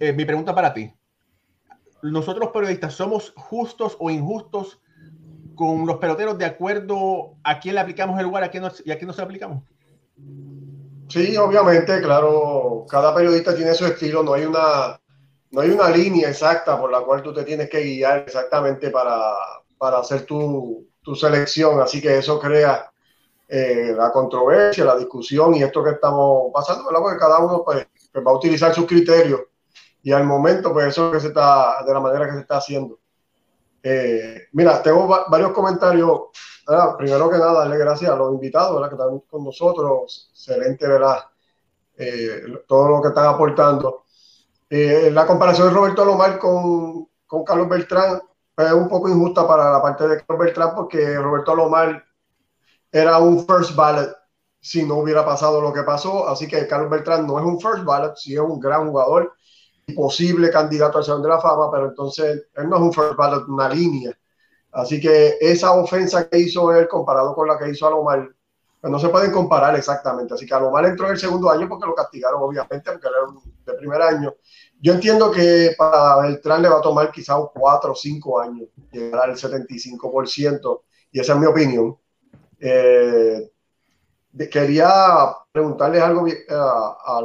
eh, 0.00 0.12
mi, 0.12 0.24
pregunta 0.24 0.54
para 0.54 0.72
ti. 0.72 0.92
¿Nosotros 2.10 2.50
periodistas 2.52 2.92
somos 2.92 3.32
justos 3.34 3.96
o 3.98 4.10
injustos 4.10 4.78
con 5.54 5.86
los 5.86 5.96
peloteros 5.96 6.36
de 6.36 6.44
acuerdo 6.44 7.36
a 7.42 7.58
quién 7.58 7.76
le 7.76 7.80
aplicamos 7.80 8.20
el 8.20 8.26
WAR 8.26 8.44
a 8.44 8.50
quién 8.50 8.64
y 8.84 8.90
a 8.90 8.98
quién 8.98 9.06
no 9.06 9.14
se 9.14 9.22
aplicamos? 9.22 9.62
Sí, 11.08 11.34
obviamente, 11.38 12.02
claro, 12.02 12.84
cada 12.90 13.14
periodista 13.14 13.56
tiene 13.56 13.72
su 13.72 13.86
estilo, 13.86 14.22
no 14.22 14.34
hay 14.34 14.44
una, 14.44 15.00
no 15.50 15.60
hay 15.62 15.70
una 15.70 15.88
línea 15.88 16.28
exacta 16.28 16.78
por 16.78 16.90
la 16.90 17.00
cual 17.00 17.22
tú 17.22 17.32
te 17.32 17.42
tienes 17.42 17.70
que 17.70 17.80
guiar 17.80 18.18
exactamente 18.18 18.90
para, 18.90 19.32
para 19.78 19.98
hacer 19.98 20.26
tu, 20.26 20.86
tu, 21.02 21.14
selección, 21.14 21.80
así 21.80 22.02
que 22.02 22.18
eso 22.18 22.38
crea 22.38 22.90
eh, 23.48 23.94
la 23.96 24.12
controversia, 24.12 24.84
la 24.84 24.98
discusión 24.98 25.54
y 25.54 25.62
esto 25.62 25.82
que 25.82 25.92
estamos 25.92 26.50
pasando, 26.52 26.84
¿verdad? 26.84 27.00
Porque 27.00 27.18
cada 27.18 27.38
uno 27.38 27.62
pues, 27.64 27.86
pues, 28.12 28.26
va 28.26 28.30
a 28.30 28.36
utilizar 28.36 28.74
sus 28.74 28.86
criterios 28.86 29.40
y 30.04 30.12
al 30.12 30.24
momento 30.24 30.72
pues 30.72 30.88
eso 30.88 31.08
es 31.08 31.14
que 31.14 31.20
se 31.20 31.28
está, 31.28 31.82
de 31.84 31.92
la 31.92 31.98
manera 31.98 32.26
que 32.26 32.34
se 32.34 32.40
está 32.40 32.58
haciendo. 32.58 33.00
Eh, 33.82 34.48
mira, 34.52 34.82
tengo 34.82 35.08
varios 35.28 35.52
comentarios 35.52 36.20
primero 36.98 37.30
que 37.30 37.38
nada, 37.38 37.60
darle 37.60 37.78
gracias 37.78 38.10
a 38.10 38.16
los 38.16 38.32
invitados 38.32 38.86
que 38.88 38.94
están 38.94 39.18
con 39.20 39.44
nosotros. 39.44 40.30
Excelente, 40.30 40.86
¿verdad? 40.86 41.24
Eh, 41.96 42.42
todo 42.68 42.88
lo 42.88 43.02
que 43.02 43.08
están 43.08 43.26
aportando. 43.26 44.04
Eh, 44.68 45.10
la 45.10 45.26
comparación 45.26 45.68
de 45.68 45.74
Roberto 45.74 46.02
Alomar 46.02 46.38
con, 46.38 47.08
con 47.26 47.42
Carlos 47.42 47.68
Beltrán 47.68 48.20
es 48.56 48.72
un 48.72 48.88
poco 48.88 49.08
injusta 49.08 49.48
para 49.48 49.72
la 49.72 49.80
parte 49.80 50.06
de 50.06 50.18
Carlos 50.18 50.44
Beltrán 50.44 50.74
porque 50.74 51.16
Roberto 51.16 51.52
Alomar 51.52 52.04
era 52.92 53.18
un 53.18 53.46
first 53.46 53.74
ballot 53.74 54.14
si 54.60 54.84
no 54.84 54.96
hubiera 54.96 55.24
pasado 55.24 55.62
lo 55.62 55.72
que 55.72 55.82
pasó. 55.82 56.28
Así 56.28 56.46
que 56.46 56.66
Carlos 56.66 56.90
Beltrán 56.90 57.26
no 57.26 57.38
es 57.38 57.44
un 57.44 57.58
first 57.58 57.84
ballot, 57.84 58.16
sí 58.16 58.34
es 58.34 58.40
un 58.40 58.60
gran 58.60 58.88
jugador 58.88 59.34
posible 59.92 60.50
candidato 60.50 60.98
al 60.98 61.04
Salón 61.04 61.22
de 61.22 61.28
la 61.28 61.40
Fama, 61.40 61.70
pero 61.70 61.88
entonces 61.88 62.46
él 62.54 62.68
no 62.68 62.76
es 62.76 62.82
un 62.82 62.92
first 62.92 63.16
ballot, 63.16 63.48
una 63.48 63.68
línea. 63.68 64.16
Así 64.72 65.00
que 65.00 65.36
esa 65.40 65.72
ofensa 65.72 66.28
que 66.28 66.38
hizo 66.38 66.72
él 66.74 66.88
comparado 66.88 67.34
con 67.34 67.46
la 67.46 67.58
que 67.58 67.70
hizo 67.70 67.86
Alomar, 67.86 68.28
pues 68.80 68.90
no 68.90 68.98
se 68.98 69.08
pueden 69.08 69.30
comparar 69.30 69.76
exactamente. 69.76 70.34
Así 70.34 70.46
que 70.46 70.54
Alomar 70.54 70.84
entró 70.86 71.06
en 71.06 71.12
el 71.12 71.18
segundo 71.18 71.50
año 71.50 71.68
porque 71.68 71.86
lo 71.86 71.94
castigaron, 71.94 72.42
obviamente, 72.42 72.90
porque 72.90 73.06
era 73.08 73.18
de 73.66 73.78
primer 73.78 74.02
año. 74.02 74.34
Yo 74.80 74.94
entiendo 74.94 75.30
que 75.30 75.74
para 75.78 76.22
Beltrán 76.22 76.62
le 76.62 76.68
va 76.68 76.78
a 76.78 76.82
tomar 76.82 77.10
quizás 77.10 77.38
cuatro 77.54 77.92
o 77.92 77.94
cinco 77.94 78.40
años 78.40 78.68
llegar 78.90 79.30
al 79.30 79.36
75%, 79.36 80.82
y 81.12 81.20
esa 81.20 81.34
es 81.34 81.38
mi 81.38 81.46
opinión. 81.46 81.96
Eh, 82.58 83.50
quería 84.50 85.34
preguntarles 85.52 86.02
algo 86.02 86.26
a, 86.50 86.96
a, 87.06 87.18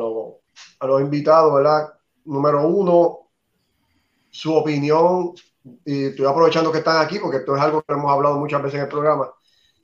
a 0.80 0.88
los 0.88 1.02
invitados, 1.02 1.54
¿verdad? 1.54 1.90
Número 2.30 2.68
uno, 2.68 3.32
su 4.30 4.56
opinión 4.56 5.34
y 5.84 6.06
estoy 6.06 6.28
aprovechando 6.28 6.72
que 6.72 6.78
están 6.78 7.04
aquí 7.04 7.18
porque 7.18 7.38
esto 7.38 7.56
es 7.56 7.62
algo 7.62 7.82
que 7.82 7.92
hemos 7.92 8.12
hablado 8.12 8.38
muchas 8.38 8.62
veces 8.62 8.76
en 8.76 8.84
el 8.84 8.88
programa, 8.88 9.32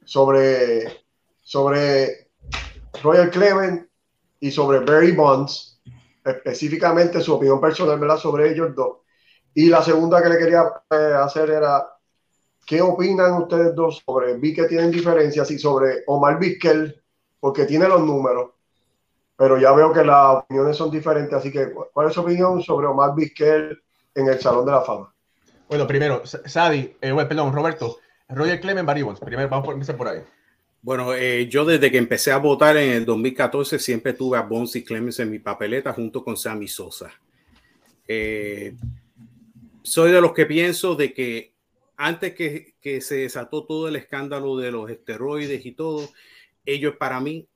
sobre, 0.04 1.06
sobre 1.42 2.30
Royal 3.02 3.32
Clement 3.32 3.88
y 4.40 4.52
sobre 4.52 4.82
Barry 4.82 5.14
Bonds, 5.14 5.82
específicamente 6.24 7.20
su 7.20 7.34
opinión 7.34 7.60
personal 7.60 8.00
¿verdad? 8.00 8.18
sobre 8.18 8.52
ellos 8.52 8.76
dos. 8.76 8.98
Y 9.56 9.66
la 9.70 9.82
segunda 9.82 10.22
que 10.22 10.30
le 10.30 10.38
quería 10.38 10.66
eh, 10.92 11.16
hacer 11.18 11.50
era, 11.50 11.84
¿qué 12.64 12.80
opinan 12.80 13.42
ustedes 13.42 13.74
dos 13.74 14.04
sobre, 14.06 14.38
vi 14.38 14.54
que 14.54 14.66
tienen 14.66 14.92
diferencias 14.92 15.50
y 15.50 15.58
sobre 15.58 16.04
Omar 16.06 16.38
Vizquel, 16.38 17.04
porque 17.40 17.66
tiene 17.66 17.88
los 17.88 18.02
números, 18.02 18.52
pero 19.38 19.58
ya 19.58 19.72
veo 19.74 19.92
que 19.92 20.04
las 20.04 20.38
opiniones 20.38 20.78
son 20.78 20.92
diferentes, 20.92 21.34
así 21.34 21.52
que 21.52 21.72
¿cuál 21.94 22.08
es 22.08 22.14
su 22.14 22.22
opinión 22.22 22.62
sobre 22.62 22.88
Omar 22.88 23.14
Vizquel 23.16 23.82
en 24.14 24.28
el 24.28 24.40
Salón 24.40 24.66
de 24.66 24.72
la 24.72 24.82
Fama? 24.82 25.14
Bueno, 25.68 25.88
primero, 25.88 26.22
Sadi, 26.26 26.96
eh, 27.02 27.26
perdón, 27.28 27.54
Roberto, 27.54 27.98
Roger 28.30 28.60
Clement, 28.60 28.88
Barry 28.88 29.02
Bonds. 29.02 29.20
Primero, 29.20 29.50
vamos 29.50 29.70
a 29.70 29.72
empezar 29.72 29.98
por 29.98 30.08
ahí. 30.08 30.22
Bueno, 30.82 31.16
eh, 31.16 31.48
yo 31.50 31.66
desde 31.66 31.92
que 31.92 31.98
empecé 31.98 32.32
a 32.32 32.38
votar 32.38 32.78
en 32.78 32.92
el 32.92 33.06
2014 33.06 33.80
siempre 33.80 34.14
tuve 34.14 34.38
a 34.38 34.42
Bonds 34.42 34.76
y 34.76 34.84
Clemens 34.84 35.20
en 35.20 35.32
mi 35.32 35.40
papeleta 35.40 35.94
junto 35.94 36.24
con 36.24 36.38
Sammy 36.38 36.68
Sosa. 36.68 37.12
Eh, 38.08 38.76
soy 39.82 40.12
de 40.12 40.22
los 40.22 40.34
que 40.34 40.46
pienso 40.46 40.94
de 40.96 41.12
que 41.12 41.54
antes 41.98 42.36
que, 42.36 42.76
que, 42.80 43.02
se 43.02 43.16
desató 43.18 43.66
todo 43.66 43.88
el 43.88 43.96
escándalo 43.96 44.58
de 44.58 44.72
los 44.72 44.90
esteroides 44.92 45.66
y 45.66 45.72
todo, 45.72 46.08
ellos 46.66 46.96
para 46.98 47.20
mí, 47.20 47.48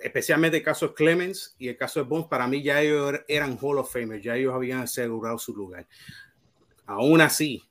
especialmente 0.00 0.58
el 0.58 0.62
caso 0.62 0.88
de 0.88 0.94
Clemens 0.94 1.54
y 1.58 1.68
el 1.68 1.76
caso 1.76 2.00
de 2.00 2.08
Bonds, 2.08 2.28
para 2.28 2.46
mí 2.46 2.62
ya 2.62 2.80
ellos 2.80 3.12
er, 3.12 3.24
eran 3.28 3.58
Hall 3.60 3.78
of 3.78 3.92
Famers, 3.92 4.22
ya 4.22 4.36
ellos 4.36 4.54
habían 4.54 4.80
asegurado 4.80 5.38
su 5.38 5.54
lugar. 5.54 5.86
Aún 6.86 7.20
así, 7.20 7.62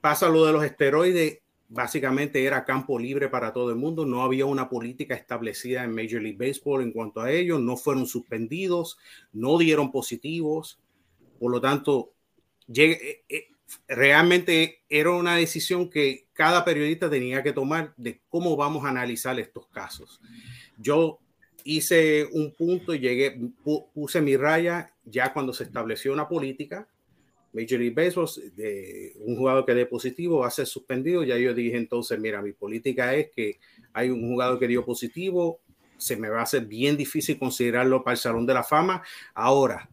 pasa 0.00 0.28
lo 0.28 0.44
de 0.44 0.52
los 0.52 0.64
esteroides, 0.64 1.40
básicamente 1.68 2.44
era 2.44 2.64
campo 2.64 2.98
libre 2.98 3.28
para 3.28 3.52
todo 3.52 3.70
el 3.70 3.76
mundo, 3.76 4.06
no 4.06 4.22
había 4.22 4.46
una 4.46 4.68
política 4.68 5.14
establecida 5.14 5.84
en 5.84 5.94
Major 5.94 6.22
League 6.22 6.38
Baseball 6.38 6.82
en 6.82 6.92
cuanto 6.92 7.20
a 7.20 7.30
ellos, 7.30 7.60
no 7.60 7.76
fueron 7.76 8.06
suspendidos, 8.06 8.98
no 9.32 9.58
dieron 9.58 9.92
positivos, 9.92 10.80
por 11.38 11.52
lo 11.52 11.60
tanto, 11.60 12.12
eh, 12.74 13.22
eh, 13.28 13.48
realmente 13.86 14.82
era 14.88 15.10
una 15.10 15.36
decisión 15.36 15.90
que 15.90 16.28
cada 16.32 16.64
periodista 16.64 17.10
tenía 17.10 17.42
que 17.42 17.52
tomar 17.52 17.94
de 17.96 18.20
cómo 18.28 18.56
vamos 18.56 18.84
a 18.84 18.88
analizar 18.88 19.38
estos 19.38 19.66
casos. 19.68 20.20
Yo 20.78 21.18
hice 21.64 22.26
un 22.32 22.54
punto 22.54 22.94
y 22.94 23.00
llegué, 23.00 23.38
puse 23.92 24.20
mi 24.20 24.36
raya 24.36 24.94
ya 25.04 25.32
cuando 25.32 25.52
se 25.52 25.64
estableció 25.64 26.12
una 26.12 26.28
política 26.28 26.88
Major 27.52 27.80
League 27.80 27.94
Baseball, 27.94 28.28
de 28.54 29.12
un 29.20 29.36
jugador 29.36 29.64
que 29.64 29.74
dé 29.74 29.86
positivo 29.86 30.40
va 30.40 30.48
a 30.48 30.50
ser 30.50 30.66
suspendido. 30.66 31.24
Ya 31.24 31.36
yo 31.36 31.54
dije 31.54 31.76
entonces, 31.76 32.18
mira, 32.18 32.42
mi 32.42 32.52
política 32.52 33.14
es 33.14 33.30
que 33.30 33.58
hay 33.92 34.10
un 34.10 34.28
jugador 34.28 34.58
que 34.58 34.68
dio 34.68 34.84
positivo, 34.84 35.60
se 35.96 36.16
me 36.16 36.28
va 36.28 36.40
a 36.40 36.42
hacer 36.42 36.66
bien 36.66 36.96
difícil 36.96 37.38
considerarlo 37.38 38.04
para 38.04 38.12
el 38.12 38.18
Salón 38.18 38.46
de 38.46 38.54
la 38.54 38.62
Fama. 38.62 39.02
Ahora, 39.34 39.88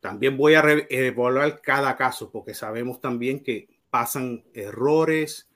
también 0.00 0.36
voy 0.36 0.54
a 0.54 0.64
evaluar 0.88 1.60
cada 1.60 1.96
caso 1.96 2.30
porque 2.30 2.54
sabemos 2.54 3.00
también 3.00 3.40
que 3.40 3.68
pasan 3.90 4.44
errores, 4.52 5.48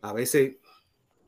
a 0.00 0.12
veces 0.12 0.56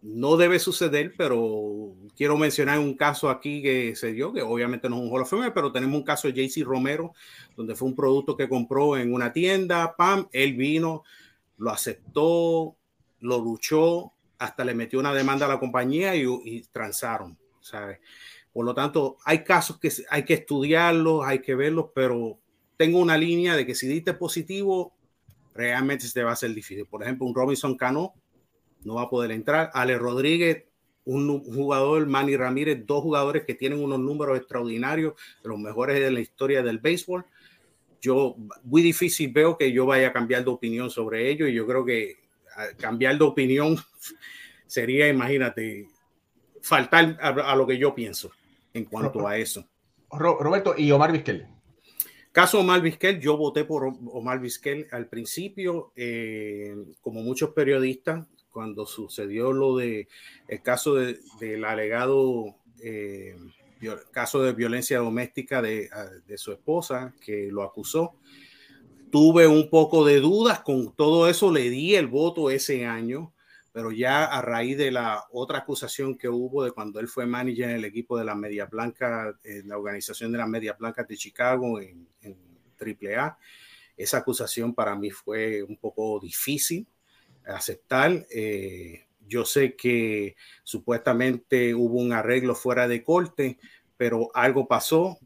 no 0.04 0.36
debe 0.36 0.58
suceder, 0.58 1.14
pero 1.16 1.94
quiero 2.14 2.36
mencionar 2.36 2.78
un 2.78 2.94
caso 2.94 3.30
aquí 3.30 3.62
que 3.62 3.96
se 3.96 4.12
dio, 4.12 4.34
que 4.34 4.42
obviamente 4.42 4.90
no 4.90 4.96
es 4.96 5.02
un 5.02 5.10
Hall 5.10 5.22
of 5.22 5.32
pero 5.54 5.72
tenemos 5.72 5.96
un 5.96 6.04
caso 6.04 6.28
de 6.28 6.34
JC 6.34 6.62
Romero, 6.62 7.14
donde 7.56 7.74
fue 7.74 7.88
un 7.88 7.96
producto 7.96 8.36
que 8.36 8.46
compró 8.46 8.98
en 8.98 9.14
una 9.14 9.32
tienda, 9.32 9.96
pam, 9.96 10.28
él 10.30 10.56
vino, 10.56 11.04
lo 11.56 11.70
aceptó, 11.70 12.76
lo 13.20 13.38
luchó, 13.38 14.12
hasta 14.38 14.62
le 14.62 14.74
metió 14.74 15.00
una 15.00 15.14
demanda 15.14 15.46
a 15.46 15.48
la 15.48 15.58
compañía 15.58 16.14
y, 16.14 16.26
y 16.44 16.62
transaron, 16.64 17.38
¿sabes? 17.62 17.98
Por 18.52 18.66
lo 18.66 18.74
tanto, 18.74 19.16
hay 19.24 19.42
casos 19.42 19.80
que 19.80 19.90
hay 20.10 20.26
que 20.26 20.34
estudiarlos, 20.34 21.24
hay 21.24 21.38
que 21.38 21.54
verlos, 21.54 21.86
pero 21.94 22.38
tengo 22.76 22.98
una 22.98 23.16
línea 23.16 23.56
de 23.56 23.64
que 23.64 23.74
si 23.74 23.86
diste 23.86 24.12
positivo, 24.12 24.92
realmente 25.54 26.06
se 26.06 26.12
te 26.12 26.24
va 26.24 26.30
a 26.30 26.34
hacer 26.34 26.52
difícil. 26.52 26.84
Por 26.84 27.02
ejemplo, 27.02 27.26
un 27.26 27.34
Robinson 27.34 27.74
Cano 27.74 28.12
no 28.84 28.94
va 28.94 29.02
a 29.02 29.10
poder 29.10 29.32
entrar. 29.32 29.70
Ale 29.74 29.98
Rodríguez, 29.98 30.64
un 31.04 31.42
jugador, 31.44 32.06
Manny 32.06 32.36
Ramírez, 32.36 32.86
dos 32.86 33.02
jugadores 33.02 33.44
que 33.44 33.54
tienen 33.54 33.82
unos 33.82 33.98
números 33.98 34.38
extraordinarios, 34.38 35.14
de 35.42 35.48
los 35.48 35.58
mejores 35.58 36.00
de 36.00 36.10
la 36.10 36.20
historia 36.20 36.62
del 36.62 36.78
béisbol. 36.78 37.24
Yo, 38.00 38.36
muy 38.62 38.82
difícil 38.82 39.32
veo 39.32 39.56
que 39.56 39.72
yo 39.72 39.86
vaya 39.86 40.08
a 40.08 40.12
cambiar 40.12 40.44
de 40.44 40.50
opinión 40.50 40.90
sobre 40.90 41.30
ello 41.30 41.46
y 41.46 41.54
yo 41.54 41.66
creo 41.66 41.84
que 41.84 42.16
cambiar 42.78 43.18
de 43.18 43.24
opinión 43.24 43.76
sería, 44.66 45.08
imagínate, 45.08 45.88
faltar 46.60 47.18
a, 47.20 47.54
lo 47.56 47.66
que 47.66 47.78
yo 47.78 47.94
pienso 47.94 48.30
en 48.72 48.84
cuanto 48.84 49.26
a 49.26 49.36
eso. 49.36 49.66
Roberto, 50.10 50.74
¿y 50.76 50.90
Omar 50.92 51.12
Vizquel? 51.12 51.46
Caso 52.32 52.60
Omar 52.60 52.80
Vizquel, 52.80 53.20
yo 53.20 53.36
voté 53.36 53.64
por 53.64 53.84
Omar 53.84 54.40
Vizquel 54.40 54.88
al 54.90 55.06
principio, 55.06 55.92
eh, 55.94 56.74
como 57.00 57.22
muchos 57.22 57.50
periodistas, 57.50 58.26
cuando 58.54 58.86
sucedió 58.86 59.52
lo 59.52 59.76
de 59.76 60.08
el 60.46 60.62
caso 60.62 60.94
del 60.94 61.64
alegado 61.64 62.56
eh, 62.80 63.36
caso 64.12 64.42
de 64.42 64.52
violencia 64.52 64.98
doméstica 64.98 65.60
de, 65.60 65.90
de, 66.26 66.38
su 66.38 66.52
esposa, 66.52 67.12
que 67.20 67.50
lo 67.50 67.62
acusó. 67.62 68.14
Tuve 69.10 69.46
un 69.46 69.68
poco 69.68 70.06
de 70.06 70.20
dudas, 70.20 70.60
con 70.60 70.94
todo 70.94 71.28
eso 71.28 71.52
le 71.52 71.68
di 71.68 71.94
el 71.94 72.06
voto 72.06 72.50
ese 72.50 72.86
año, 72.86 73.34
pero 73.72 73.92
ya 73.92 74.24
a 74.24 74.40
raíz 74.40 74.78
de 74.78 74.90
la 74.90 75.24
otra 75.32 75.58
acusación 75.58 76.16
que 76.16 76.28
hubo 76.28 76.64
de 76.64 76.70
cuando 76.70 76.98
él 77.00 77.08
fue 77.08 77.26
manager 77.26 77.70
en 77.70 77.76
el 77.76 77.84
equipo 77.84 78.16
de 78.16 78.24
la 78.24 78.34
Media 78.34 78.66
Blanca, 78.66 79.38
en 79.42 79.68
la 79.68 79.76
organización 79.76 80.32
de 80.32 80.38
las 80.38 80.48
Media 80.48 80.76
Blancas 80.78 81.06
de 81.06 81.16
Chicago 81.16 81.80
en, 81.80 82.08
en 82.22 82.36
AAA, 82.80 83.36
esa 83.96 84.18
acusación 84.18 84.74
para 84.74 84.94
mí 84.94 85.10
fue 85.10 85.62
un 85.62 85.76
poco 85.76 86.18
difícil 86.20 86.86
aceptar. 87.46 88.26
Eh, 88.30 89.04
yo 89.26 89.44
sé 89.44 89.74
que 89.74 90.36
supuestamente 90.62 91.74
hubo 91.74 91.98
un 91.98 92.12
arreglo 92.12 92.54
fuera 92.54 92.88
de 92.88 93.02
corte, 93.02 93.58
pero 93.96 94.30
algo 94.34 94.68
pasó 94.68 95.18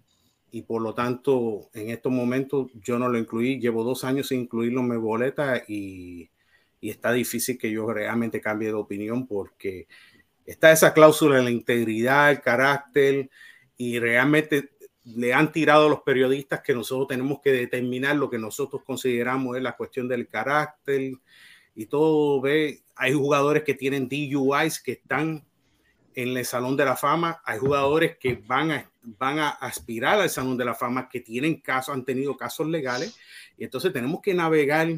y 0.51 0.63
por 0.63 0.81
lo 0.81 0.95
tanto 0.95 1.69
en 1.75 1.91
estos 1.91 2.13
momentos 2.13 2.69
yo 2.75 2.99
no 2.99 3.09
lo 3.09 3.19
incluí. 3.19 3.61
Llevo 3.61 3.85
dos 3.85 4.05
años 4.05 4.29
sin 4.29 4.41
incluirlo 4.41 4.81
en 4.81 4.89
mi 4.89 4.97
boleta 4.97 5.63
y 5.67 6.31
y 6.81 6.91
está 6.91 7.13
difícil 7.13 7.59
que 7.59 7.71
yo 7.71 7.91
realmente 7.93 8.41
cambie 8.41 8.69
de 8.69 8.75
opinión 8.75 9.27
porque 9.27 9.89
está 10.47 10.73
esa 10.73 10.95
cláusula 10.95 11.37
de 11.37 11.43
la 11.43 11.51
integridad, 11.51 12.31
el 12.31 12.41
carácter 12.41 13.31
y 13.77 13.99
realmente 13.99 14.71
le 15.05 15.33
han 15.33 15.53
tirado 15.53 15.87
a 15.87 15.91
los 15.91 16.03
periodistas 16.03 16.61
que 16.61 16.75
nosotros 16.75 17.09
tenemos 17.09 17.41
que 17.41 17.53
determinar 17.53 18.17
lo 18.17 18.29
que 18.29 18.39
nosotros 18.39 18.83
consideramos 18.85 19.57
es 19.57 19.63
la 19.63 19.77
cuestión 19.77 20.09
del 20.09 20.29
carácter 20.29 21.13
y 21.79 21.87
todo 21.87 22.41
ve 22.41 22.83
hay 22.97 23.13
jugadores 23.13 23.63
que 23.63 23.75
tienen 23.75 24.09
DUIs 24.09 24.83
que 24.83 24.93
están 24.93 25.47
en 26.15 26.37
el 26.37 26.45
Salón 26.45 26.77
de 26.77 26.85
la 26.85 26.97
Fama, 26.97 27.41
hay 27.45 27.59
jugadores 27.61 28.19
que 28.19 28.35
van 28.35 28.73
a, 28.73 28.91
van 29.03 29.39
a 29.39 29.51
aspirar 29.51 30.21
al 30.21 30.29
Salón 30.29 30.57
de 30.57 30.65
la 30.65 30.75
Fama 30.75 31.09
que 31.09 31.21
tienen 31.21 31.61
casos, 31.61 31.95
han 31.95 32.05
tenido 32.05 32.37
casos 32.37 32.67
legales 32.67 33.17
y 33.57 33.63
entonces 33.63 33.93
tenemos 33.93 34.21
que 34.21 34.35
navegar 34.35 34.89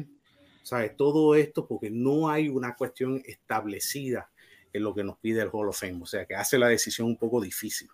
¿sabes? 0.63 0.97
Todo 0.97 1.35
esto 1.35 1.67
porque 1.67 1.91
no 1.91 2.29
hay 2.29 2.49
una 2.49 2.75
cuestión 2.75 3.21
establecida 3.25 4.31
en 4.73 4.83
lo 4.83 4.95
que 4.95 5.03
nos 5.03 5.17
pide 5.19 5.41
el 5.41 5.49
Hall 5.51 5.69
of 5.69 5.79
Fame, 5.79 5.99
o 6.01 6.05
sea, 6.07 6.25
que 6.25 6.33
hace 6.33 6.57
la 6.57 6.67
decisión 6.67 7.07
un 7.07 7.17
poco 7.17 7.41
difícil. 7.41 7.89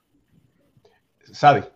¿Sabe? 1.33 1.69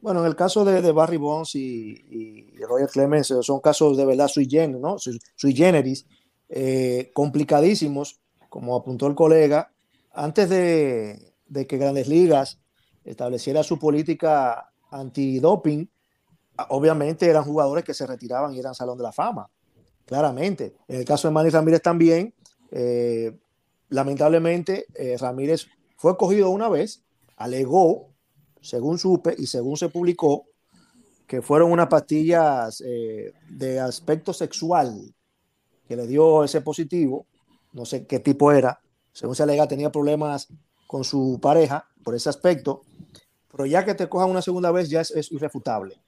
Bueno, 0.00 0.20
en 0.20 0.26
el 0.26 0.36
caso 0.36 0.64
de, 0.64 0.82
de 0.82 0.92
Barry 0.92 1.16
Bonds 1.16 1.54
y, 1.54 2.04
y, 2.10 2.56
Roger 2.64 2.88
Clemens, 2.88 3.32
son 3.40 3.60
casos 3.60 3.96
de 3.96 4.04
verdad 4.04 4.28
sui 4.28 4.46
generis, 4.46 4.78
¿no? 4.78 4.98
Sui, 4.98 5.54
generis, 5.54 6.06
eh, 6.56 7.10
complicadísimos, 7.12 8.20
como 8.48 8.76
apuntó 8.76 9.08
el 9.08 9.16
colega, 9.16 9.72
antes 10.12 10.48
de, 10.48 11.34
que 11.66 11.78
Grandes 11.78 12.06
Ligas 12.06 12.60
estableciera 13.02 13.64
su 13.64 13.76
política 13.76 14.70
antidoping, 14.92 15.90
obviamente 16.68 17.26
eran 17.28 17.42
jugadores 17.42 17.82
que 17.82 17.92
se 17.92 18.06
retiraban 18.06 18.54
y 18.54 18.60
eran 18.60 18.72
Salón 18.72 18.96
de 18.96 19.02
la 19.02 19.10
Fama 19.10 19.50
claramente. 20.04 20.76
En 20.86 21.00
el 21.00 21.04
caso 21.04 21.26
de 21.26 21.34
Manny 21.34 21.50
Ramírez 21.50 21.82
también, 21.82 22.32
eh, 22.70 23.36
lamentablemente, 23.88 24.86
eh, 24.94 25.16
Ramírez 25.18 25.66
fue 25.96 26.16
cogido 26.16 26.50
una 26.50 26.68
vez, 26.68 27.02
alegó, 27.36 28.12
según 28.60 29.00
supe 29.00 29.34
y 29.36 29.46
según 29.46 29.76
se 29.76 29.88
publicó, 29.88 30.46
que 31.26 31.42
fueron 31.42 31.72
unas 31.72 31.88
pastillas 31.88 32.78
de 32.78 33.80
aspecto 33.80 34.32
sexual 34.32 35.13
que 35.86 35.96
le 35.96 36.06
dio 36.06 36.44
ese 36.44 36.60
positivo, 36.60 37.26
no 37.72 37.84
sé 37.84 38.06
qué 38.06 38.20
tipo 38.20 38.52
era, 38.52 38.80
según 39.12 39.34
se 39.34 39.42
alega 39.42 39.68
tenía 39.68 39.92
problemas 39.92 40.48
con 40.86 41.04
su 41.04 41.38
pareja 41.40 41.86
por 42.02 42.14
ese 42.14 42.28
aspecto, 42.28 42.82
pero 43.50 43.66
ya 43.66 43.84
que 43.84 43.94
te 43.94 44.08
cojan 44.08 44.30
una 44.30 44.42
segunda 44.42 44.70
vez 44.70 44.88
ya 44.90 45.00
es, 45.00 45.32
irrefutable. 45.32 46.00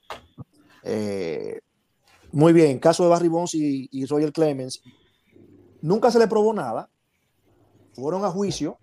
Muy 2.33 2.53
bien, 2.53 2.79
caso 2.79 3.05
de 3.05 3.09
Barry 3.11 3.29
Bonds 3.29 3.55
y, 3.55 3.89
y 3.91 4.05
Roger 4.07 4.33
Clemens, 4.33 4.83
nunca 5.81 6.11
se 6.11 6.19
le 6.19 6.29
probó 6.29 6.53
nada, 6.53 6.91
fueron 7.95 8.25
a 8.25 8.31
juicio, 8.31 8.79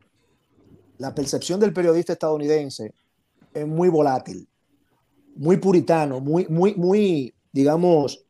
la 0.97 1.13
percepción 1.13 1.59
del 1.59 1.73
periodista 1.73 2.13
estadounidense 2.13 2.93
es 3.53 3.67
muy 3.67 3.89
volátil, 3.89 4.47
muy 5.35 5.57
puritano, 5.57 6.19
muy, 6.19 6.47
muy, 6.47 6.75
muy, 6.75 7.33
digamos, 7.51 8.22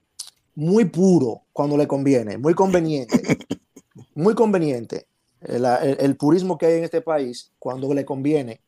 muy 0.55 0.85
puro 0.85 1.43
cuando 1.51 1.77
le 1.77 1.87
conviene, 1.87 2.37
muy 2.37 2.53
conveniente, 2.53 3.21
muy 4.15 4.35
conveniente. 4.35 5.07
El, 5.41 6.15
purismo 6.15 6.57
que 6.57 6.67
hay 6.67 6.77
en 6.77 6.85
este 6.85 7.01
país 7.01 7.51
cuando 7.59 7.93
le 7.93 8.05
conviene. 8.05 8.61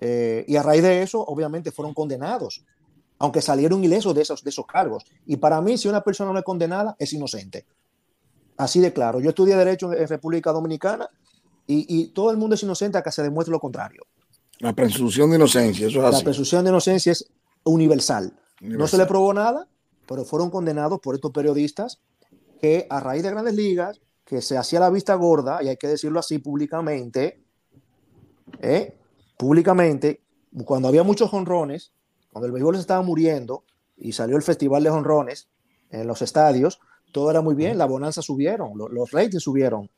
Eh, 0.00 0.44
y 0.46 0.54
a 0.54 0.62
raíz 0.62 0.82
de 0.82 1.02
eso, 1.02 1.24
obviamente, 1.24 1.72
fueron 1.72 1.92
condenados 1.92 2.64
aunque 3.18 3.40
salieron 3.40 3.82
ilesos 3.82 4.14
de 4.14 4.22
esos, 4.22 4.42
de 4.42 4.50
esos 4.50 4.66
cargos. 4.66 5.04
Y 5.26 5.36
para 5.36 5.60
mí, 5.60 5.78
si 5.78 5.88
una 5.88 6.02
persona 6.02 6.32
no 6.32 6.38
es 6.38 6.44
condenada, 6.44 6.96
es 6.98 7.12
inocente. 7.12 7.64
Así 8.56 8.80
de 8.80 8.92
claro. 8.92 9.20
Yo 9.20 9.30
estudié 9.30 9.56
Derecho 9.56 9.92
en 9.92 10.06
República 10.06 10.52
Dominicana 10.52 11.08
y, 11.66 12.08
todo 12.08 12.30
el 12.30 12.36
mundo 12.36 12.54
es 12.54 12.62
inocente 12.62 12.98
hasta 12.98 13.08
que 13.08 13.14
se 13.14 13.22
demuestre 13.22 13.50
lo 13.52 13.60
contrario. 13.60 14.02
La 14.58 14.72
presunción 14.72 15.30
de 15.30 15.36
inocencia, 15.36 15.88
eso 15.88 16.06
es 16.06 16.12
La 16.12 16.20
presunción 16.20 16.64
de 16.64 16.70
inocencia 16.70 17.12
es 17.12 17.26
universal. 17.64 18.32
No 18.60 18.86
se 18.86 18.98
le 18.98 19.06
probó 19.06 19.32
nada, 19.32 19.66
pero 20.06 20.24
fueron 20.24 20.50
condenados 20.50 21.00
por 21.00 21.14
estos 21.14 21.30
periodistas 21.30 22.00
que 22.60 22.86
a 22.88 23.00
raíz 23.00 23.22
de 23.22 23.30
grandes 23.30 23.54
ligas, 23.54 24.00
que 24.24 24.40
se 24.40 24.56
hacía 24.56 24.80
la 24.80 24.90
vista 24.90 25.14
gorda, 25.14 25.62
y 25.62 25.68
hay 25.68 25.76
que 25.76 25.88
decirlo 25.88 26.18
así 26.18 26.38
públicamente, 26.38 27.42
¿eh? 28.60 28.96
públicamente, 29.36 30.22
cuando 30.64 30.88
había 30.88 31.02
muchos 31.02 31.32
honrones, 31.34 31.92
cuando 32.32 32.46
el 32.46 32.52
béisbol 32.52 32.76
se 32.76 32.80
estaba 32.80 33.02
muriendo 33.02 33.64
y 33.96 34.12
salió 34.12 34.36
el 34.36 34.42
Festival 34.42 34.82
de 34.82 34.90
Honrones 34.90 35.48
en 35.90 36.06
los 36.06 36.22
estadios, 36.22 36.80
todo 37.12 37.30
era 37.30 37.42
muy 37.42 37.54
bien, 37.54 37.78
la 37.78 37.86
bonanza 37.86 38.22
subieron, 38.22 38.72
los, 38.76 39.10
ratings 39.10 39.42
subieron. 39.42 39.90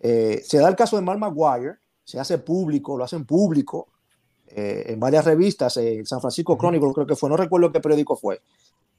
Eh, 0.00 0.42
se 0.44 0.58
da 0.58 0.68
el 0.68 0.76
caso 0.76 0.96
de 0.96 1.02
Mark 1.02 1.18
Maguire, 1.18 1.76
se 2.04 2.18
hace 2.18 2.38
público, 2.38 2.96
lo 2.96 3.04
hacen 3.04 3.24
público 3.26 3.88
eh, 4.46 4.84
en 4.88 5.00
varias 5.00 5.24
revistas, 5.24 5.76
en 5.76 6.06
San 6.06 6.20
Francisco 6.20 6.56
Chronicle 6.56 6.92
creo 6.94 7.06
que 7.06 7.16
fue, 7.16 7.28
no 7.28 7.36
recuerdo 7.36 7.72
qué 7.72 7.80
periódico 7.80 8.16
fue. 8.16 8.40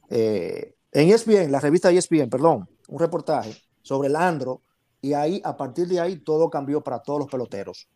Eh, 0.09 0.75
en 0.91 1.09
ESPN, 1.09 1.51
la 1.51 1.59
revista 1.59 1.91
ESPN, 1.91 2.29
perdón, 2.29 2.69
un 2.87 2.99
reportaje 2.99 3.55
sobre 3.81 4.07
el 4.07 4.15
Andro, 4.15 4.61
y 5.01 5.13
ahí, 5.13 5.41
a 5.43 5.55
partir 5.55 5.87
de 5.87 5.99
ahí, 5.99 6.17
todo 6.17 6.49
cambió 6.49 6.81
para 6.81 6.99
todos 6.99 7.19
los 7.19 7.29
peloteros. 7.29 7.89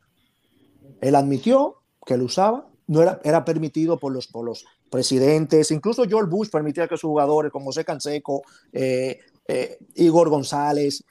Él 1.02 1.16
admitió 1.16 1.78
que 2.06 2.18
lo 2.18 2.26
usaba, 2.26 2.68
no 2.88 3.02
era, 3.02 3.20
era 3.24 3.46
permitido 3.46 3.98
por 3.98 4.12
los, 4.12 4.28
por 4.28 4.46
los 4.46 4.66
presidentes, 4.90 5.72
incluso 5.72 6.04
George 6.06 6.30
Bush 6.30 6.50
permitía 6.50 6.88
que 6.88 6.98
sus 6.98 7.10
jugadores 7.10 7.52
como 7.52 7.66
José 7.66 7.86
Canseco, 7.86 8.42
eh, 8.74 9.20
eh, 9.48 9.80
Igor 9.96 10.30
González, 10.30 11.04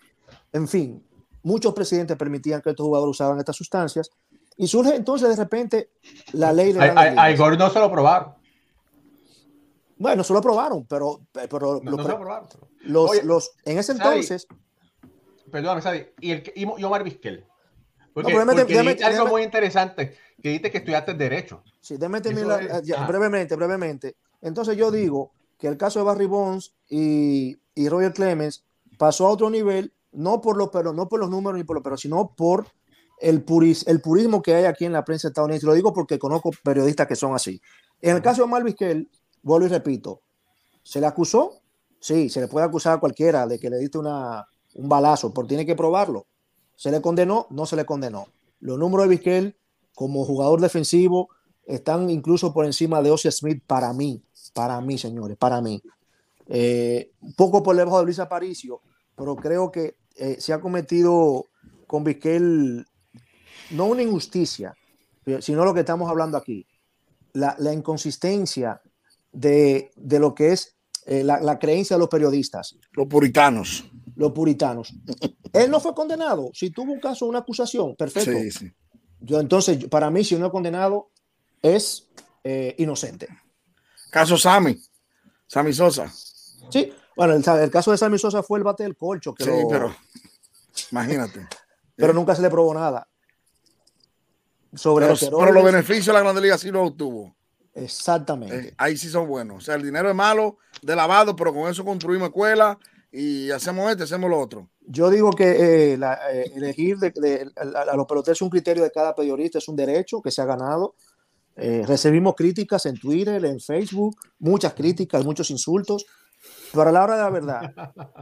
en 0.52 0.68
fin, 0.68 1.04
muchos 1.42 1.74
presidentes 1.74 2.16
permitían 2.16 2.60
que 2.60 2.70
estos 2.70 2.84
jugadores 2.84 3.10
usaban 3.12 3.38
estas 3.38 3.56
sustancias. 3.56 4.10
Y 4.56 4.66
surge 4.66 4.96
entonces 4.96 5.28
de 5.28 5.36
repente 5.36 5.90
la 6.32 6.52
ley 6.52 6.72
de... 6.72 6.80
A, 6.80 7.30
Igor 7.30 7.56
no 7.56 7.70
se 7.70 7.78
lo 7.78 7.90
probaron. 7.90 8.34
Bueno, 9.98 10.22
se 10.22 10.32
lo 10.32 10.40
probaron, 10.40 10.86
pero, 10.86 11.20
pero 11.32 11.80
no. 11.82 12.48
Los, 12.82 13.24
los, 13.24 13.52
en 13.64 13.78
ese 13.78 13.92
entonces... 13.92 14.46
Perdóname, 15.50 15.82
Sadi, 15.82 16.06
y, 16.20 16.30
el, 16.30 16.52
y 16.54 16.84
Omar 16.84 17.02
Vizquel. 17.02 17.44
Porque, 18.12 18.32
no, 18.32 18.44
porque 18.44 19.04
algo 19.04 19.26
muy 19.26 19.42
interesante 19.42 20.16
que 20.42 20.50
dice 20.50 20.70
que 20.70 20.78
estudiaste 20.78 21.14
Derecho. 21.14 21.62
Sí, 21.80 21.96
déjame 21.96 22.20
terminar 22.20 22.82
brevemente, 23.06 23.56
brevemente. 23.56 24.16
Entonces 24.40 24.76
yo 24.76 24.90
digo 24.90 25.32
que 25.58 25.68
el 25.68 25.76
caso 25.76 25.98
de 25.98 26.04
Barry 26.04 26.26
Bonds 26.26 26.74
y, 26.88 27.56
y 27.74 27.88
Roger 27.88 28.12
Clemens 28.12 28.64
pasó 28.98 29.26
a 29.26 29.30
otro 29.30 29.50
nivel, 29.50 29.92
no 30.12 30.40
por 30.40 30.56
los, 30.56 30.68
pero, 30.70 30.92
no 30.92 31.08
por 31.08 31.20
los 31.20 31.30
números 31.30 31.58
ni 31.58 31.64
por 31.64 31.76
los, 31.76 31.82
pero 31.82 31.96
sino 31.96 32.34
por 32.36 32.66
el, 33.20 33.42
puris, 33.42 33.86
el 33.86 34.00
purismo 34.00 34.42
que 34.42 34.54
hay 34.54 34.64
aquí 34.64 34.84
en 34.84 34.92
la 34.92 35.04
prensa 35.04 35.28
estadounidense. 35.28 35.66
Lo 35.66 35.74
digo 35.74 35.92
porque 35.92 36.18
conozco 36.18 36.50
periodistas 36.62 37.06
que 37.06 37.16
son 37.16 37.34
así. 37.34 37.60
En 38.00 38.16
el 38.16 38.22
caso 38.22 38.42
de 38.42 38.44
Omar 38.44 38.64
Vizquel, 38.64 39.08
vuelvo 39.42 39.66
y 39.66 39.70
repito, 39.70 40.22
¿Se 40.88 41.02
le 41.02 41.06
acusó? 41.06 41.60
Sí, 42.00 42.30
se 42.30 42.40
le 42.40 42.48
puede 42.48 42.64
acusar 42.64 42.94
a 42.94 42.98
cualquiera 42.98 43.46
de 43.46 43.58
que 43.58 43.68
le 43.68 43.76
diste 43.76 43.98
una, 43.98 44.46
un 44.76 44.88
balazo, 44.88 45.34
pero 45.34 45.46
tiene 45.46 45.66
que 45.66 45.76
probarlo. 45.76 46.26
¿Se 46.76 46.90
le 46.90 47.02
condenó? 47.02 47.46
No 47.50 47.66
se 47.66 47.76
le 47.76 47.84
condenó. 47.84 48.28
Los 48.60 48.78
números 48.78 49.04
de 49.04 49.10
Vizquel 49.10 49.56
como 49.94 50.24
jugador 50.24 50.62
defensivo 50.62 51.28
están 51.66 52.08
incluso 52.08 52.54
por 52.54 52.64
encima 52.64 53.02
de 53.02 53.10
Ossie 53.10 53.30
Smith 53.30 53.62
para 53.66 53.92
mí, 53.92 54.22
para 54.54 54.80
mí, 54.80 54.96
señores, 54.96 55.36
para 55.36 55.60
mí. 55.60 55.82
Eh, 56.46 57.10
poco 57.36 57.62
por 57.62 57.76
debajo 57.76 57.98
de 57.98 58.06
Luis 58.06 58.18
Aparicio, 58.18 58.80
pero 59.14 59.36
creo 59.36 59.70
que 59.70 59.96
eh, 60.16 60.38
se 60.40 60.54
ha 60.54 60.60
cometido 60.62 61.44
con 61.86 62.02
Vizquel 62.02 62.86
no 63.72 63.84
una 63.84 64.02
injusticia, 64.02 64.74
sino 65.40 65.66
lo 65.66 65.74
que 65.74 65.80
estamos 65.80 66.08
hablando 66.08 66.38
aquí, 66.38 66.66
la 67.34 67.74
inconsistencia 67.74 68.80
de, 69.38 69.92
de, 69.94 70.18
lo 70.18 70.34
que 70.34 70.52
es 70.52 70.76
eh, 71.06 71.22
la, 71.22 71.40
la, 71.40 71.58
creencia 71.58 71.96
de 71.96 72.00
los 72.00 72.08
periodistas. 72.08 72.76
Los 72.92 73.06
puritanos. 73.06 73.84
Los 74.16 74.32
puritanos. 74.32 74.92
Él 75.52 75.70
no 75.70 75.78
fue 75.80 75.94
condenado. 75.94 76.50
Si 76.52 76.70
tuvo 76.70 76.92
un 76.92 77.00
caso, 77.00 77.26
una 77.26 77.38
acusación, 77.38 77.94
perfecto. 77.94 78.32
Sí, 78.32 78.50
sí. 78.50 78.72
Yo, 79.20 79.40
entonces, 79.40 79.84
para 79.86 80.10
mí, 80.10 80.24
si 80.24 80.36
no 80.36 80.46
es 80.46 80.52
condenado, 80.52 81.10
es 81.62 82.08
eh, 82.42 82.74
inocente. 82.78 83.28
Caso 84.10 84.36
Sammy. 84.36 84.76
Sammy 85.46 85.72
Sosa. 85.72 86.12
Sí, 86.70 86.92
bueno, 87.16 87.34
el, 87.34 87.48
el, 87.62 87.70
caso 87.70 87.92
de 87.92 87.98
Sammy 87.98 88.18
Sosa 88.18 88.42
fue 88.42 88.58
el 88.58 88.64
bate 88.64 88.82
del 88.82 88.96
colcho. 88.96 89.34
Que 89.34 89.44
sí, 89.44 89.50
lo, 89.50 89.68
pero 89.68 89.96
imagínate. 90.90 91.46
Pero 91.96 92.12
nunca 92.12 92.32
se 92.32 92.42
le 92.42 92.48
probó 92.48 92.72
nada. 92.72 93.08
Sobre 94.72 95.06
pero, 95.06 95.38
pero 95.40 95.50
los 95.50 95.64
beneficios 95.64 96.06
de 96.06 96.12
la 96.12 96.20
Grande 96.20 96.40
Liga 96.40 96.56
sí 96.56 96.70
lo 96.70 96.84
obtuvo. 96.84 97.34
Exactamente. 97.82 98.68
Eh, 98.68 98.74
ahí 98.76 98.96
sí 98.96 99.08
son 99.08 99.28
buenos. 99.28 99.58
O 99.58 99.60
sea, 99.60 99.74
el 99.74 99.82
dinero 99.82 100.08
es 100.08 100.14
malo, 100.14 100.58
de 100.82 100.96
lavado, 100.96 101.34
pero 101.36 101.52
con 101.52 101.70
eso 101.70 101.84
construimos 101.84 102.28
escuelas 102.28 102.76
y 103.10 103.50
hacemos 103.50 103.90
este, 103.90 104.04
hacemos 104.04 104.30
lo 104.30 104.38
otro. 104.38 104.68
Yo 104.80 105.10
digo 105.10 105.30
que 105.30 105.92
eh, 105.92 105.96
la, 105.98 106.18
eh, 106.32 106.52
elegir 106.54 106.98
de, 106.98 107.10
de, 107.10 107.50
a, 107.56 107.92
a, 107.92 107.96
los 107.96 108.06
peloteros 108.06 108.38
es 108.38 108.42
un 108.42 108.50
criterio 108.50 108.82
de 108.82 108.90
cada 108.90 109.14
periodista, 109.14 109.58
es 109.58 109.68
un 109.68 109.76
derecho 109.76 110.22
que 110.22 110.30
se 110.30 110.42
ha 110.42 110.46
ganado. 110.46 110.94
Recibimos 111.60 112.36
críticas 112.36 112.86
en 112.86 112.96
Twitter, 112.96 113.44
en 113.44 113.58
Facebook, 113.58 114.16
muchas 114.38 114.74
críticas, 114.74 115.24
muchos 115.24 115.50
insultos, 115.50 116.06
pero 116.72 116.90
a 116.90 116.92
la 116.92 117.02
hora 117.02 117.16
de 117.16 117.22
la 117.22 117.30
verdad, 117.30 117.74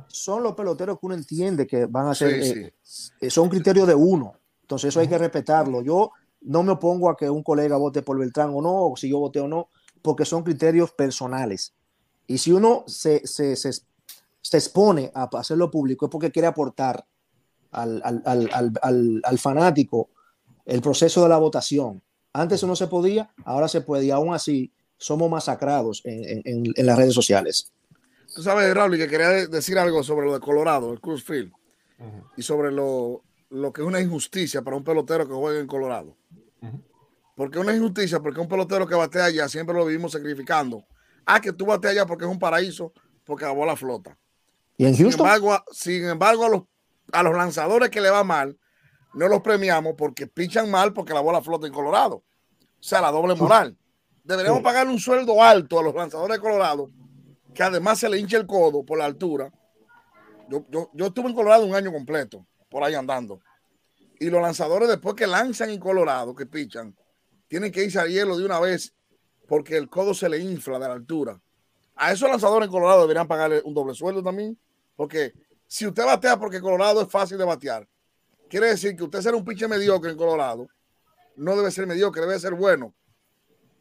son 0.09 0.43
los 0.43 0.55
peloteros 0.55 0.99
que 0.99 1.05
uno 1.05 1.15
entiende 1.17 1.67
que 1.67 1.85
van 1.85 2.09
a 2.09 2.15
ser, 2.15 2.43
sí, 2.43 2.73
sí. 2.83 3.29
Son 3.29 3.51
criterios 3.51 3.87
de 3.87 3.95
uno, 3.95 4.33
entonces 4.63 4.89
eso 4.89 5.01
hay 5.01 5.09
que 5.09 5.19
respetarlo. 5.19 5.83
Yo 5.83 6.13
no 6.41 6.63
me 6.63 6.73
opongo 6.73 7.11
a 7.11 7.17
que 7.17 7.29
un 7.29 7.43
colega 7.43 7.77
vote 7.77 8.03
por 8.03 8.19
Beltrán 8.19 8.51
o 8.55 8.63
no, 8.63 8.89
o 8.89 8.97
si 8.97 9.09
yo 9.09 9.19
voté 9.19 9.41
o 9.41 9.49
no, 9.49 9.69
porque 10.03 10.25
son 10.25 10.43
criterios 10.43 10.93
personales. 10.93 11.75
Y 12.27 12.39
si 12.39 12.53
uno 12.53 12.85
se, 12.87 13.27
se, 13.27 13.57
se, 13.57 13.73
se 13.73 14.57
expone 14.57 15.11
a 15.15 15.25
hacerlo 15.35 15.71
público 15.71 16.07
es 16.07 16.11
porque 16.11 16.31
quiere 16.31 16.49
aportar 16.49 17.05
al, 17.73 18.01
al, 18.05 18.23
al, 18.25 18.79
al, 18.83 19.21
al 19.25 19.39
fanático 19.39 20.09
el 20.65 20.81
proceso 20.81 21.23
de 21.23 21.29
la 21.29 21.39
votación. 21.39 22.03
Antes 22.33 22.63
no 22.65 22.77
se 22.77 22.87
podía, 22.87 23.31
ahora 23.45 23.69
se 23.69 23.81
puede 23.81 24.07
y 24.07 24.11
aún 24.11 24.35
así 24.35 24.73
somos 24.99 25.31
masacrados 25.31 26.03
en, 26.05 26.43
en, 26.45 26.73
en 26.75 26.87
las 26.87 26.97
redes 26.97 27.15
sociales. 27.15 27.73
Tú 28.35 28.43
sabes, 28.43 28.75
Raúl, 28.75 28.99
que 28.99 29.09
quería 29.09 29.31
decir 29.47 29.79
algo 29.79 30.03
sobre 30.03 30.27
lo 30.27 30.35
de 30.35 30.41
Colorado, 30.41 30.93
el 30.93 31.01
Cruz 31.01 31.25
Field, 31.25 31.53
uh 31.99 32.05
-huh. 32.05 32.25
y 32.37 32.43
sobre 32.43 32.71
lo, 32.71 33.23
lo, 33.51 33.73
que 33.73 33.81
es 33.81 33.87
una 33.87 34.01
injusticia 34.01 34.63
para 34.63 34.77
un 34.77 34.85
pelotero 34.85 35.27
que 35.27 35.35
juegue 35.35 35.61
en 35.61 35.67
Colorado. 35.67 36.17
Porque 37.37 37.59
es 37.59 37.65
una 37.65 37.77
injusticia, 37.77 38.19
porque 38.19 38.41
un 38.41 38.49
pelotero 38.49 38.87
que 38.87 38.95
batea 38.95 39.27
allá 39.27 39.49
siempre 39.49 39.77
lo 39.77 39.85
vivimos 39.85 40.13
sacrificando. 40.13 40.87
Ah, 41.27 41.39
que 41.39 41.53
tú 41.53 41.67
bateas 41.67 41.93
allá 41.93 42.07
porque 42.07 42.25
es 42.25 42.31
un 42.31 42.39
paraíso, 42.39 42.95
porque 43.25 43.45
la 43.45 43.53
bola 43.53 43.77
flota. 43.77 44.19
¿Y 44.79 44.87
en 44.87 44.97
Houston? 44.97 45.13
Sin 45.13 45.21
embargo, 45.21 45.65
sin 45.71 46.05
embargo 46.09 46.45
a, 46.47 46.49
los, 46.49 46.63
a 47.13 47.23
los 47.23 47.37
lanzadores 47.37 47.91
que 47.91 48.01
le 48.01 48.09
va 48.09 48.25
mal, 48.25 48.59
no 49.13 49.29
los 49.29 49.43
premiamos 49.43 49.95
porque 49.99 50.27
pichan 50.27 50.71
mal 50.71 50.95
porque 50.95 51.13
la 51.13 51.21
bola 51.21 51.43
flota 51.43 51.67
en 51.67 51.75
Colorado. 51.75 52.17
O 52.17 52.25
sea, 52.81 53.03
la 53.03 53.11
doble 53.11 53.35
moral. 53.35 53.77
Deberíamos 54.25 54.61
sí. 54.61 54.65
pagar 54.65 54.87
un 54.89 54.99
sueldo 54.99 55.43
alto 55.43 55.79
a 55.79 55.83
los 55.83 55.95
lanzadores 55.95 56.39
de 56.39 56.43
Colorado, 56.43 56.91
que 57.55 57.63
además 57.63 57.99
se 57.99 58.09
le 58.09 58.19
hincha 58.19 58.39
el 58.39 58.47
codo 58.47 58.83
por 58.83 58.97
la 58.97 59.05
altura. 59.05 59.53
Yo, 60.49 60.65
yo, 60.71 60.91
yo 60.95 61.07
estuve 61.07 61.29
en 61.29 61.35
Colorado 61.35 61.67
un 61.67 61.75
año 61.75 61.93
completo, 61.93 62.47
por 62.71 62.83
ahí 62.83 62.95
andando. 62.95 63.41
Y 64.19 64.31
los 64.31 64.41
lanzadores, 64.41 64.89
después 64.89 65.15
que 65.15 65.27
lanzan 65.27 65.69
en 65.69 65.81
Colorado, 65.81 66.35
que 66.35 66.47
pichan, 66.47 66.97
tienen 67.49 67.73
que 67.73 67.85
irse 67.85 67.99
al 67.99 68.09
hielo 68.09 68.37
de 68.37 68.45
una 68.45 68.61
vez 68.61 68.95
porque 69.47 69.77
el 69.77 69.89
codo 69.89 70.15
se 70.15 70.29
le 70.29 70.39
infla 70.39 70.79
de 70.79 70.89
la 70.89 70.95
altura. 70.95 71.41
A 71.95 72.13
esos 72.13 72.29
lanzadores 72.29 72.67
en 72.67 72.73
Colorado 72.73 73.03
deberían 73.03 73.29
pagarle 73.29 73.63
un 73.65 73.73
doble 73.73 73.95
sueldo 73.95 74.23
también, 74.23 74.59
porque 74.97 75.33
si 75.67 75.87
usted 75.87 76.05
batea 76.05 76.39
porque 76.39 76.61
Colorado 76.61 77.03
es 77.03 77.09
fácil 77.09 77.39
de 77.39 77.45
batear, 77.45 77.89
quiere 78.49 78.69
decir 78.69 78.97
que 78.97 79.05
usted 79.05 79.21
será 79.21 79.37
un 79.37 79.45
pinche 79.45 79.67
mediocre 79.67 80.11
en 80.11 80.17
Colorado, 80.17 80.69
no 81.37 81.57
debe 81.57 81.71
ser 81.71 81.87
mediocre, 81.87 82.23
debe 82.23 82.39
ser 82.39 82.55
bueno. 82.55 82.95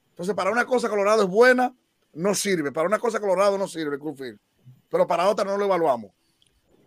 Entonces, 0.10 0.34
para 0.36 0.52
una 0.52 0.66
cosa 0.66 0.90
Colorado 0.90 1.24
es 1.24 1.30
buena, 1.30 1.76
no 2.14 2.34
sirve. 2.36 2.72
Para 2.72 2.88
una 2.88 3.00
cosa 3.00 3.20
Colorado 3.20 3.58
no 3.58 3.68
sirve, 3.68 4.00
Cruzfield. 4.00 4.40
Pero 4.90 5.06
para 5.08 5.28
otra 5.28 5.44
no 5.46 5.58
lo 5.58 5.66
evaluamos. 5.66 6.12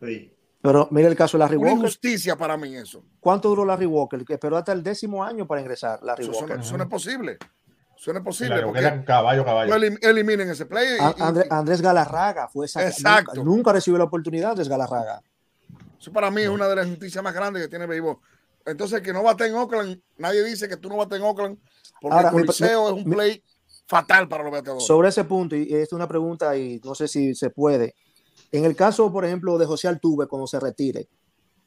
Sí. 0.01 0.33
Pero 0.61 0.89
mire 0.91 1.09
el 1.09 1.17
caso 1.17 1.37
de 1.37 1.45
Larry 1.45 1.57
Una 1.57 1.69
Walker. 1.69 1.79
injusticia 1.79 2.37
para 2.37 2.57
mí 2.57 2.75
eso. 2.77 3.05
¿Cuánto 3.21 3.49
duró 3.49 3.65
Larry 3.65 3.87
Walker? 3.87 4.25
Que 4.25 4.35
esperó 4.35 4.57
hasta 4.57 4.73
el 4.73 4.83
décimo 4.83 5.23
año 5.23 5.47
para 5.47 5.61
ingresar. 5.61 6.03
Larry 6.03 6.25
eso, 6.25 6.33
Walker. 6.33 6.57
Eso, 6.57 6.63
eso 6.63 6.77
no 6.77 6.85
es 6.85 6.91
posible. 6.91 7.39
Eso 7.97 8.13
no 8.13 8.19
es 8.19 8.25
posible. 8.25 8.63
Porque 8.63 9.05
caballo, 9.05 9.45
caballo. 9.45 9.75
Elim, 9.75 9.97
eliminen 10.01 10.51
ese 10.51 10.67
play. 10.67 10.97
Y, 10.99 11.23
Andrés, 11.23 11.47
Andrés 11.51 11.81
Galarraga 11.81 12.49
fue 12.49 12.67
esa. 12.67 12.87
Exacto. 12.87 13.37
Nunca, 13.37 13.51
nunca, 13.51 13.73
recibió 13.73 13.99
la 13.99 14.05
oportunidad 14.05 14.51
Andrés 14.51 14.69
Galarraga. 14.69 15.23
Eso 15.99 16.13
para 16.13 16.31
mí 16.31 16.43
es 16.43 16.49
una 16.49 16.69
de 16.69 16.77
las 16.77 16.87
injusticias 16.87 17.23
más 17.23 17.35
grandes 17.35 17.63
que 17.63 17.69
tiene 17.69 17.85
el 17.85 17.91
béisbol. 17.91 18.19
Entonces, 18.67 19.01
que 19.01 19.13
no 19.13 19.23
bate 19.23 19.47
en 19.47 19.55
Oakland, 19.55 20.01
nadie 20.19 20.45
dice 20.45 20.69
que 20.69 20.77
tú 20.77 20.89
no 20.89 20.97
bates 20.97 21.19
en 21.19 21.25
Oakland, 21.25 21.59
porque 22.01 22.17
Ahora, 22.17 22.29
el 22.29 22.35
Coliseo 22.35 22.93
mi, 22.93 23.01
es 23.01 23.05
un 23.05 23.11
play 23.11 23.31
mi, 23.33 23.43
fatal 23.87 24.29
para 24.29 24.45
los 24.45 24.53
bateadores. 24.53 24.87
Sobre 24.87 25.09
ese 25.09 25.25
punto, 25.25 25.57
y 25.57 25.75
es 25.75 25.93
una 25.93 26.07
pregunta 26.07 26.57
y 26.57 26.81
no 26.85 26.95
sé 26.95 27.09
si 27.09 27.35
se 27.35 27.51
puede. 27.51 27.95
En 28.51 28.65
el 28.65 28.75
caso, 28.75 29.13
por 29.13 29.25
ejemplo, 29.25 29.59
de 29.59 29.67
José 29.67 29.89
Altuve, 29.89 30.27
cuando 30.27 30.47
se 30.47 30.59
retire, 30.59 31.09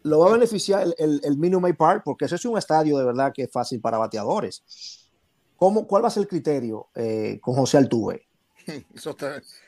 ¿lo 0.03 0.19
va 0.19 0.29
a 0.29 0.33
beneficiar 0.33 0.83
el, 0.83 0.95
el, 0.97 1.21
el 1.23 1.37
Minute 1.37 1.73
Park? 1.75 2.01
Porque 2.03 2.25
ese 2.25 2.35
es 2.35 2.45
un 2.45 2.57
estadio 2.57 2.97
de 2.97 3.05
verdad 3.05 3.31
que 3.33 3.43
es 3.43 3.51
fácil 3.51 3.79
para 3.79 3.97
bateadores. 3.97 5.09
¿Cómo, 5.57 5.85
¿Cuál 5.85 6.03
va 6.03 6.07
a 6.07 6.11
ser 6.11 6.21
el 6.21 6.27
criterio 6.27 6.87
eh, 6.95 7.39
con 7.41 7.53
José 7.53 7.77
Altuve? 7.77 8.27
Eso, 8.95 9.15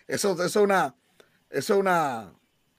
eso, 0.07 0.33
eso 0.33 0.43
es 0.43 0.55
una, 0.55 0.95
eso 1.49 1.73
es 1.73 1.79
una, 1.79 2.31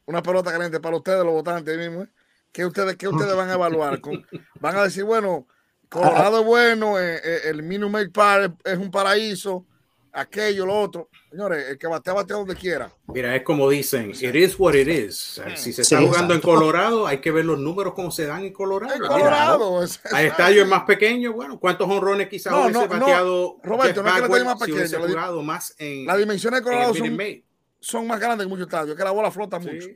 una 0.07 0.23
pelota 0.23 0.53
caliente 0.53 0.79
para 0.79 0.97
ustedes, 0.97 1.25
los 1.25 1.33
votantes 1.33 1.77
mismos. 1.77 2.07
¿eh? 2.07 2.11
¿Qué 2.53 2.65
ustedes, 2.65 2.97
qué 2.97 3.09
ustedes 3.09 3.35
van 3.35 3.51
a 3.51 3.55
evaluar? 3.55 4.01
Con, 4.01 4.25
van 4.61 4.77
a 4.77 4.85
decir, 4.85 5.03
bueno, 5.03 5.49
Colorado 5.89 6.41
es 6.41 6.47
bueno, 6.47 6.99
eh, 6.99 7.21
eh, 7.23 7.41
el 7.47 7.63
Minute 7.65 8.11
Park 8.11 8.61
es 8.65 8.79
un 8.79 8.91
paraíso, 8.91 9.67
aquello, 10.15 10.65
lo 10.65 10.79
otro. 10.79 11.09
Señores, 11.31 11.69
el 11.69 11.79
que 11.79 11.87
batea, 11.87 12.15
batea 12.15 12.37
donde 12.37 12.55
quiera. 12.55 12.91
Mira, 13.09 13.35
es 13.35 13.43
como 13.43 13.69
dicen, 13.69 14.11
it 14.11 14.35
is 14.35 14.59
what 14.59 14.75
it 14.75 14.89
is. 14.89 15.41
Si 15.57 15.73
se 15.73 15.83
está 15.83 15.99
sí, 15.99 16.07
jugando 16.07 16.35
exacto. 16.35 16.35
en 16.35 16.41
Colorado, 16.41 17.07
hay 17.07 17.19
que 17.19 17.31
ver 17.31 17.45
los 17.45 17.59
números 17.59 17.95
como 17.95 18.11
se 18.11 18.27
dan 18.27 18.45
en 18.45 18.53
Colorado. 18.53 18.95
En 18.95 19.01
Colorado. 19.01 19.73
Mira, 19.73 19.85
es, 19.85 20.01
hay 20.13 20.27
estadios 20.27 20.69
más 20.69 20.85
pequeños, 20.85 21.35
bueno, 21.35 21.59
¿cuántos 21.59 21.89
honrones 21.89 22.29
quizás 22.29 22.53
no, 22.53 22.63
hubiese 22.63 22.81
no, 22.81 22.89
bateado? 22.89 23.57
No, 23.63 23.69
Roberto, 23.69 24.03
no 24.03 24.09
es 24.09 24.23
que 24.23 24.45
más 24.45 24.59
pequeño. 24.59 24.87
Si 24.87 24.97
jugado 24.97 25.43
más 25.43 25.75
en, 25.79 26.07
las 26.07 26.19
dimensiones 26.19 26.61
de 26.61 26.65
Colorado 26.65 26.95
son, 26.95 27.19
son, 27.81 28.07
más 28.07 28.21
grandes 28.21 28.47
que 28.47 28.49
muchos 28.49 28.67
estadios, 28.67 28.97
que 28.97 29.05
la 29.05 29.11
bola 29.11 29.31
flota 29.31 29.61
sí. 29.61 29.69
mucho. 29.69 29.89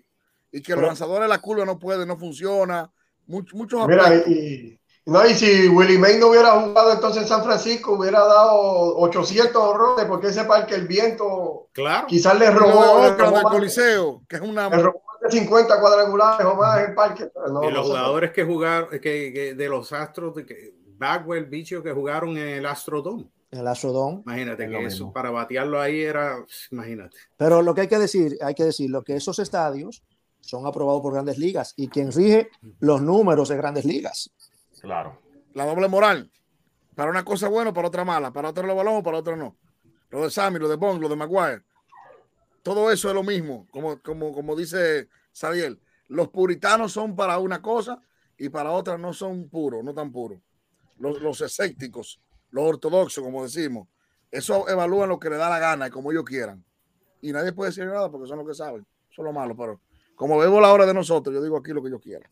Y 0.51 0.63
que 0.63 0.73
Pero, 0.73 0.81
los 0.81 0.89
lanzadores 0.89 1.25
de 1.25 1.29
la 1.29 1.41
curva 1.41 1.65
no 1.65 1.79
pueden, 1.79 2.09
no 2.09 2.17
funciona. 2.17 2.91
Muchos, 3.27 3.55
muchos 3.55 3.87
Mira, 3.87 4.15
y, 4.27 4.78
no, 5.09 5.27
y 5.27 5.33
si 5.33 5.69
Willie 5.69 5.99
May 5.99 6.19
no 6.19 6.29
hubiera 6.29 6.51
jugado 6.61 6.93
entonces 6.93 7.23
en 7.23 7.29
San 7.29 7.43
Francisco, 7.43 7.95
hubiera 7.95 8.21
dado 8.21 8.95
800 8.99 9.57
horrores, 9.57 10.05
porque 10.05 10.27
ese 10.27 10.45
parque 10.45 10.75
el 10.75 10.87
viento 10.87 11.69
claro. 11.73 12.07
quizás 12.07 12.39
le 12.39 12.51
robó. 12.51 13.07
el 13.07 13.17
del 13.17 13.43
Coliseo, 13.43 14.23
que 14.29 14.37
es 14.37 14.43
una. 14.43 14.69
Le 14.69 14.83
robó 14.83 15.03
50 15.31 15.81
cuadrangulares 15.81 16.47
o 16.47 16.55
más 16.57 16.87
el 16.87 16.95
parque. 16.95 17.31
No, 17.51 17.65
y 17.65 17.73
los 17.73 17.85
no 17.85 17.85
jugadores 17.85 18.33
que 18.33 18.45
jugaron, 18.45 18.91
que, 18.91 19.01
que, 19.01 19.55
de 19.55 19.69
los 19.71 19.95
Astros, 19.95 20.35
de 20.35 20.45
que, 20.45 20.75
Bagwell, 20.99 21.47
Bicho, 21.47 21.83
que 21.83 21.93
jugaron 21.93 22.37
en 22.37 22.49
el 22.49 22.67
Astrodome. 22.67 23.31
El 23.51 23.67
Astrodome. 23.67 24.23
Imagínate 24.27 24.65
es 24.65 24.71
que 24.71 24.77
eso, 24.77 25.05
mismo. 25.05 25.13
para 25.15 25.31
batearlo 25.31 25.81
ahí 25.81 26.03
era, 26.03 26.45
imagínate. 26.71 27.17
Pero 27.39 27.63
lo 27.63 27.75
que 27.75 27.81
hay 27.81 27.89
que 27.89 27.99
decir, 27.99 28.37
hay 28.43 28.55
que 28.55 28.65
decir, 28.65 28.91
lo 28.91 29.03
que 29.03 29.17
esos 29.17 29.39
estadios 29.39 30.03
son 30.41 30.67
aprobados 30.67 31.03
por 31.03 31.13
grandes 31.13 31.39
ligas 31.39 31.75
y 31.77 31.89
quien 31.89 32.13
rige 32.13 32.51
los 32.81 33.01
números 33.01 33.49
de 33.49 33.57
grandes 33.57 33.85
ligas. 33.85 34.31
Claro. 34.81 35.21
La 35.55 35.65
doble 35.65 35.89
moral. 35.89 36.31
Para 36.95 37.11
una 37.11 37.25
cosa 37.25 37.49
buena, 37.49 37.73
para 37.73 37.89
otra 37.89 38.05
mala. 38.05 38.33
Para 38.33 38.51
otro 38.51 38.67
lo 38.67 38.75
balón, 38.75 39.03
para 39.03 39.19
otro 39.19 39.37
no. 39.37 39.57
Lo 40.11 40.23
de 40.23 40.31
Sammy, 40.31 40.59
lo 40.59 40.69
de 40.69 40.77
Bond, 40.77 41.01
lo 41.01 41.09
de 41.09 41.17
Maguire. 41.17 41.63
Todo 42.63 42.91
eso 42.91 43.09
es 43.09 43.15
lo 43.15 43.23
mismo. 43.23 43.67
Como, 43.71 44.01
como, 44.03 44.33
como 44.33 44.57
dice 44.57 45.09
Sadiel. 45.33 45.81
Los 46.09 46.29
puritanos 46.29 46.93
son 46.93 47.15
para 47.15 47.39
una 47.39 47.61
cosa 47.61 48.01
y 48.37 48.49
para 48.49 48.73
otra 48.73 48.97
no 48.99 49.13
son 49.13 49.49
puros, 49.49 49.85
no 49.85 49.93
tan 49.95 50.11
puros. 50.11 50.41
Los, 50.99 51.21
los 51.21 51.41
escépticos, 51.41 52.21
los 52.51 52.65
ortodoxos, 52.65 53.23
como 53.23 53.43
decimos. 53.43 53.89
Eso 54.31 54.69
evalúan 54.69 55.09
lo 55.09 55.19
que 55.19 55.31
le 55.31 55.37
da 55.37 55.49
la 55.49 55.59
gana 55.59 55.89
y 55.89 55.91
como 55.91 56.11
ellos 56.11 56.25
quieran. 56.25 56.65
y 57.21 57.33
nadie 57.33 57.53
puede 57.53 57.71
decir 57.71 57.87
nada 57.87 58.11
porque 58.11 58.27
son 58.27 58.39
los 58.39 58.47
que 58.47 58.55
saben. 58.55 58.87
Eso 59.11 59.23
es 59.23 59.25
lo 59.25 59.33
malo, 59.33 59.57
pero 59.57 59.81
como 60.15 60.39
veo 60.39 60.61
la 60.61 60.73
hora 60.73 60.85
de 60.85 60.95
nosotros, 60.95 61.35
yo 61.35 61.43
digo 61.43 61.57
aquí 61.57 61.73
lo 61.73 61.83
que 61.83 61.91
yo 61.91 62.01
quiero. 62.01 62.29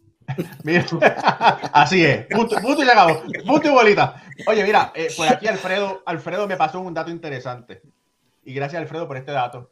Mira, 0.65 0.85
así 1.73 2.05
es. 2.05 2.27
Punto, 2.27 2.57
punto 2.57 2.85
y 2.85 2.89
acabó. 2.89 3.23
Punto 3.47 3.69
y 3.69 3.71
bolita. 3.71 4.23
Oye, 4.47 4.65
mira, 4.65 4.93
eh, 4.95 5.09
por 5.17 5.29
aquí 5.29 5.47
Alfredo, 5.47 6.03
Alfredo 6.07 6.47
me 6.47 6.57
pasó 6.57 6.81
un 6.81 6.95
dato 6.95 7.11
interesante. 7.11 7.83
Y 8.45 8.55
gracias, 8.55 8.81
Alfredo, 8.81 9.07
por 9.07 9.17
este 9.17 9.33
dato. 9.33 9.71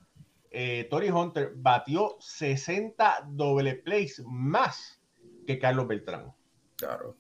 Eh, 0.51 0.87
Tori 0.89 1.11
Hunter 1.11 1.53
batió 1.57 2.17
60 2.21 3.25
doble 3.27 3.75
plays 3.75 4.23
más 4.25 5.01
que 5.47 5.59
Carlos 5.59 5.89
Beltrán. 5.89 6.33
Claro. 6.77 7.17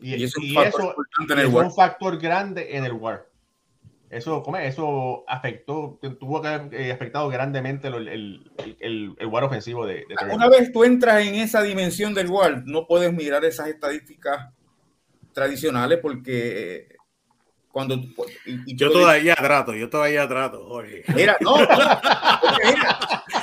Y, 0.00 0.16
Y 0.16 0.24
es 0.24 0.36
un 0.36 0.44
y 0.44 0.56
eso 0.58 0.88
importante 0.88 1.32
en 1.32 1.38
el 1.38 1.46
es 1.46 1.54
un 1.54 1.72
factor 1.72 2.18
grande 2.18 2.76
en 2.76 2.84
el 2.84 2.92
WAR. 2.92 3.28
Eso, 4.14 4.42
¿cómo 4.42 4.56
es? 4.58 4.72
eso 4.74 5.24
afectó, 5.26 5.98
tuvo 6.20 6.40
que 6.40 6.48
haber 6.48 6.74
eh, 6.80 6.92
afectado 6.92 7.28
grandemente 7.28 7.88
el, 7.88 8.06
el, 8.08 8.52
el, 8.78 9.14
el 9.18 9.26
WAR 9.26 9.44
ofensivo 9.44 9.84
de, 9.86 10.04
de 10.08 10.32
Una 10.32 10.48
vez 10.48 10.72
tú 10.72 10.84
entras 10.84 11.26
en 11.26 11.34
esa 11.34 11.62
dimensión 11.62 12.14
del 12.14 12.28
WAR, 12.28 12.62
no 12.64 12.86
puedes 12.86 13.12
mirar 13.12 13.44
esas 13.44 13.68
estadísticas 13.68 14.50
tradicionales 15.32 15.98
porque 16.00 16.76
eh, 16.76 16.88
cuando 17.72 17.94
y- 17.96 18.12
y 18.66 18.76
Yo 18.76 18.92
todavía 18.92 19.34
trato, 19.34 19.74
yo 19.74 19.90
todavía 19.90 20.28
trato, 20.28 20.64
Jorge. 20.68 21.02
Mira, 21.14 21.36
no, 21.40 21.58
no, 21.58 21.66
porque 21.66 22.66
mira, 22.66 22.98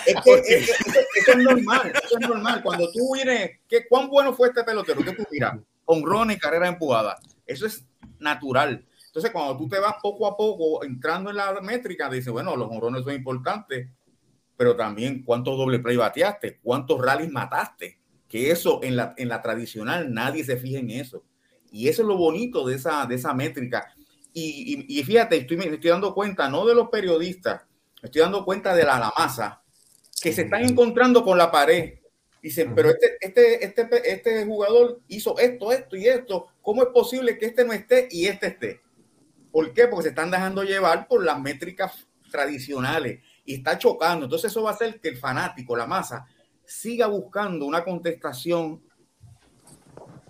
es 0.06 0.16
que 0.24 0.34
es- 0.36 0.50
es- 0.50 0.70
eso, 0.88 1.00
eso 1.18 1.32
es 1.34 1.38
normal, 1.38 1.92
eso 2.02 2.18
es 2.18 2.28
normal. 2.30 2.62
Cuando 2.64 2.90
tú 2.94 3.14
vienes, 3.14 3.60
¿qué, 3.68 3.86
¿cuán 3.90 4.08
bueno 4.10 4.32
fue 4.34 4.48
este 4.48 4.64
pelotero? 4.64 5.04
¿Qué 5.04 5.12
tú 5.12 5.24
miras? 5.30 5.58
Con 5.84 6.02
y 6.32 6.38
carrera 6.38 6.68
empujada. 6.70 7.20
Eso 7.46 7.66
es 7.66 7.86
natural. 8.20 8.86
Entonces, 9.12 9.32
cuando 9.32 9.58
tú 9.58 9.68
te 9.68 9.78
vas 9.78 9.96
poco 10.02 10.26
a 10.26 10.38
poco 10.38 10.86
entrando 10.86 11.30
en 11.30 11.36
la 11.36 11.60
métrica, 11.62 12.10
dices, 12.10 12.32
bueno, 12.32 12.56
los 12.56 12.72
honrones 12.72 13.04
son 13.04 13.14
importantes, 13.14 13.90
pero 14.56 14.76
también 14.78 15.24
cuántos 15.24 15.58
doble 15.58 15.80
play 15.80 15.98
bateaste, 15.98 16.60
cuántos 16.64 17.02
rallies 17.02 17.30
mataste. 17.30 17.98
Que 18.30 18.52
eso 18.52 18.80
en 18.84 18.96
la, 18.96 19.14
en 19.18 19.28
la 19.28 19.42
tradicional 19.42 20.14
nadie 20.14 20.46
se 20.46 20.56
fija 20.56 20.80
en 20.80 20.92
eso. 20.92 21.26
Y 21.74 21.90
eso 21.90 22.04
es 22.04 22.08
lo 22.08 22.16
bonito 22.16 22.66
de 22.66 22.76
esa, 22.76 23.06
de 23.06 23.16
esa 23.16 23.34
métrica. 23.34 23.94
Y, 24.34 24.86
y- 24.88 25.00
y 25.00 25.04
fíjate, 25.04 25.36
estoy, 25.36 25.58
me 25.58 25.66
estoy 25.66 25.90
dando 25.90 26.14
cuenta, 26.14 26.48
no 26.48 26.66
de 26.66 26.74
los 26.74 26.88
periodistas, 26.88 27.64
me 28.02 28.08
estoy 28.08 28.22
dando 28.22 28.46
cuenta 28.46 28.74
de 28.74 28.86
la, 28.86 28.98
la 28.98 29.12
masa, 29.18 29.62
que 30.22 30.32
se 30.32 30.44
están 30.44 30.64
encontrando 30.64 31.22
con 31.26 31.38
la 31.38 31.52
pared. 31.52 31.96
Dicen, 32.42 32.74
pero 32.74 32.90
este, 32.92 33.18
este, 33.20 33.66
este, 33.66 34.12
este 34.14 34.46
jugador 34.46 35.02
hizo 35.10 35.38
esto, 35.38 35.74
esto 35.74 35.98
y 35.98 36.08
esto. 36.08 36.48
¿Cómo 36.62 36.84
es 36.84 36.90
posible 36.90 37.38
que 37.38 37.48
este 37.48 37.66
no 37.66 37.74
esté 37.74 38.08
y 38.10 38.28
este 38.28 38.48
esté? 38.48 38.82
¿Por 39.52 39.74
qué? 39.74 39.88
Porque 39.88 40.04
se 40.04 40.10
están 40.10 40.32
dejando 40.32 40.64
llevar 40.64 41.08
por 41.08 41.24
las 41.24 41.40
métricas 41.40 42.08
tradicionales 42.32 43.20
y 43.46 43.56
está 43.56 43.78
chocando. 43.78 44.26
Entonces 44.26 44.50
eso 44.52 44.64
va 44.64 44.72
a 44.72 44.74
hacer 44.74 45.00
que 45.00 45.10
el 45.10 45.18
fanático, 45.18 45.76
la 45.76 45.86
masa, 45.86 46.26
siga 46.66 47.08
buscando 47.08 47.66
una 47.66 47.84
contestación 47.84 48.82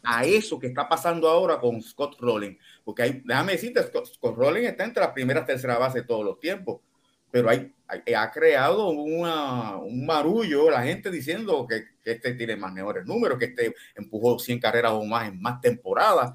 a 0.03 0.25
eso 0.25 0.57
que 0.57 0.67
está 0.67 0.89
pasando 0.89 1.29
ahora 1.29 1.59
con 1.59 1.81
Scott 1.81 2.19
Rowling. 2.19 2.57
Porque 2.83 3.03
hay, 3.03 3.21
déjame 3.23 3.53
decirte, 3.53 3.83
Scott, 3.83 4.07
Scott 4.07 4.35
Rowling 4.35 4.63
está 4.63 4.83
entre 4.83 5.03
las 5.03 5.13
primeras 5.13 5.45
terceras 5.45 5.79
bases 5.79 6.01
de 6.01 6.07
todos 6.07 6.25
los 6.25 6.39
tiempos. 6.39 6.81
Pero 7.29 7.49
hay, 7.49 7.73
ha 7.87 8.31
creado 8.31 8.89
un 8.89 10.05
marullo, 10.05 10.69
la 10.69 10.83
gente 10.83 11.09
diciendo 11.09 11.65
que, 11.67 11.85
que 12.03 12.11
este 12.13 12.33
tiene 12.33 12.57
más 12.57 12.73
mejores 12.73 13.05
números, 13.05 13.37
que 13.37 13.45
este 13.45 13.73
empujó 13.95 14.37
100 14.37 14.59
carreras 14.59 14.91
o 14.93 15.05
más 15.05 15.29
en 15.29 15.41
más 15.41 15.61
temporadas. 15.61 16.33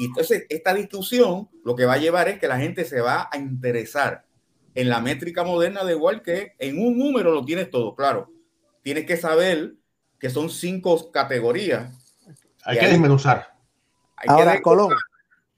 Y 0.00 0.06
entonces 0.06 0.46
esta 0.48 0.72
discusión 0.72 1.50
lo 1.62 1.76
que 1.76 1.84
va 1.84 1.92
a 1.92 1.98
llevar 1.98 2.26
es 2.30 2.38
que 2.38 2.48
la 2.48 2.56
gente 2.56 2.86
se 2.86 3.02
va 3.02 3.28
a 3.30 3.36
interesar 3.36 4.24
en 4.74 4.88
la 4.88 4.98
métrica 5.02 5.44
moderna 5.44 5.84
de 5.84 5.92
igual 5.92 6.22
que 6.22 6.54
en 6.58 6.82
un 6.82 6.96
número 6.96 7.32
lo 7.32 7.44
tienes 7.44 7.68
todo, 7.68 7.94
claro. 7.94 8.30
Tienes 8.80 9.04
que 9.04 9.18
saber 9.18 9.74
que 10.18 10.30
son 10.30 10.48
cinco 10.48 11.10
categorías. 11.12 11.94
Hay 12.64 12.78
que 12.78 12.88
desmenuzar. 12.88 13.54
Hay 14.16 14.28
Ahora, 14.30 14.62
Colón, 14.62 14.94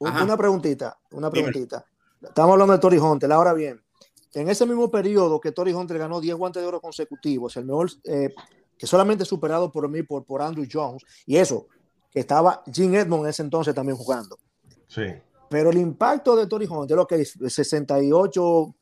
Ajá. 0.04 0.24
una 0.24 0.36
preguntita, 0.36 0.98
una 1.12 1.30
Dime. 1.30 1.44
preguntita. 1.44 1.86
Estamos 2.20 2.52
hablando 2.54 2.72
de 2.72 2.80
Tori 2.80 2.98
Hunter. 2.98 3.30
Ahora 3.30 3.52
bien, 3.52 3.80
en 4.34 4.48
ese 4.48 4.66
mismo 4.66 4.90
periodo 4.90 5.38
que 5.38 5.52
Tori 5.52 5.72
Hunter 5.72 5.98
ganó 5.98 6.20
10 6.20 6.34
guantes 6.34 6.60
de 6.60 6.66
oro 6.66 6.80
consecutivos, 6.80 7.56
el 7.56 7.64
mejor, 7.66 7.92
eh, 8.02 8.34
que 8.76 8.88
solamente 8.88 9.24
superado 9.24 9.70
por 9.70 9.88
mí, 9.88 10.02
por, 10.02 10.24
por 10.24 10.42
Andrew 10.42 10.66
Jones, 10.68 11.04
y 11.26 11.36
eso, 11.36 11.68
que 12.12 12.20
estaba 12.20 12.62
Jim 12.70 12.94
Edmond 12.94 13.24
en 13.24 13.30
ese 13.30 13.42
entonces 13.42 13.74
también 13.74 13.96
jugando. 13.96 14.38
Sí. 14.86 15.06
Pero 15.48 15.70
el 15.70 15.78
impacto 15.78 16.36
de 16.36 16.46
Tori 16.46 16.66
Hunter, 16.66 16.96
lo 16.96 17.06
que 17.06 17.22
es 17.22 17.38
68 17.46 18.74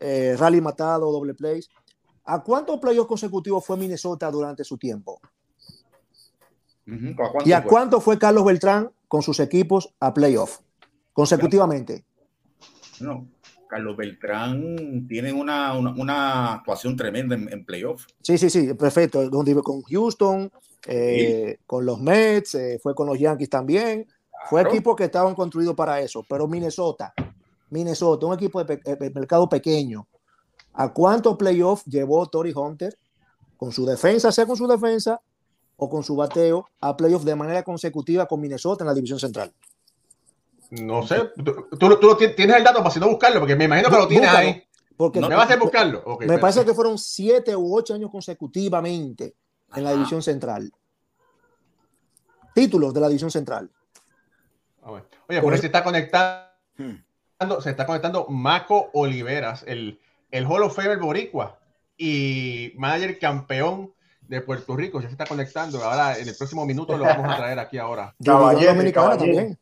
eh, 0.00 0.36
rally 0.36 0.60
matado, 0.60 1.10
doble 1.12 1.34
plays. 1.34 1.68
¿A 2.24 2.42
cuántos 2.42 2.78
playoffs 2.80 3.08
consecutivos 3.08 3.64
fue 3.64 3.76
Minnesota 3.76 4.30
durante 4.30 4.64
su 4.64 4.76
tiempo? 4.76 5.20
Ujú, 6.86 7.10
¿a 7.22 7.30
cuánto 7.30 7.48
¿Y 7.48 7.52
a 7.52 7.62
fue? 7.62 7.70
cuánto 7.70 8.00
fue 8.00 8.18
Carlos 8.18 8.44
Beltrán 8.44 8.90
con 9.06 9.22
sus 9.22 9.38
equipos 9.38 9.94
a 10.00 10.12
playoff? 10.12 10.60
Consecutivamente. 11.12 12.04
No, 13.00 13.28
Carlos 13.72 13.96
Beltrán 13.96 15.06
tiene 15.08 15.32
una, 15.32 15.72
una, 15.78 15.92
una 15.92 16.52
actuación 16.56 16.94
tremenda 16.94 17.34
en, 17.34 17.50
en 17.50 17.64
playoff. 17.64 18.04
Sí, 18.20 18.36
sí, 18.36 18.50
sí, 18.50 18.74
perfecto. 18.74 19.30
Donde 19.30 19.52
iba 19.52 19.62
con 19.62 19.80
Houston, 19.80 20.52
eh, 20.86 21.56
con 21.64 21.86
los 21.86 21.98
Mets, 21.98 22.54
eh, 22.56 22.78
fue 22.82 22.94
con 22.94 23.06
los 23.06 23.18
Yankees 23.18 23.48
también. 23.48 24.06
Fue 24.50 24.60
Claro. 24.60 24.74
equipos 24.74 24.94
que 24.94 25.04
estaban 25.04 25.34
construidos 25.34 25.74
para 25.74 25.98
eso. 26.02 26.22
Pero 26.28 26.46
Minnesota, 26.46 27.14
Minnesota, 27.70 28.26
un 28.26 28.34
equipo 28.34 28.62
de, 28.62 28.76
pe- 28.76 28.96
de 28.96 29.10
mercado 29.10 29.48
pequeño. 29.48 30.06
¿A 30.74 30.92
cuántos 30.92 31.38
playoffs 31.38 31.86
llevó 31.86 32.26
Tori 32.26 32.52
Hunter 32.54 32.94
con 33.56 33.72
su 33.72 33.86
defensa, 33.86 34.30
sea 34.32 34.44
con 34.44 34.56
su 34.58 34.66
defensa 34.66 35.18
o 35.76 35.88
con 35.88 36.02
su 36.02 36.14
bateo, 36.14 36.66
a 36.78 36.94
playoffs 36.94 37.24
de 37.24 37.36
manera 37.36 37.62
consecutiva 37.62 38.26
con 38.26 38.38
Minnesota 38.38 38.84
en 38.84 38.88
la 38.88 38.94
división 38.94 39.18
central? 39.18 39.50
No 40.80 41.06
sé. 41.06 41.30
Tú, 41.44 41.68
tú, 41.78 41.98
tú 42.00 42.16
tienes 42.34 42.56
el 42.56 42.64
dato 42.64 42.78
para 42.78 42.90
si 42.90 42.98
no 42.98 43.08
buscarlo, 43.08 43.40
porque 43.40 43.54
me 43.56 43.64
imagino 43.66 43.90
que 43.90 43.96
lo 43.96 44.08
tienes 44.08 44.30
Búscalo, 44.30 44.48
ahí. 44.48 44.64
Porque 44.96 45.20
No, 45.20 45.28
¿Me 45.28 45.34
vas 45.34 45.42
a 45.42 45.46
hacer 45.46 45.58
buscarlo? 45.58 46.18
Me 46.20 46.38
parece 46.38 46.64
que 46.64 46.72
fueron 46.72 46.96
siete 46.98 47.54
u 47.54 47.76
ocho 47.76 47.92
años 47.94 48.10
consecutivamente 48.10 49.34
en 49.74 49.84
la 49.84 49.92
división 49.92 50.22
central. 50.22 50.72
Títulos 52.54 52.92
de 52.94 53.00
la 53.00 53.08
división 53.08 53.30
central. 53.30 53.70
A 54.82 54.92
ver. 54.92 55.04
Oye, 55.28 55.40
por 55.42 55.58
se 55.58 55.66
está 55.66 55.84
conectando, 55.84 56.48
Hmm. 56.78 57.60
se 57.60 57.70
está 57.70 57.84
conectando 57.84 58.26
Maco 58.28 58.88
Oliveras, 58.94 59.64
el, 59.66 60.00
el 60.30 60.46
Hall 60.46 60.62
of 60.62 60.74
Famer 60.74 60.98
boricua 60.98 61.58
y 61.98 62.72
manager 62.76 63.18
campeón 63.18 63.92
de 64.22 64.40
Puerto 64.40 64.74
Rico. 64.74 65.00
Ya 65.00 65.08
se 65.08 65.12
está 65.12 65.26
conectando. 65.26 65.82
Ahora, 65.84 66.16
en 66.18 66.26
el 66.26 66.34
próximo 66.34 66.64
minuto 66.64 66.96
lo 66.96 67.04
vamos 67.04 67.30
a 67.30 67.36
traer 67.36 67.58
aquí 67.58 67.76
ahora. 67.76 68.14
Caballete, 68.24 68.66
Dominicana 68.68 69.08
caballete. 69.10 69.34
también. 69.36 69.58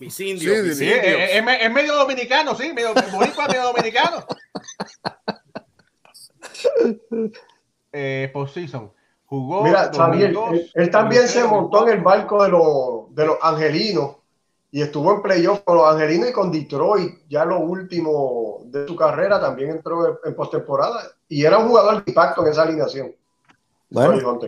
Mis 0.00 0.18
indios, 0.20 0.56
Sí, 0.56 0.62
mis 0.62 0.78
Sí, 0.78 0.84
indios. 0.86 1.04
es, 1.04 1.30
es 1.36 1.44
me- 1.44 1.62
es 1.64 1.70
medio 1.72 1.94
dominicano, 1.94 2.54
sí, 2.54 2.72
medio 2.72 2.94
boricua, 3.12 3.46
medio 3.48 3.64
dominicano. 3.64 4.24
Eh, 7.92 8.30
postseason. 8.32 8.92
Jugó. 9.26 9.64
Mira, 9.64 9.90
Xavier, 9.92 10.32
2002, 10.32 10.52
él, 10.52 10.70
él 10.74 10.90
también 10.90 11.28
se 11.28 11.40
2003, 11.40 11.50
montó 11.50 11.88
en 11.88 11.98
el 11.98 12.04
barco 12.04 12.42
de 12.42 12.48
los, 12.50 13.14
de 13.14 13.26
los 13.26 13.36
angelinos 13.42 14.16
y 14.70 14.82
estuvo 14.82 15.12
en 15.12 15.22
playoff 15.22 15.60
con 15.64 15.76
los 15.76 15.88
angelinos 15.92 16.30
y 16.30 16.32
con 16.32 16.52
Detroit. 16.52 17.14
Ya 17.28 17.44
lo 17.44 17.58
último 17.60 18.60
de 18.66 18.86
su 18.86 18.94
carrera 18.96 19.40
también 19.40 19.70
entró 19.70 20.06
en, 20.06 20.14
en 20.24 20.34
postemporada 20.36 21.02
y 21.28 21.44
era 21.44 21.58
un 21.58 21.68
jugador 21.68 22.04
de 22.04 22.10
impacto 22.10 22.42
en 22.44 22.52
esa 22.52 22.62
alineación. 22.62 23.14
Bueno. 23.88 24.38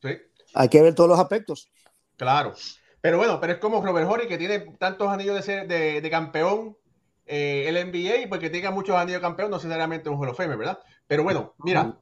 Sí. 0.00 0.18
hay 0.54 0.68
que 0.68 0.82
ver 0.82 0.94
todos 0.94 1.10
los 1.10 1.18
aspectos. 1.18 1.68
Claro. 2.16 2.54
Pero 3.02 3.18
bueno, 3.18 3.40
pero 3.40 3.52
es 3.52 3.58
como 3.58 3.84
Robert 3.84 4.08
Horry 4.08 4.28
que 4.28 4.38
tiene 4.38 4.60
tantos 4.78 5.08
anillos 5.08 5.34
de, 5.34 5.42
ser, 5.42 5.68
de, 5.68 6.00
de 6.00 6.10
campeón 6.10 6.78
eh, 7.26 7.64
el 7.68 7.74
NBA 7.88 8.28
porque 8.28 8.48
tenga 8.48 8.70
muchos 8.70 8.96
anillos 8.96 9.20
de 9.20 9.26
campeón 9.26 9.50
no 9.50 9.56
necesariamente 9.56 10.08
un 10.08 10.18
Hall 10.18 10.30
of 10.30 10.38
¿verdad? 10.38 10.78
Pero 11.06 11.24
bueno, 11.24 11.54
mira, 11.58 11.98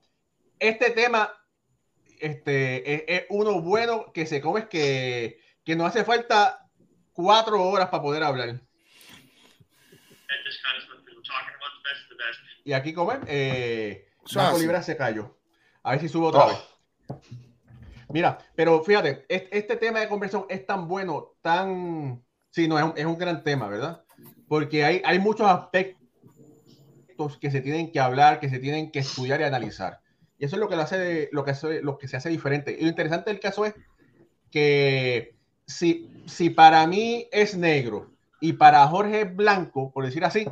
este 0.58 0.90
tema 0.90 1.32
este, 2.20 2.94
es, 2.94 3.04
es 3.22 3.26
uno 3.30 3.60
bueno 3.62 4.12
que 4.12 4.26
se 4.26 4.42
come 4.42 4.60
es 4.60 4.66
que, 4.66 5.40
que 5.64 5.74
nos 5.74 5.88
hace 5.88 6.04
falta 6.04 6.68
cuatro 7.12 7.62
horas 7.62 7.88
para 7.88 8.02
poder 8.02 8.22
hablar. 8.22 8.60
Y 12.62 12.72
aquí 12.74 12.92
comen, 12.92 13.22
eh, 13.26 14.06
así. 14.36 14.60
Libra 14.60 14.82
se 14.82 14.96
cayó. 14.96 15.36
A 15.82 15.92
ver 15.92 16.00
si 16.00 16.08
subo 16.08 16.28
otra 16.28 16.44
Oh. 16.44 16.48
vez. 16.48 17.20
Mira, 18.12 18.38
pero 18.54 18.82
fíjate, 18.82 19.24
es- 19.28 19.44
este 19.50 19.76
tema 19.76 20.00
de 20.00 20.08
conversión 20.08 20.46
es 20.48 20.66
tan 20.66 20.88
bueno, 20.88 21.34
tan... 21.42 22.22
Sí, 22.50 22.66
no, 22.66 22.78
es 22.78 22.84
un, 22.84 22.92
es 22.96 23.06
un 23.06 23.16
gran 23.18 23.44
tema, 23.44 23.68
¿verdad? 23.68 24.02
Porque 24.48 24.84
hay, 24.84 25.00
hay 25.04 25.18
muchos 25.20 25.46
aspectos 25.46 25.98
que 27.40 27.50
se 27.50 27.60
tienen 27.60 27.92
que 27.92 28.00
hablar, 28.00 28.40
que 28.40 28.48
se 28.48 28.58
tienen 28.58 28.90
que 28.90 28.98
estudiar 29.00 29.40
y 29.40 29.44
analizar. 29.44 30.00
Y 30.38 30.44
eso 30.46 30.56
es 30.56 30.60
lo 30.60 30.68
que, 30.68 30.76
lo 30.76 30.82
hace 30.82 30.98
de- 30.98 31.28
lo 31.32 31.44
que, 31.44 31.50
hace- 31.52 31.82
lo 31.82 31.98
que 31.98 32.08
se 32.08 32.16
hace 32.16 32.28
diferente. 32.30 32.76
Y 32.76 32.82
lo 32.82 32.88
interesante 32.88 33.30
del 33.30 33.40
caso 33.40 33.64
es 33.64 33.74
que 34.50 35.36
si, 35.66 36.10
si 36.26 36.50
para 36.50 36.86
mí 36.86 37.28
es 37.30 37.56
negro 37.56 38.10
y 38.40 38.54
para 38.54 38.86
Jorge 38.88 39.22
es 39.22 39.36
blanco, 39.36 39.92
por 39.92 40.04
decir 40.04 40.24
así, 40.24 40.46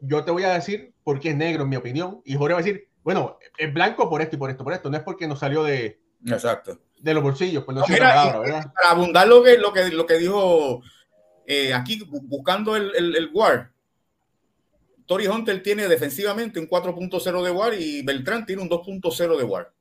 yo 0.00 0.24
te 0.24 0.30
voy 0.30 0.42
a 0.44 0.54
decir 0.54 0.94
porque 1.04 1.30
es 1.30 1.36
negro, 1.36 1.62
en 1.64 1.68
mi 1.68 1.76
opinión. 1.76 2.20
Y 2.24 2.34
Jorge 2.34 2.54
va 2.54 2.60
a 2.60 2.62
decir, 2.62 2.88
bueno, 3.02 3.38
es 3.58 3.72
blanco 3.72 4.08
por 4.10 4.22
esto 4.22 4.36
y 4.36 4.38
por 4.38 4.50
esto, 4.50 4.64
por 4.64 4.72
esto. 4.72 4.90
No 4.90 4.96
es 4.96 5.02
porque 5.02 5.28
nos 5.28 5.38
salió 5.38 5.62
de, 5.62 6.00
Exacto. 6.26 6.80
De 7.04 7.14
los 7.14 7.22
bolsillos, 7.22 7.64
pues 7.64 7.76
no, 7.76 7.84
mira, 7.88 8.08
palabra, 8.08 8.38
¿verdad? 8.40 8.72
Para 8.74 8.90
abundar 8.90 9.28
lo 9.28 9.42
que, 9.42 9.58
lo 9.58 9.72
que, 9.72 9.88
lo 9.90 10.06
que 10.06 10.18
dijo 10.18 10.82
eh, 11.46 11.72
aquí, 11.74 12.00
bu- 12.00 12.22
buscando 12.24 12.74
el, 12.76 12.94
el, 12.96 13.14
el 13.16 13.30
WAR, 13.32 13.70
Tori 15.06 15.26
Hunter 15.26 15.62
tiene 15.62 15.86
defensivamente 15.86 16.58
un 16.58 16.66
4.0 16.68 17.42
de 17.42 17.50
WAR 17.50 17.74
y 17.74 18.02
Beltrán 18.02 18.46
tiene 18.46 18.62
un 18.62 18.70
2.0 18.70 19.36
de 19.36 19.44
WAR. 19.44 19.72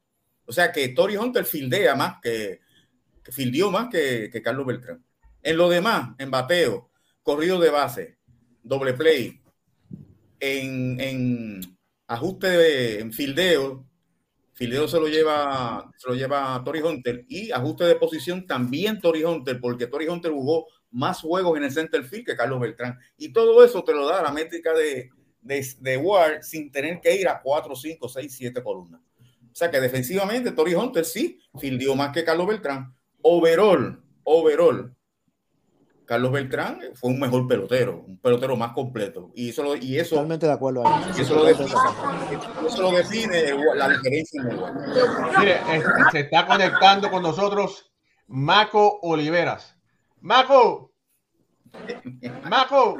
O 0.45 0.51
sea 0.51 0.71
que 0.73 0.89
Tori 0.89 1.15
Hunter 1.15 1.45
fildea 1.45 1.95
más 1.95 2.15
que, 2.21 2.59
que 3.23 3.31
fildeó 3.31 3.71
más 3.71 3.87
que, 3.89 4.29
que 4.29 4.41
Carlos 4.41 4.65
Beltrán. 4.65 5.01
En 5.41 5.55
lo 5.57 5.69
demás, 5.69 6.09
en 6.17 6.29
bateo, 6.29 6.89
corrido 7.21 7.57
de 7.59 7.69
base, 7.69 8.17
doble 8.61 8.93
play, 8.93 9.39
en, 10.41 10.99
en 10.99 11.77
ajuste 12.07 12.47
de 12.49 12.99
en 12.99 13.13
fildeo, 13.13 13.85
fildeo 14.53 14.87
se 14.87 14.99
lo 14.99 15.07
lleva, 15.07 15.91
se 15.97 16.07
lo 16.07 16.15
lleva 16.15 16.61
Tori 16.63 16.81
Hunter 16.81 17.25
y 17.27 17.51
ajuste 17.51 17.85
de 17.85 17.95
posición 17.95 18.45
también 18.45 18.99
Tori 18.99 19.23
Hunter, 19.23 19.59
porque 19.59 19.87
Tori 19.87 20.07
Hunter 20.07 20.31
jugó 20.31 20.67
más 20.91 21.21
juegos 21.21 21.57
en 21.57 21.63
el 21.63 21.71
center 21.71 22.03
field 22.03 22.25
que 22.25 22.35
Carlos 22.35 22.59
Beltrán. 22.59 22.97
Y 23.17 23.33
todo 23.33 23.63
eso 23.63 23.83
te 23.83 23.93
lo 23.93 24.07
da 24.07 24.21
la 24.21 24.31
métrica 24.31 24.73
de, 24.73 25.09
de, 25.41 25.67
de 25.79 25.97
WAR 25.97 26.43
sin 26.43 26.71
tener 26.71 27.01
que 27.01 27.15
ir 27.15 27.27
a 27.27 27.41
4, 27.41 27.75
5, 27.75 28.09
6, 28.09 28.35
7 28.35 28.63
columnas. 28.63 29.01
O 29.53 29.55
sea 29.55 29.69
que 29.69 29.79
defensivamente 29.79 30.51
Tori 30.51 30.73
Hunter 30.73 31.05
sí 31.05 31.39
fildeó 31.59 31.95
más 31.95 32.11
que 32.11 32.23
Carlos 32.23 32.47
Beltrán. 32.47 32.95
Overall, 33.21 34.01
overall, 34.23 34.95
Carlos 36.13 36.31
Beltrán 36.31 36.79
fue 36.93 37.09
un 37.09 37.19
mejor 37.19 37.47
pelotero, 37.47 38.03
un 38.05 38.17
pelotero 38.19 38.55
más 38.55 38.71
completo. 38.73 39.31
Y 39.33 39.49
eso, 39.49 39.63
lo- 39.63 39.75
y 39.75 39.97
eso, 39.97 40.11
Totalmente 40.17 40.45
de 40.45 40.51
acuerdo 40.51 40.83
ahí. 40.87 40.93
y 41.17 41.21
eso, 41.21 41.33
lo, 41.35 41.45
define, 41.45 41.71
eso 42.67 42.81
lo 42.83 42.91
define 42.91 43.43
la 43.75 43.89
diferencia 43.89 44.41
en 44.43 44.49
el 44.51 44.57
WAR. 44.59 44.73
Mire, 45.39 45.53
eh, 45.71 45.83
se 46.11 46.19
está 46.19 46.45
conectando 46.45 47.09
con 47.09 47.23
nosotros 47.23 47.91
Maco 48.27 48.99
Oliveras. 49.01 49.75
Maco, 50.21 50.91
Maco, 52.47 52.97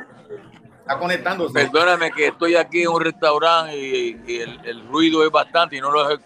Está 0.80 0.98
conectándose. 0.98 1.54
Perdóname 1.54 2.10
que 2.12 2.30
estoy 2.30 2.56
aquí 2.56 2.82
en 2.82 2.90
un 2.90 3.02
restaurante 3.02 3.78
y, 3.78 4.20
y 4.26 4.40
el, 4.40 4.60
el 4.66 4.88
ruido 4.88 5.24
es 5.24 5.32
bastante 5.32 5.78
y 5.78 5.82
no 5.82 5.92
los, 5.92 6.20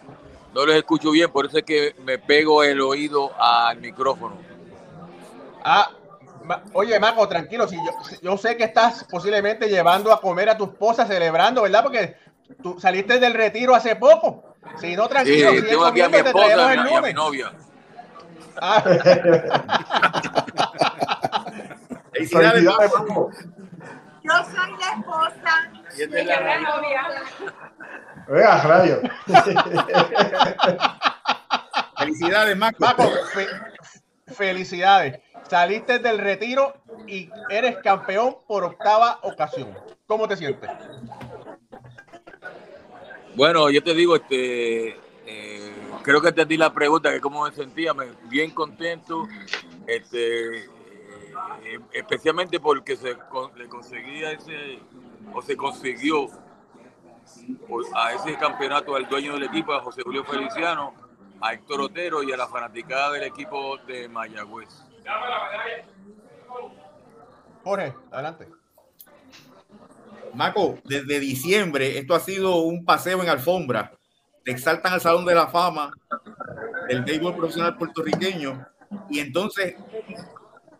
no 0.53 0.65
los 0.65 0.73
escucho 0.73 1.11
bien, 1.11 1.29
por 1.31 1.47
eso 1.47 1.57
es 1.57 1.65
que 1.65 1.93
me 2.05 2.17
pego 2.17 2.63
el 2.63 2.79
oído 2.79 3.29
al 3.37 3.77
micrófono. 3.81 4.37
ah, 5.65 5.91
oye 6.73 6.99
Maco, 6.99 7.27
tranquilo, 7.27 7.67
si 7.67 7.75
yo, 7.77 7.91
si- 8.03 8.17
yo 8.21 8.37
sé 8.37 8.55
que 8.57 8.63
estás 8.65 9.03
posiblemente 9.05 9.67
llevando 9.67 10.11
a 10.13 10.19
comer 10.21 10.49
a 10.49 10.57
tu 10.57 10.65
esposa 10.65 11.05
celebrando, 11.05 11.61
¿verdad? 11.63 11.83
Porque 11.83 12.15
tú 12.61 12.79
saliste 12.79 13.19
del 13.19 13.33
retiro 13.33 13.75
hace 13.75 13.95
poco. 13.95 14.55
Si 14.79 14.95
no, 14.95 15.03
Sí, 15.03 15.09
tranquilo, 15.09 15.49
sigue 15.51 15.61
tengo 15.63 15.85
aquí 15.85 16.01
a 16.01 16.09
mi 16.09 16.17
esposa 16.17 16.47
y 16.47 16.51
el 16.51 16.59
a 16.79 17.01
mi- 17.01 17.13
novia. 17.13 17.53
Ah. 18.59 18.83
Maco. 22.33 23.29
Yo 24.23 24.31
soy 24.43 24.71
la 24.79 24.91
esposa. 24.99 25.71
Y 25.97 26.01
es 26.01 26.09
la 26.09 26.19
ella 26.19 26.39
la 26.41 26.59
novia. 26.61 27.01
Venga, 28.27 28.61
rayo. 28.63 28.99
Felicidades, 31.97 32.57
Maco. 32.57 32.77
Maco, 32.79 33.03
fe- 33.33 33.47
felicidades. 34.33 35.19
Saliste 35.43 35.99
del 35.99 36.17
retiro 36.17 36.73
y 37.07 37.29
eres 37.49 37.77
campeón 37.77 38.37
por 38.47 38.63
octava 38.63 39.19
ocasión. 39.23 39.73
¿Cómo 40.05 40.27
te 40.27 40.35
sientes? 40.35 40.69
Bueno, 43.35 43.69
yo 43.69 43.83
te 43.83 43.93
digo, 43.93 44.15
este, 44.15 44.89
eh, 45.25 45.73
creo 46.01 46.21
que 46.21 46.31
te 46.31 46.45
di 46.45 46.57
la 46.57 46.73
pregunta 46.73 47.11
que 47.11 47.21
cómo 47.21 47.43
me 47.43 47.51
sentía, 47.51 47.93
bien 48.23 48.51
contento, 48.51 49.27
este, 49.85 50.57
eh, 50.57 51.79
especialmente 51.93 52.59
porque 52.59 52.95
se 52.95 53.15
le 53.55 53.67
conseguía 53.67 54.31
ese, 54.31 54.79
o 55.33 55.41
se 55.41 55.55
consiguió 55.55 56.27
a 57.93 58.13
ese 58.13 58.35
campeonato 58.37 58.95
al 58.95 59.07
dueño 59.07 59.33
del 59.33 59.43
equipo, 59.43 59.73
a 59.73 59.81
José 59.81 60.01
Julio 60.03 60.23
Feliciano, 60.23 60.93
a 61.41 61.53
Héctor 61.53 61.81
Otero 61.81 62.23
y 62.23 62.31
a 62.31 62.37
la 62.37 62.47
fanaticada 62.47 63.11
del 63.11 63.23
equipo 63.23 63.77
de 63.85 64.09
Mayagüez. 64.09 64.86
Jorge, 67.63 67.93
adelante. 68.11 68.47
Maco, 70.33 70.77
desde 70.85 71.19
diciembre 71.19 71.97
esto 71.97 72.15
ha 72.15 72.19
sido 72.19 72.57
un 72.57 72.85
paseo 72.85 73.21
en 73.23 73.29
alfombra. 73.29 73.91
Te 74.43 74.51
exaltan 74.51 74.93
al 74.93 75.01
Salón 75.01 75.25
de 75.25 75.35
la 75.35 75.47
Fama 75.47 75.91
del 76.87 77.03
béisbol 77.03 77.35
profesional 77.35 77.77
puertorriqueño 77.77 78.65
y 79.09 79.19
entonces 79.19 79.75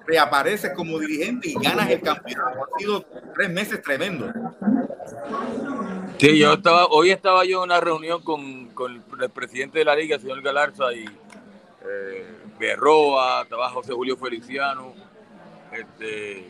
reapareces 0.06 0.72
como 0.74 1.00
dirigente 1.00 1.50
y 1.50 1.56
ganas 1.56 1.90
el 1.90 2.02
campeonato. 2.02 2.60
Han 2.64 2.80
sido 2.80 3.06
tres 3.36 3.50
meses 3.50 3.82
tremendos. 3.82 4.32
Sí, 6.18 6.40
yo 6.40 6.54
estaba, 6.54 6.86
hoy 6.86 7.12
estaba 7.12 7.44
yo 7.46 7.58
en 7.58 7.70
una 7.70 7.80
reunión 7.80 8.24
con, 8.24 8.68
con 8.70 9.04
el 9.22 9.30
presidente 9.30 9.80
de 9.80 9.86
la 9.86 9.96
liga, 9.96 10.16
el 10.16 10.22
señor 10.22 10.42
Galarza, 10.42 10.94
y 10.94 11.06
eh, 11.90 12.26
Berroa, 12.60 13.44
estaba 13.44 13.70
José 13.70 13.94
Julio 13.94 14.18
Feliciano, 14.18 14.94
este, 15.72 16.50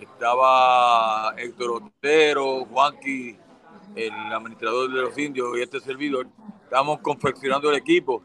estaba 0.00 1.34
Héctor 1.36 1.82
Otero, 1.82 2.64
Juanqui, 2.66 3.36
el 3.94 4.12
administrador 4.32 4.92
de 4.92 5.02
los 5.02 5.18
indios 5.18 5.56
y 5.56 5.62
este 5.62 5.80
servidor. 5.80 6.26
Estamos 6.64 7.00
confeccionando 7.00 7.70
el 7.70 7.76
equipo 7.76 8.22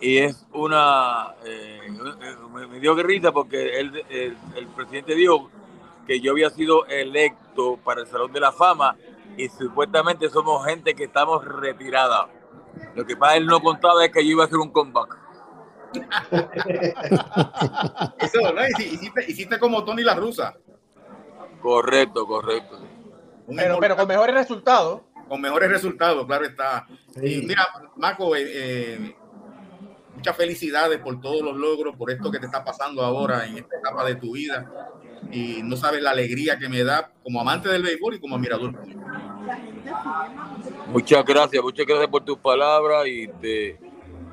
y 0.00 0.18
es 0.18 0.46
una, 0.52 1.34
eh, 1.44 1.80
me, 2.70 2.80
dio 2.80 2.94
que 2.94 3.02
risa 3.02 3.32
porque 3.32 3.80
él, 3.80 4.04
el, 4.10 4.66
presidente 4.68 5.14
dijo 5.14 5.50
que 6.06 6.20
yo 6.20 6.32
había 6.32 6.50
sido 6.50 6.86
electo 6.86 7.78
para 7.82 8.02
el 8.02 8.06
Salón 8.06 8.32
de 8.32 8.40
la 8.40 8.52
Fama 8.52 8.96
y 9.36 9.48
supuestamente 9.48 10.28
somos 10.28 10.64
gente 10.64 10.94
que 10.94 11.04
estamos 11.04 11.44
retirada. 11.44 12.28
Lo 12.94 13.04
que 13.04 13.16
pasa 13.16 13.36
él 13.36 13.46
no 13.46 13.60
contaba 13.60 14.04
es 14.04 14.12
que 14.12 14.24
yo 14.24 14.32
iba 14.32 14.44
a 14.44 14.46
hacer 14.46 14.58
un 14.58 14.70
comeback. 14.70 15.25
Eso, 18.18 18.40
¿no? 18.52 18.60
Hici- 18.62 18.92
Hiciste, 18.92 19.24
hiciste 19.30 19.58
como 19.58 19.84
Tony 19.84 20.02
la 20.02 20.14
Rusa. 20.14 20.54
Correcto, 21.60 22.26
correcto. 22.26 22.78
Pero, 23.54 23.78
pero 23.80 23.96
con 23.96 24.08
mejores 24.08 24.34
resultados. 24.34 25.02
con 25.28 25.40
mejores 25.40 25.70
resultados, 25.70 26.26
claro 26.26 26.44
está. 26.46 26.86
Sí. 27.14 27.42
Y 27.42 27.46
mira, 27.46 27.66
Marco, 27.96 28.34
eh, 28.36 28.44
eh, 28.46 29.16
muchas 30.14 30.36
felicidades 30.36 30.98
por 31.00 31.20
todos 31.20 31.42
los 31.42 31.56
logros, 31.56 31.96
por 31.96 32.10
esto 32.10 32.30
que 32.30 32.38
te 32.38 32.46
está 32.46 32.64
pasando 32.64 33.02
ahora 33.02 33.46
en 33.46 33.58
esta 33.58 33.76
etapa 33.78 34.04
de 34.04 34.16
tu 34.16 34.32
vida. 34.32 34.70
Y 35.32 35.60
no 35.64 35.76
sabes 35.76 36.02
la 36.02 36.10
alegría 36.10 36.58
que 36.58 36.68
me 36.68 36.84
da 36.84 37.10
como 37.22 37.40
amante 37.40 37.68
del 37.68 37.82
béisbol 37.82 38.14
y 38.14 38.20
como 38.20 38.36
admirador. 38.36 38.72
Muchas 40.88 41.24
gracias, 41.24 41.62
muchas 41.62 41.86
gracias 41.86 42.08
por 42.08 42.24
tus 42.24 42.38
palabras 42.38 43.06
y 43.06 43.26
te, 43.28 43.78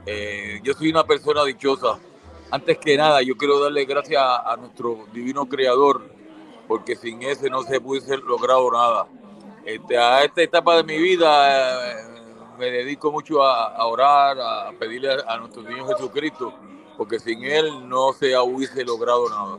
eh, 0.06 0.60
yo 0.64 0.74
soy 0.74 0.90
una 0.90 1.04
persona 1.04 1.44
dichosa. 1.44 2.00
Antes 2.52 2.78
que 2.78 2.96
nada, 2.98 3.22
yo 3.22 3.36
quiero 3.36 3.60
darle 3.60 3.86
gracias 3.86 4.22
a, 4.22 4.54
a 4.54 4.58
nuestro 4.58 5.06
divino 5.12 5.46
creador, 5.48 6.04
porque 6.68 6.96
sin 6.96 7.24
ese 7.24 7.50
no 7.50 7.64
se 7.64 7.82
pudiese 7.82 8.18
logrado 8.18 8.72
nada. 8.72 9.08
Este, 9.66 9.98
a 9.98 10.24
esta 10.24 10.42
etapa 10.42 10.76
de 10.78 10.84
mi 10.84 10.98
vida 10.98 11.92
eh, 11.92 12.06
me 12.60 12.66
dedico 12.70 13.12
mucho 13.12 13.42
a, 13.44 13.76
a 13.76 13.86
orar, 13.86 14.38
a 14.40 14.72
pedirle 14.78 15.14
a, 15.14 15.34
a 15.34 15.38
nuestro 15.38 15.64
Señor 15.64 15.88
Jesucristo, 15.88 16.54
porque 16.98 17.20
sin 17.20 17.44
Él 17.44 17.90
no 17.90 18.14
se 18.14 18.38
hubiese 18.38 18.84
logrado 18.84 19.30
nada. 19.30 19.58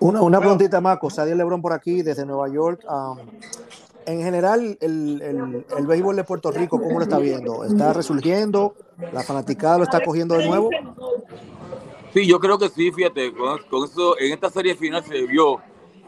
Una, 0.00 0.22
una 0.22 0.40
preguntita 0.40 0.80
más, 0.80 0.98
Sadiel 1.10 1.36
Lebrón 1.36 1.60
por 1.60 1.74
aquí, 1.74 2.00
desde 2.02 2.24
Nueva 2.24 2.48
York. 2.48 2.82
Um, 2.88 3.18
en 4.06 4.22
general, 4.22 4.78
el, 4.80 5.22
el, 5.22 5.64
el 5.76 5.86
béisbol 5.86 6.16
de 6.16 6.24
Puerto 6.24 6.50
Rico, 6.50 6.80
¿cómo 6.80 6.98
lo 6.98 7.02
está 7.02 7.18
viendo? 7.18 7.64
¿Está 7.64 7.92
resurgiendo? 7.92 8.74
¿La 9.12 9.22
fanaticada 9.22 9.78
lo 9.78 9.84
está 9.84 10.02
cogiendo 10.02 10.36
de 10.36 10.46
nuevo? 10.46 10.70
Sí, 12.12 12.26
yo 12.26 12.40
creo 12.40 12.58
que 12.58 12.68
sí, 12.68 12.90
fíjate, 12.90 13.32
con, 13.32 13.84
eso, 13.84 14.18
en 14.18 14.32
esta 14.32 14.50
serie 14.50 14.74
final 14.74 15.04
se 15.04 15.26
vio 15.26 15.60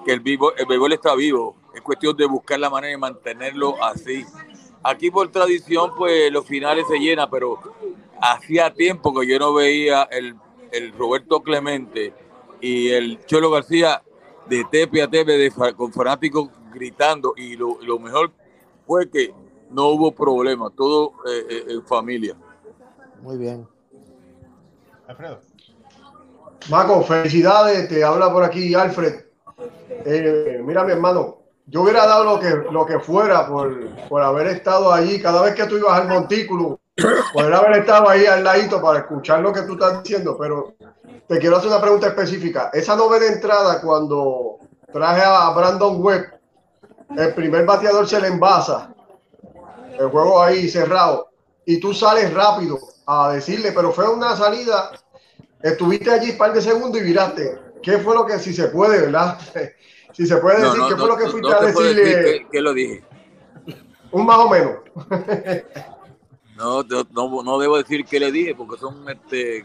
que 0.04 0.12
el, 0.12 0.20
vivo, 0.20 0.52
el 0.56 0.66
béisbol 0.66 0.92
está 0.92 1.14
vivo. 1.14 1.56
Es 1.74 1.80
cuestión 1.80 2.16
de 2.16 2.26
buscar 2.26 2.58
la 2.58 2.70
manera 2.70 2.90
de 2.90 2.98
mantenerlo 2.98 3.82
así. 3.82 4.24
Aquí 4.82 5.10
por 5.10 5.30
tradición, 5.30 5.92
pues 5.96 6.32
los 6.32 6.44
finales 6.44 6.86
se 6.88 6.98
llenan, 6.98 7.28
pero 7.30 7.58
hacía 8.20 8.74
tiempo 8.74 9.14
que 9.14 9.26
yo 9.26 9.38
no 9.38 9.54
veía 9.54 10.02
el, 10.10 10.34
el 10.72 10.92
Roberto 10.92 11.40
Clemente 11.40 12.12
y 12.60 12.88
el 12.88 13.24
Cholo 13.26 13.50
García 13.50 14.02
de 14.48 14.64
tepe 14.70 15.02
a 15.02 15.08
tepe 15.08 15.52
con 15.76 15.92
fanáticos 15.92 16.48
gritando 16.72 17.34
y 17.36 17.56
lo, 17.56 17.78
lo 17.82 17.98
mejor 17.98 18.30
fue 18.86 19.08
que 19.08 19.34
no 19.70 19.88
hubo 19.88 20.12
problema, 20.12 20.70
todo 20.70 21.12
eh, 21.26 21.46
eh, 21.48 21.64
en 21.68 21.86
familia. 21.86 22.36
Muy 23.22 23.38
bien. 23.38 23.66
Alfredo. 25.06 25.40
Maco, 26.70 27.02
felicidades, 27.02 27.88
te 27.88 28.04
habla 28.04 28.32
por 28.32 28.44
aquí 28.44 28.74
Alfred. 28.74 29.24
Eh, 30.04 30.60
mira, 30.64 30.84
mi 30.84 30.92
hermano, 30.92 31.38
yo 31.66 31.82
hubiera 31.82 32.06
dado 32.06 32.24
lo 32.24 32.40
que, 32.40 32.50
lo 32.70 32.86
que 32.86 32.98
fuera 33.00 33.46
por, 33.46 33.88
por 34.08 34.22
haber 34.22 34.48
estado 34.48 34.92
allí. 34.92 35.20
Cada 35.20 35.42
vez 35.42 35.54
que 35.54 35.66
tú 35.66 35.76
ibas 35.76 36.00
al 36.00 36.08
montículo, 36.08 36.80
poder 37.32 37.54
haber 37.54 37.78
estado 37.78 38.08
ahí 38.08 38.26
al 38.26 38.44
ladito 38.44 38.80
para 38.80 39.00
escuchar 39.00 39.40
lo 39.40 39.52
que 39.52 39.62
tú 39.62 39.74
estás 39.74 40.02
diciendo. 40.02 40.36
Pero 40.38 40.74
te 41.26 41.38
quiero 41.38 41.56
hacer 41.56 41.68
una 41.68 41.80
pregunta 41.80 42.08
específica. 42.08 42.70
Esa 42.72 42.94
novena 42.96 43.26
entrada, 43.26 43.80
cuando 43.80 44.58
traje 44.92 45.22
a 45.24 45.50
Brandon 45.50 46.02
Webb, 46.02 46.41
el 47.16 47.34
primer 47.34 47.64
bateador 47.64 48.08
se 48.08 48.20
le 48.20 48.28
envasa, 48.28 48.94
el 49.98 50.08
juego 50.08 50.42
ahí 50.42 50.68
cerrado, 50.68 51.28
y 51.64 51.78
tú 51.78 51.94
sales 51.94 52.32
rápido 52.32 52.78
a 53.06 53.32
decirle, 53.32 53.72
pero 53.72 53.92
fue 53.92 54.08
una 54.08 54.36
salida, 54.36 54.90
estuviste 55.62 56.10
allí 56.10 56.30
un 56.30 56.38
par 56.38 56.52
de 56.52 56.62
segundos 56.62 57.00
y 57.00 57.04
viraste. 57.04 57.58
¿Qué 57.82 57.98
fue 57.98 58.14
lo 58.14 58.24
que, 58.24 58.38
si 58.38 58.52
se 58.52 58.68
puede, 58.68 59.00
verdad? 59.02 59.38
Si 60.12 60.26
se 60.26 60.36
puede 60.36 60.62
decir, 60.62 60.78
No, 60.78 60.82
no, 60.82 60.88
¿qué 60.90 60.96
fue 60.96 61.08
lo 61.08 61.16
que 61.16 61.26
fuiste 61.26 61.54
a 61.54 61.60
decirle? 61.60 62.04
decir 62.04 62.42
que, 62.42 62.48
que 62.50 62.60
lo 62.60 62.74
dije. 62.74 63.02
Un 64.10 64.26
más 64.26 64.38
o 64.40 64.50
menos. 64.50 64.76
No, 66.54 66.82
no, 66.82 67.42
no, 67.42 67.58
debo 67.58 67.76
decir 67.78 68.04
que 68.04 68.20
le 68.20 68.30
dije 68.30 68.54
porque 68.54 68.78
son 68.78 69.08
este 69.08 69.64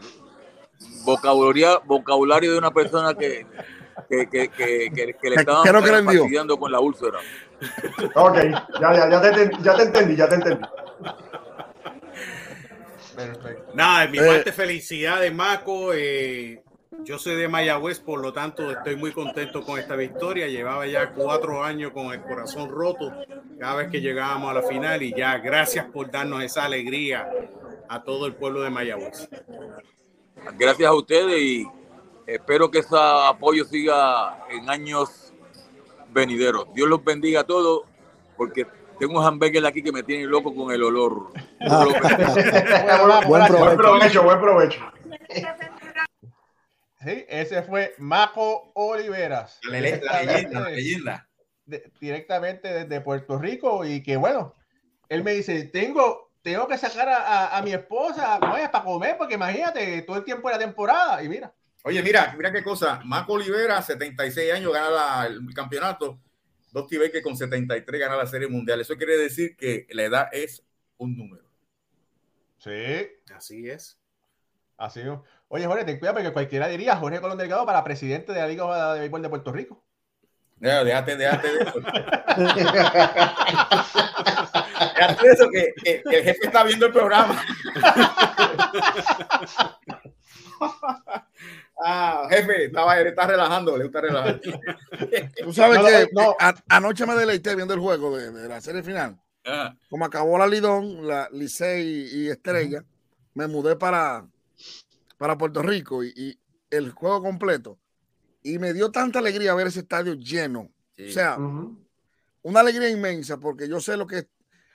vocabulario, 1.04 1.80
vocabulario 1.84 2.52
de 2.52 2.58
una 2.58 2.72
persona 2.72 3.14
que, 3.14 3.46
que, 4.08 4.28
que, 4.28 4.48
que, 4.48 4.90
que- 4.94 5.14
que 5.14 5.30
le 5.30 5.36
¿Qué- 5.36 5.40
estaban 5.40 5.62
qué 5.62 5.68
envió? 5.70 6.20
fastidiando 6.22 6.58
con 6.58 6.72
la 6.72 6.80
úlcera. 6.80 7.18
Ok, 8.14 8.36
ya, 8.80 8.94
ya, 8.94 9.10
ya, 9.10 9.20
te, 9.20 9.50
ya 9.62 9.74
te 9.76 9.82
entendí, 9.82 10.16
ya 10.16 10.28
te 10.28 10.34
entendí. 10.36 10.64
Perfecto. 13.16 13.72
Nada, 13.74 14.02
de 14.02 14.08
mi 14.08 14.18
Eh. 14.18 14.26
parte, 14.26 14.52
felicidades, 14.52 15.34
Maco. 15.34 15.92
eh, 15.92 16.62
yo 17.04 17.18
soy 17.18 17.36
de 17.36 17.48
Mayagüez, 17.48 18.00
por 18.00 18.20
lo 18.20 18.32
tanto, 18.32 18.70
estoy 18.70 18.96
muy 18.96 19.12
contento 19.12 19.62
con 19.62 19.78
esta 19.78 19.94
victoria. 19.96 20.46
Llevaba 20.48 20.86
ya 20.86 21.10
cuatro 21.12 21.62
años 21.62 21.92
con 21.92 22.12
el 22.12 22.22
corazón 22.22 22.70
roto 22.70 23.12
cada 23.58 23.76
vez 23.76 23.88
que 23.90 24.00
llegábamos 24.00 24.50
a 24.50 24.54
la 24.54 24.62
final 24.62 25.02
y 25.02 25.12
ya 25.14 25.38
gracias 25.38 25.86
por 25.86 26.10
darnos 26.10 26.42
esa 26.42 26.64
alegría 26.64 27.28
a 27.88 28.02
todo 28.02 28.26
el 28.26 28.34
pueblo 28.34 28.62
de 28.62 28.70
Mayagüez. 28.70 29.28
Gracias 30.56 30.88
a 30.88 30.94
ustedes 30.94 31.40
y 31.40 31.66
espero 32.28 32.70
que 32.70 32.80
ese 32.80 32.94
apoyo 32.96 33.64
siga 33.64 34.44
en 34.50 34.68
años 34.68 35.32
venideros. 36.10 36.72
Dios 36.74 36.88
los 36.88 37.02
bendiga 37.02 37.40
a 37.40 37.44
todos 37.44 37.82
porque 38.36 38.66
tengo 38.98 39.18
un 39.20 39.24
hamburger 39.26 39.64
aquí 39.66 39.82
que 39.82 39.92
me 39.92 40.02
tiene 40.02 40.24
loco 40.24 40.54
con 40.54 40.70
el 40.72 40.82
olor. 40.82 41.32
Bendiga. 41.58 43.24
Buen 43.26 43.46
provecho. 43.46 43.58
Buen 43.64 43.76
provecho, 43.76 44.22
buen 44.22 44.40
provecho. 44.40 44.80
Sí, 47.00 47.24
ese 47.28 47.62
fue 47.62 47.94
Maco 47.98 48.72
Oliveras. 48.74 49.60
La, 49.62 49.80
le- 49.80 50.00
la 50.02 50.22
leyenda, 50.22 50.60
la 50.60 50.70
leyenda. 50.70 51.28
de- 51.64 51.92
directamente 52.00 52.68
desde 52.72 53.00
Puerto 53.00 53.38
Rico 53.38 53.84
y 53.84 54.02
que 54.02 54.16
bueno, 54.16 54.54
él 55.08 55.22
me 55.22 55.32
dice, 55.32 55.64
tengo, 55.64 56.32
tengo 56.42 56.66
que 56.66 56.76
sacar 56.76 57.08
a, 57.08 57.16
a- 57.18 57.58
a 57.58 57.62
mi 57.62 57.72
esposa 57.72 58.40
para 58.40 58.82
comer, 58.84 59.16
porque 59.16 59.34
imagínate, 59.34 60.02
todo 60.02 60.16
el 60.16 60.24
tiempo 60.24 60.48
de 60.48 60.54
la 60.54 60.58
temporada 60.58 61.22
y 61.22 61.28
mira, 61.28 61.54
Oye, 61.84 62.02
mira, 62.02 62.34
mira 62.36 62.52
qué 62.52 62.62
cosa. 62.62 63.00
Marco 63.04 63.32
Olivera, 63.34 63.80
76 63.82 64.52
años, 64.52 64.72
gana 64.72 64.90
la- 64.90 65.26
el 65.26 65.54
campeonato. 65.54 66.18
Dos 66.72 66.86
que 66.88 67.22
con 67.22 67.36
73 67.36 68.00
gana 68.00 68.16
la 68.16 68.26
Serie 68.26 68.46
Mundial. 68.48 68.80
Eso 68.80 68.96
quiere 68.96 69.16
decir 69.16 69.56
que 69.56 69.86
la 69.90 70.02
edad 70.04 70.28
es 70.32 70.62
un 70.98 71.16
número. 71.16 71.44
sí, 72.58 72.70
Así 73.34 73.68
es. 73.70 73.98
así. 74.76 75.00
es. 75.00 75.06
Oye, 75.48 75.64
Jorge, 75.66 75.84
ten 75.84 75.98
cuidado 75.98 76.16
porque 76.18 76.32
cualquiera 76.32 76.68
diría 76.68 76.96
Jorge 76.96 77.20
Colón 77.20 77.38
Delgado 77.38 77.64
para 77.64 77.82
presidente 77.84 78.32
de 78.32 78.40
la 78.40 78.48
Liga 78.48 78.92
de 78.94 79.00
Béisbol 79.00 79.22
de 79.22 79.28
Puerto 79.30 79.50
Rico. 79.52 79.82
Ya, 80.60 80.82
Déjate, 80.84 81.16
déjate 81.16 81.52
de 81.52 81.60
eso. 81.62 81.80
déjate 84.96 85.26
de 85.26 85.32
eso, 85.32 85.48
que, 85.50 85.72
que- 85.84 86.02
que 86.02 86.16
el 86.18 86.24
jefe 86.24 86.46
está 86.46 86.64
viendo 86.64 86.86
el 86.86 86.92
programa. 86.92 87.40
ah, 91.84 92.26
jefe, 92.30 92.64
estaba, 92.66 92.98
él 92.98 93.06
está 93.08 93.26
relajando, 93.26 93.76
le 93.76 93.86
está 93.86 94.00
relajando. 94.00 94.40
Tú 95.44 95.52
sabes 95.52 95.78
No, 95.78 95.84
que 95.86 96.08
no, 96.12 96.22
no. 96.22 96.36
a- 96.38 96.54
anoche 96.68 97.06
me 97.06 97.14
deleité 97.14 97.54
viendo 97.54 97.74
el 97.74 97.80
juego 97.80 98.16
de, 98.16 98.30
de 98.32 98.48
la 98.48 98.60
serie 98.60 98.82
final. 98.82 99.20
Ah, 99.44 99.74
Como 99.88 100.04
acabó 100.04 100.36
la 100.38 100.46
Lidón, 100.46 101.06
la 101.06 101.28
Licey 101.32 102.08
y 102.12 102.28
Estrella, 102.28 102.84
me 103.34 103.46
mudé 103.46 103.76
para, 103.76 104.26
para 105.16 105.38
Puerto 105.38 105.62
Rico 105.62 106.04
y, 106.04 106.12
y 106.16 106.38
el 106.70 106.90
juego 106.90 107.22
completo. 107.22 107.78
Y 108.42 108.58
me 108.58 108.72
dio 108.72 108.90
tanta 108.90 109.18
alegría 109.20 109.54
ver 109.54 109.68
ese 109.68 109.80
estadio 109.80 110.14
lleno. 110.14 110.70
sí. 110.96 111.08
O 111.08 111.12
sea, 111.12 111.38
Ujú. 111.38 111.78
una 112.42 112.60
alegría 112.60 112.88
inmensa 112.90 113.38
porque 113.38 113.68
yo 113.68 113.80
sé 113.80 113.96
lo 113.96 114.06
que, 114.06 114.28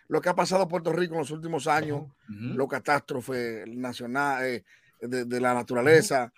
lo 0.07 0.21
que 0.21 0.29
ha 0.29 0.35
pasado 0.35 0.63
en 0.63 0.69
Puerto 0.69 0.91
Rico 0.91 1.13
en 1.13 1.19
los 1.21 1.31
últimos 1.31 1.67
años, 1.67 2.01
Ujú. 2.29 2.55
los 2.55 2.67
catástrofes 2.67 3.67
nacionales 3.67 4.63
de, 4.99 5.25
de 5.25 5.39
la 5.39 5.53
naturaleza, 5.53 6.31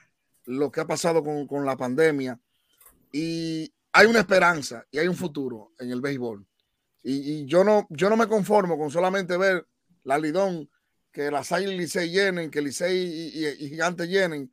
lo 0.45 0.71
que 0.71 0.81
ha 0.81 0.87
pasado 0.87 1.23
con, 1.23 1.47
con 1.47 1.65
la 1.65 1.75
pandemia. 1.75 2.39
Y 3.11 3.71
hay 3.91 4.07
una 4.07 4.19
esperanza 4.19 4.85
y 4.91 4.99
hay 4.99 5.07
un 5.07 5.15
futuro 5.15 5.73
en 5.79 5.91
el 5.91 6.01
béisbol. 6.01 6.45
Y, 7.03 7.13
y 7.13 7.45
yo, 7.45 7.63
no, 7.63 7.87
yo 7.89 8.09
no 8.09 8.17
me 8.17 8.27
conformo 8.27 8.77
con 8.77 8.89
solamente 8.89 9.37
ver 9.37 9.67
la 10.03 10.17
Lidón, 10.17 10.69
que 11.11 11.31
las 11.31 11.51
Águilas 11.51 11.75
y 11.75 11.77
Licey 11.77 12.09
llenen, 12.09 12.51
que 12.51 12.61
Licey 12.61 12.97
y, 12.97 13.45
y, 13.45 13.65
y 13.65 13.69
Gigantes 13.69 14.09
llenen. 14.09 14.51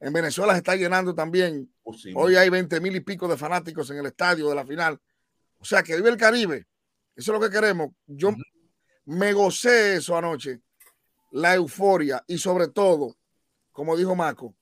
En 0.00 0.12
Venezuela 0.12 0.52
se 0.54 0.58
está 0.58 0.76
llenando 0.76 1.14
también. 1.14 1.72
Oh, 1.82 1.92
sí. 1.92 2.12
Hoy 2.16 2.36
hay 2.36 2.48
20 2.48 2.80
mil 2.80 2.96
y 2.96 3.00
pico 3.00 3.28
de 3.28 3.36
fanáticos 3.36 3.90
en 3.90 3.98
el 3.98 4.06
estadio 4.06 4.48
de 4.48 4.54
la 4.54 4.66
final. 4.66 4.98
O 5.58 5.64
sea, 5.64 5.82
que 5.82 5.94
vive 5.94 6.08
el 6.08 6.16
Caribe. 6.16 6.66
Eso 7.14 7.32
es 7.32 7.38
lo 7.38 7.40
que 7.40 7.54
queremos. 7.54 7.90
Yo 8.06 8.34
me 9.04 9.32
gocé 9.32 9.96
eso 9.96 10.16
anoche, 10.16 10.62
la 11.32 11.54
euforia 11.54 12.24
y 12.26 12.38
sobre 12.38 12.68
todo, 12.68 13.16
como 13.72 13.96
dijo 13.96 14.14
Marco, 14.14 14.54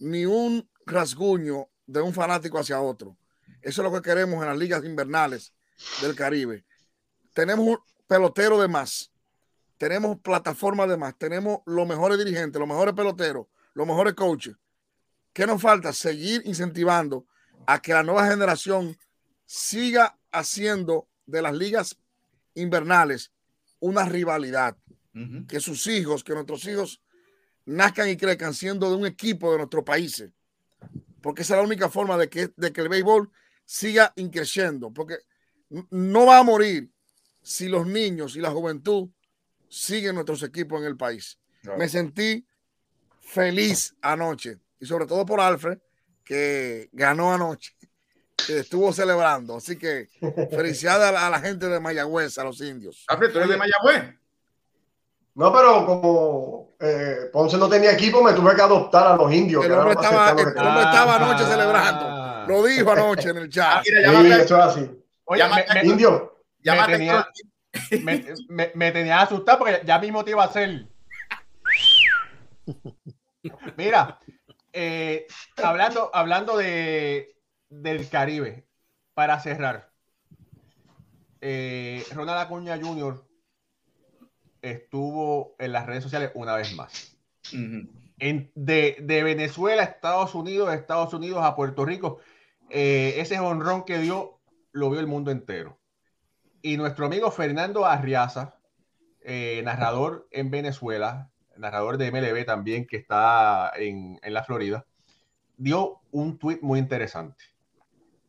ni 0.00 0.24
un 0.24 0.68
rasguño 0.86 1.68
de 1.86 2.00
un 2.00 2.12
fanático 2.12 2.58
hacia 2.58 2.80
otro. 2.80 3.16
Eso 3.60 3.82
es 3.82 3.90
lo 3.90 3.92
que 3.92 4.02
queremos 4.02 4.42
en 4.42 4.48
las 4.48 4.58
ligas 4.58 4.84
invernales 4.84 5.52
del 6.00 6.14
Caribe. 6.14 6.64
Tenemos 7.34 7.66
un 7.66 7.78
pelotero 8.06 8.60
de 8.60 8.68
más, 8.68 9.10
tenemos 9.78 10.18
plataforma 10.20 10.86
de 10.86 10.96
más, 10.96 11.16
tenemos 11.16 11.60
los 11.66 11.86
mejores 11.86 12.18
dirigentes, 12.18 12.58
los 12.58 12.68
mejores 12.68 12.94
peloteros, 12.94 13.46
los 13.74 13.86
mejores 13.86 14.14
coaches. 14.14 14.56
¿Qué 15.32 15.46
nos 15.46 15.62
falta? 15.62 15.92
Seguir 15.92 16.42
incentivando 16.44 17.26
a 17.66 17.80
que 17.80 17.92
la 17.92 18.02
nueva 18.02 18.26
generación 18.26 18.98
siga 19.46 20.18
haciendo 20.30 21.08
de 21.26 21.42
las 21.42 21.54
ligas 21.54 21.96
invernales 22.54 23.32
una 23.80 24.04
rivalidad. 24.04 24.76
Que 25.46 25.60
sus 25.60 25.86
hijos, 25.88 26.24
que 26.24 26.32
nuestros 26.32 26.64
hijos 26.64 27.02
nazcan 27.64 28.08
y 28.08 28.16
crezcan 28.16 28.54
siendo 28.54 28.90
de 28.90 28.96
un 28.96 29.06
equipo 29.06 29.52
de 29.52 29.58
nuestros 29.58 29.84
países. 29.84 30.30
Porque 31.20 31.42
esa 31.42 31.54
es 31.54 31.58
la 31.58 31.66
única 31.66 31.88
forma 31.88 32.16
de 32.16 32.28
que, 32.28 32.50
de 32.56 32.72
que 32.72 32.80
el 32.80 32.88
béisbol 32.88 33.30
siga 33.64 34.12
increciendo. 34.16 34.90
Porque 34.92 35.18
no 35.90 36.26
va 36.26 36.38
a 36.38 36.42
morir 36.42 36.90
si 37.42 37.68
los 37.68 37.86
niños 37.86 38.36
y 38.36 38.40
la 38.40 38.50
juventud 38.50 39.08
siguen 39.68 40.14
nuestros 40.14 40.42
equipos 40.42 40.80
en 40.80 40.86
el 40.86 40.96
país. 40.96 41.38
Claro. 41.62 41.78
Me 41.78 41.88
sentí 41.88 42.44
feliz 43.20 43.94
anoche 44.02 44.58
y 44.80 44.86
sobre 44.86 45.06
todo 45.06 45.24
por 45.24 45.40
Alfred, 45.40 45.78
que 46.24 46.88
ganó 46.92 47.32
anoche, 47.32 47.72
que 48.46 48.58
estuvo 48.58 48.92
celebrando. 48.92 49.56
Así 49.56 49.78
que 49.78 50.08
felicidades 50.50 51.08
a 51.08 51.12
la, 51.12 51.26
a 51.28 51.30
la 51.30 51.40
gente 51.40 51.68
de 51.68 51.78
Mayagüez, 51.78 52.36
a 52.38 52.44
los 52.44 52.60
indios. 52.60 53.04
Alfred, 53.08 53.30
¿tú 53.30 53.38
eres 53.38 53.50
de 53.50 53.56
Mayagüez? 53.56 54.21
No, 55.34 55.52
pero 55.52 55.86
como 55.86 56.74
eh, 56.78 57.30
Ponce 57.32 57.56
no 57.56 57.68
tenía 57.68 57.92
equipo, 57.92 58.22
me 58.22 58.32
tuve 58.34 58.54
que 58.54 58.62
adoptar 58.62 59.06
a 59.06 59.16
los 59.16 59.32
indios. 59.32 59.64
El 59.64 59.72
hombre 59.72 59.94
estaba, 59.94 60.30
el 60.30 60.36
tenía. 60.36 60.62
hombre 60.68 60.84
estaba 60.84 61.16
anoche 61.16 61.44
Ah. 61.44 61.48
celebrando. 61.48 62.46
Lo 62.52 62.62
dijo 62.64 62.90
anoche 62.90 63.30
en 63.30 63.36
el 63.38 63.44
Ah, 63.46 63.50
chat. 63.50 63.84
mira, 63.86 64.00
Sí, 64.10 64.12
llámate, 64.12 64.42
eso 64.42 64.56
es 64.58 64.62
así. 64.64 64.90
Oye, 65.24 65.42
me, 65.48 65.82
me- 65.82 65.88
Indio, 65.88 66.38
llámate 66.58 66.92
tenía- 66.92 67.28
me, 68.02 68.24
me- 68.48 68.72
me 68.74 68.92
tenía 68.92 69.20
asustado 69.22 69.58
porque 69.60 69.80
ya 69.84 69.98
mismo 69.98 70.22
te 70.24 70.32
iba 70.32 70.42
a 70.42 70.46
hacer. 70.46 70.86
Mira, 73.76 74.18
eh, 74.72 75.26
hablando, 75.62 76.10
hablando 76.12 76.56
de, 76.56 77.36
del 77.70 78.08
Caribe, 78.08 78.66
para 79.14 79.40
cerrar, 79.40 79.90
eh, 81.40 82.04
Ronald 82.12 82.40
Acuña 82.40 82.78
Jr. 82.80 83.24
estuvo 84.62 85.54
en 85.58 85.72
las 85.72 85.86
redes 85.86 86.02
sociales 86.02 86.30
una 86.34 86.54
vez 86.56 86.74
más. 86.74 87.16
En- 88.18 88.50
de, 88.54 88.96
de 89.02 89.22
Venezuela 89.24 89.82
a 89.82 89.86
Estados 89.86 90.34
Unidos, 90.34 90.70
de 90.70 90.76
Estados 90.76 91.12
Unidos 91.12 91.40
a 91.42 91.56
Puerto 91.56 91.84
Rico, 91.84 92.20
eh, 92.70 93.14
ese 93.18 93.38
honrón 93.40 93.84
que 93.84 93.98
dio, 93.98 94.38
lo 94.72 94.88
vio 94.90 95.00
el 95.00 95.06
mundo 95.08 95.30
entero. 95.30 95.78
Y 96.62 96.76
nuestro 96.76 97.06
amigo 97.06 97.30
Fernando 97.32 97.84
Arriaza, 97.84 98.56
eh, 99.20 99.60
narrador 99.64 100.28
en 100.30 100.50
Venezuela, 100.50 101.30
narrador 101.56 101.98
de 101.98 102.10
MLB 102.12 102.44
también, 102.46 102.86
que 102.86 102.96
está 102.96 103.72
en, 103.76 104.18
en 104.22 104.34
la 104.34 104.44
Florida, 104.44 104.86
dio 105.56 106.00
un 106.12 106.38
tweet 106.38 106.60
muy 106.62 106.78
interesante. 106.78 107.44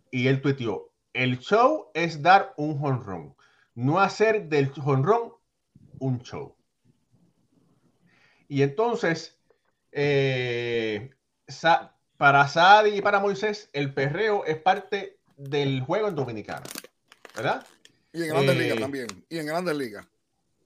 Y 0.10 0.28
él 0.28 0.42
tuiteó, 0.42 0.92
el 1.14 1.40
show 1.40 1.92
es 1.94 2.22
dar 2.24 2.54
un 2.58 2.80
jonrón, 2.80 3.36
no 3.76 4.00
hacer 4.00 4.50
del 4.50 4.70
jonrón 4.72 5.34
un 6.00 6.22
show. 6.22 6.56
Y 8.48 8.62
entonces, 8.62 9.38
eh, 9.92 11.12
para 12.18 12.48
Sadi 12.48 12.98
y 12.98 13.02
para 13.02 13.20
Moisés, 13.20 13.70
el 13.74 13.94
perreo 13.94 14.46
es 14.46 14.58
parte 14.58 15.20
del 15.38 15.82
juego 15.82 16.08
en 16.08 16.16
Dominicana, 16.16 16.64
¿verdad? 17.36 17.66
Y 18.12 18.24
en 18.24 18.30
Grandes 18.30 18.56
Eh, 18.56 18.60
Ligas 18.60 18.80
también. 18.80 19.08
Y 19.30 19.38
en 19.40 19.46
Grandes 19.48 19.76
Ligas. 19.76 20.06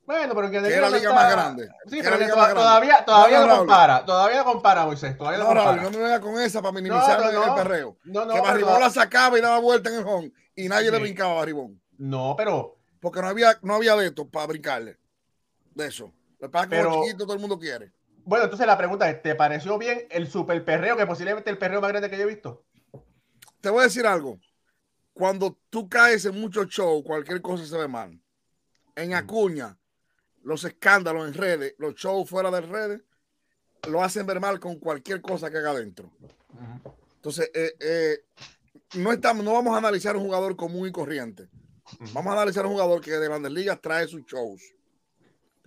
Bueno, 0.06 0.34
pero 0.36 0.50
que 0.50 0.62
Que 0.62 0.74
es 0.74 0.80
la 0.82 0.90
liga 0.90 1.14
más 1.14 1.32
grande. 1.32 1.68
Sí, 1.88 2.00
pero 2.02 2.16
liga 2.18 2.34
más 2.36 2.46
grande. 2.46 2.54
todavía, 2.62 3.06
todavía 3.06 3.40
No, 3.42 3.46
Raúl. 3.48 3.58
compara, 3.60 4.06
todavía 4.06 4.44
compara, 4.46 4.86
Moisés, 4.86 5.18
todavía 5.18 5.40
no, 5.40 5.46
No, 5.46 5.54
Raúl, 5.54 5.68
compara. 5.68 5.84
no 5.92 5.98
me 5.98 6.04
venga 6.04 6.22
con 6.22 6.40
esa 6.42 6.62
para 6.62 6.72
minimizar 6.72 7.20
No, 7.20 7.44
el 7.44 7.54
perreo. 7.54 7.98
No, 8.06 8.26
no, 8.26 8.34
que 8.34 8.40
Barribón 8.42 8.74
no. 8.74 8.80
la 8.80 8.90
sacaba 8.90 9.38
y 9.38 9.42
daba 9.42 9.60
vuelta 9.60 9.90
en 9.90 9.96
el 9.96 10.06
home 10.08 10.32
y 10.56 10.70
nadie 10.70 10.92
le 10.92 10.98
Sí. 10.98 11.04
brincaba 11.04 11.32
a 11.32 11.36
Barribón. 11.36 11.82
No, 11.98 12.36
pero 12.38 12.78
Porque 13.02 13.22
no 13.22 13.28
había, 13.28 13.60
no 13.64 13.76
había 13.76 13.96
de 13.98 14.08
esto 14.08 14.28
para 14.30 14.48
brincarle. 14.48 14.98
De 15.78 15.88
eso. 15.88 16.12
Lo 16.40 16.48
que 16.48 16.52
pasa 16.52 16.66
es 16.66 16.70
que 16.72 16.76
Pero- 16.78 16.90
como 16.90 17.04
chiquito 17.04 17.24
todo 17.26 17.34
el 17.36 17.40
mundo 17.40 17.60
quiere. 17.60 17.92
bueno, 18.26 18.46
entonces 18.46 18.66
la 18.68 18.78
pregunta 18.78 19.10
es, 19.10 19.22
¿te 19.22 19.36
pareció 19.36 19.78
bien 19.78 20.08
el 20.10 20.28
super 20.28 20.64
perreo, 20.66 20.98
que 20.98 21.06
posiblemente 21.06 21.50
el 21.50 21.58
perreo 21.58 21.80
más 21.82 21.90
grande 21.90 22.10
que 22.10 22.18
yo 22.18 22.24
he 22.24 22.28
visto? 22.28 22.66
Te 23.62 23.70
voy 23.70 23.82
a 23.82 23.84
decir 23.84 24.06
algo. 24.08 24.40
Cuando 25.14 25.58
tú 25.70 25.88
caes 25.88 26.26
en 26.26 26.40
muchos 26.40 26.68
shows, 26.68 27.04
cualquier 27.06 27.42
cosa 27.42 27.66
se 27.66 27.78
ve 27.78 27.88
mal. 27.88 28.20
En 28.96 29.14
Acuña, 29.14 29.78
los 30.44 30.64
escándalos 30.64 31.28
en 31.28 31.34
redes, 31.34 31.76
los 31.78 31.94
shows 31.96 32.30
fuera 32.30 32.50
de 32.52 32.62
redes, 32.62 33.02
lo 33.88 34.04
hacen 34.04 34.26
ver 34.26 34.40
mal 34.40 34.60
con 34.60 34.80
cualquier 34.80 35.22
cosa 35.22 35.50
que 35.52 35.58
haga 35.58 35.72
adentro. 35.72 36.12
Entonces, 37.16 37.50
eh, 37.54 37.74
eh, 37.80 38.20
no, 38.96 39.12
estamos, 39.12 39.44
no 39.44 39.54
vamos 39.54 39.74
a 39.76 39.78
analizar 39.78 40.16
un 40.16 40.24
jugador 40.24 40.56
común 40.56 40.88
y 40.88 40.92
corriente. 40.92 41.50
Vamos 42.14 42.32
a 42.32 42.38
analizar 42.38 42.66
un 42.66 42.74
jugador 42.74 43.02
que 43.02 43.12
de 43.12 43.28
grandes 43.28 43.52
ligas 43.52 43.80
trae 43.82 44.08
sus 44.08 44.24
shows. 44.26 44.62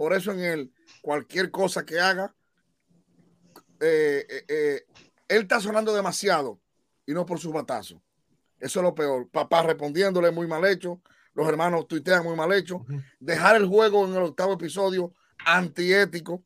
Por 0.01 0.14
eso 0.14 0.32
en 0.32 0.40
él, 0.40 0.72
cualquier 1.03 1.51
cosa 1.51 1.84
que 1.84 2.01
haga, 2.01 2.34
eh, 3.80 4.26
eh, 4.30 4.44
eh, 4.48 4.86
él 5.28 5.42
está 5.42 5.61
sonando 5.61 5.94
demasiado 5.94 6.59
y 7.05 7.12
no 7.12 7.26
por 7.26 7.38
su 7.38 7.53
batazo. 7.53 8.03
Eso 8.59 8.80
es 8.80 8.82
lo 8.82 8.94
peor. 8.94 9.28
Papá 9.28 9.62
respondiéndole 9.62 10.30
muy 10.30 10.46
mal 10.46 10.64
hecho. 10.64 11.03
Los 11.34 11.46
hermanos 11.46 11.86
tuitean 11.86 12.24
muy 12.24 12.34
mal 12.34 12.51
hecho. 12.55 12.82
Dejar 13.18 13.57
el 13.57 13.66
juego 13.66 14.07
en 14.07 14.14
el 14.14 14.22
octavo 14.22 14.55
episodio 14.55 15.14
antiético. 15.44 16.42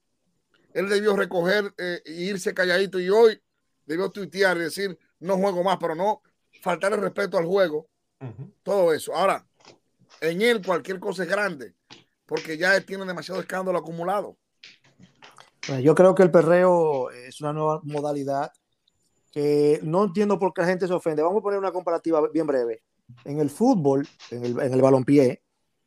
Él 0.72 0.88
debió 0.88 1.14
recoger 1.14 1.72
e 1.78 2.02
irse 2.06 2.54
calladito 2.54 2.98
y 2.98 3.08
hoy 3.08 3.40
debió 3.86 4.10
tuitear 4.10 4.56
y 4.56 4.62
decir 4.62 4.98
no 5.20 5.36
juego 5.36 5.62
más, 5.62 5.76
pero 5.80 5.94
no 5.94 6.22
faltar 6.60 6.92
el 6.92 7.02
respeto 7.02 7.38
al 7.38 7.46
juego. 7.46 7.88
Todo 8.64 8.92
eso. 8.92 9.14
Ahora, 9.14 9.46
en 10.20 10.42
él 10.42 10.60
cualquier 10.60 10.98
cosa 10.98 11.22
es 11.22 11.28
grande 11.28 11.76
porque 12.26 12.56
ya 12.56 12.80
tiene 12.80 13.04
demasiado 13.04 13.40
escándalo 13.40 13.78
acumulado. 13.78 14.36
Yo 15.82 15.94
creo 15.94 16.14
que 16.14 16.22
el 16.22 16.30
perreo 16.30 17.10
es 17.10 17.40
una 17.40 17.52
nueva 17.52 17.80
modalidad 17.84 18.52
que 19.32 19.80
no 19.82 20.04
entiendo 20.04 20.38
por 20.38 20.52
qué 20.52 20.62
la 20.62 20.68
gente 20.68 20.86
se 20.86 20.92
ofende. 20.92 21.22
Vamos 21.22 21.40
a 21.40 21.42
poner 21.42 21.58
una 21.58 21.72
comparativa 21.72 22.20
bien 22.32 22.46
breve. 22.46 22.82
En 23.24 23.40
el 23.40 23.50
fútbol, 23.50 24.06
en 24.30 24.44
el, 24.44 24.60
en 24.60 24.72
el 24.72 24.82
balompié, 24.82 25.42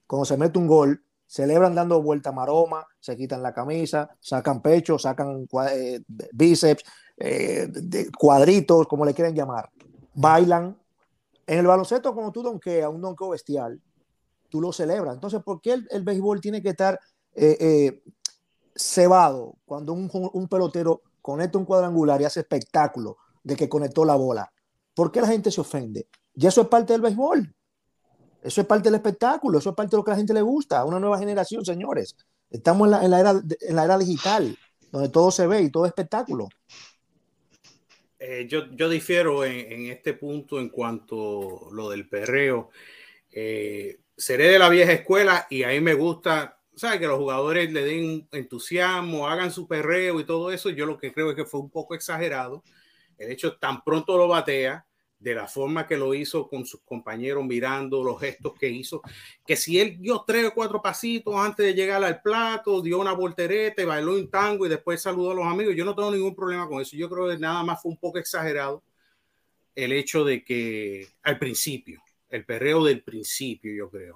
cuando 0.06 0.26
se 0.26 0.38
mete 0.38 0.58
un 0.58 0.68
gol, 0.68 1.04
celebran 1.28 1.76
dando 1.76 2.02
vuelta 2.02 2.32
maroma, 2.32 2.88
se 3.00 3.16
quitan 3.16 3.44
la 3.44 3.54
camisa, 3.54 4.10
sacan 4.20 4.62
pecho, 4.62 4.98
sacan 4.98 5.48
eh, 5.72 6.00
bíceps, 6.34 6.84
eh, 7.18 7.70
cuadritos, 8.18 8.88
como 8.88 9.06
le 9.06 9.14
quieren 9.14 9.36
llamar. 9.36 9.70
Bailan. 10.14 10.78
En 11.46 11.60
el 11.60 11.68
baloncesto, 11.68 12.14
cuando 12.14 12.32
tú 12.32 12.42
donkeas 12.42 12.90
un 12.90 13.02
donkeo 13.02 13.30
bestial, 13.30 13.80
tú 14.50 14.62
lo 14.62 14.72
celebras. 14.72 15.16
Entonces, 15.16 15.42
¿por 15.44 15.62
qué 15.62 15.74
el, 15.74 15.88
el 15.92 16.04
béisbol 16.04 16.42
tiene 16.42 16.62
que 16.62 16.70
estar 16.70 17.00
eh, 17.36 17.58
eh, 17.60 18.04
cebado 18.76 19.56
cuando 19.66 19.94
un, 19.94 20.10
un 20.12 20.48
pelotero 20.48 21.02
conecta 21.22 21.58
un 21.58 21.66
cuadrangular 21.66 22.22
y 22.22 22.26
hace 22.26 22.42
espectáculo 22.42 23.18
de 23.44 23.56
que 23.56 23.70
conectó 23.70 24.06
la 24.06 24.16
bola? 24.16 24.52
¿Por 24.94 25.12
qué 25.12 25.22
la 25.22 25.28
gente 25.28 25.52
se 25.52 25.62
ofende? 25.62 26.08
Ya 26.34 26.50
eso 26.50 26.62
es 26.62 26.68
parte 26.68 26.94
del 26.94 27.02
béisbol. 27.02 27.54
Eso 28.42 28.62
es 28.62 28.68
parte 28.68 28.86
del 28.86 28.96
espectáculo, 28.96 29.58
eso 29.58 29.72
es 29.72 29.76
parte 29.76 29.92
de 29.92 29.98
lo 29.98 30.04
que 30.04 30.12
a 30.12 30.14
la 30.14 30.18
gente 30.18 30.34
le 30.34 30.42
gusta. 30.42 30.86
Una 30.86 31.00
nueva 31.00 31.18
generación, 31.18 31.66
señores. 31.66 32.16
Estamos 32.50 32.88
en 32.88 32.92
la, 32.92 33.04
en 33.04 33.12
la 33.12 33.20
era, 33.20 33.32
en 33.32 33.76
la 33.76 33.84
era 33.84 33.98
digital, 33.98 34.58
donde 34.92 35.10
todo 35.10 35.32
se 35.32 35.48
ve 35.48 35.64
y 35.64 35.70
todo 35.70 35.86
es 35.86 35.90
espectáculo. 35.90 36.48
Eh, 38.20 38.48
yo, 38.50 38.66
yo 38.74 38.90
difiero 38.90 39.44
en, 39.46 39.88
este 39.88 40.14
punto 40.14 40.60
en 40.60 40.70
cuanto 40.70 41.70
a 41.70 41.74
lo 41.74 41.90
del 41.90 42.08
perreo. 42.08 42.70
Seré 44.18 44.48
de 44.50 44.60
la 44.60 44.70
vieja 44.70 44.92
escuela 44.92 45.48
y 45.50 45.64
a 45.64 45.70
mí 45.70 45.80
me 45.80 45.94
gusta, 45.94 46.60
¿sabes? 46.76 47.00
Que 47.00 47.08
los 47.08 47.18
jugadores 47.20 47.72
le 47.72 47.86
den 47.86 48.28
entusiasmo, 48.32 49.28
hagan 49.28 49.52
su 49.52 49.68
perreo 49.68 50.20
y 50.20 50.26
todo 50.26 50.52
eso. 50.52 50.70
Yo 50.72 50.86
lo 50.86 50.98
que 50.98 51.14
creo 51.14 51.30
es 51.30 51.36
que 51.36 51.46
fue 51.46 51.60
un 51.60 51.70
poco 51.70 51.96
exagerado. 51.96 52.64
El 53.18 53.32
hecho 53.32 53.58
tan 53.58 53.84
pronto 53.84 54.18
lo 54.18 54.28
batea, 54.28 54.88
de 55.20 55.34
la 55.34 55.48
forma 55.48 55.88
que 55.88 55.98
lo 55.98 56.14
hizo 56.14 56.48
con 56.48 56.66
sus 56.66 56.82
compañeros 56.82 57.44
mirando 57.44 58.04
los 58.04 58.20
gestos 58.20 58.54
que 58.54 58.70
hizo, 58.70 59.02
que 59.46 59.56
si 59.56 59.80
él 59.80 59.98
dio 60.00 60.24
tres 60.26 60.46
o 60.46 60.54
cuatro 60.54 60.82
pasitos 60.82 61.36
antes 61.36 61.66
de 61.66 61.74
llegar 61.74 62.04
al 62.04 62.22
plato, 62.22 62.82
dio 62.82 63.00
una 63.00 63.14
voltereta, 63.14 63.84
bailó 63.86 64.14
un 64.14 64.30
tango 64.30 64.66
y 64.66 64.70
después 64.70 65.02
saludó 65.02 65.32
a 65.32 65.36
los 65.36 65.46
amigos, 65.46 65.76
yo 65.76 65.86
no 65.86 65.96
tengo 65.96 66.12
ningún 66.12 66.36
problema 66.36 66.68
con 66.68 66.82
eso. 66.82 66.96
Yo 66.96 67.10
creo 67.10 67.28
que 67.30 67.38
nada 67.38 67.64
más 67.64 67.82
fue 67.82 67.92
un 67.92 67.98
poco 67.98 68.20
exagerado 68.20 68.84
el 69.74 69.92
hecho 69.92 70.24
de 70.24 70.44
que 70.44 71.08
al 71.24 71.40
principio, 71.40 72.02
el 72.30 72.46
perreo 72.46 72.84
del 72.84 73.02
principio, 73.04 73.74
yo 73.74 73.90
creo. 73.90 74.16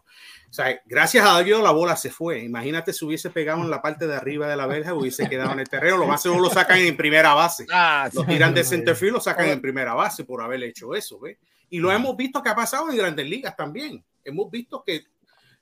O 0.50 0.54
sea, 0.54 0.82
gracias 0.86 1.26
a 1.26 1.42
Dios 1.44 1.64
la 1.64 1.72
bola 1.72 1.96
se 1.96 2.10
fue. 2.12 2.40
Imagínate 2.40 2.92
si 2.94 3.06
hubiese 3.06 3.30
pegado 3.30 3.62
en 3.62 3.70
la 3.70 3.82
parte 3.82 4.06
de 4.08 4.16
arriba 4.16 4.48
de 4.50 4.56
la 4.58 4.68
verja, 4.68 4.94
hubiese 4.94 5.30
quedado 5.30 5.54
en 5.54 5.60
el 5.60 5.70
terreno. 5.70 5.98
Lo 5.98 6.08
más 6.08 6.22
seguro 6.22 6.42
lo 6.44 6.50
sacan 6.50 6.80
en 6.80 6.98
primera 6.98 7.34
base. 7.34 7.66
Lo 8.14 8.26
tiran 8.26 8.54
de 8.54 8.64
centerfield, 8.64 9.14
lo 9.14 9.22
sacan 9.22 9.48
en 9.48 9.62
primera 9.62 9.94
base 9.94 10.24
por 10.26 10.42
haber 10.42 10.62
hecho 10.64 10.94
eso. 10.94 11.20
¿ves? 11.20 11.38
Y 11.70 11.80
lo 11.80 11.92
hemos 11.92 12.18
visto 12.18 12.44
que 12.44 12.50
ha 12.50 12.56
pasado 12.56 12.90
en 12.90 12.98
grandes 12.98 13.26
ligas 13.28 13.56
también. 13.56 14.04
Hemos 14.26 14.52
visto 14.52 14.84
que 14.86 15.06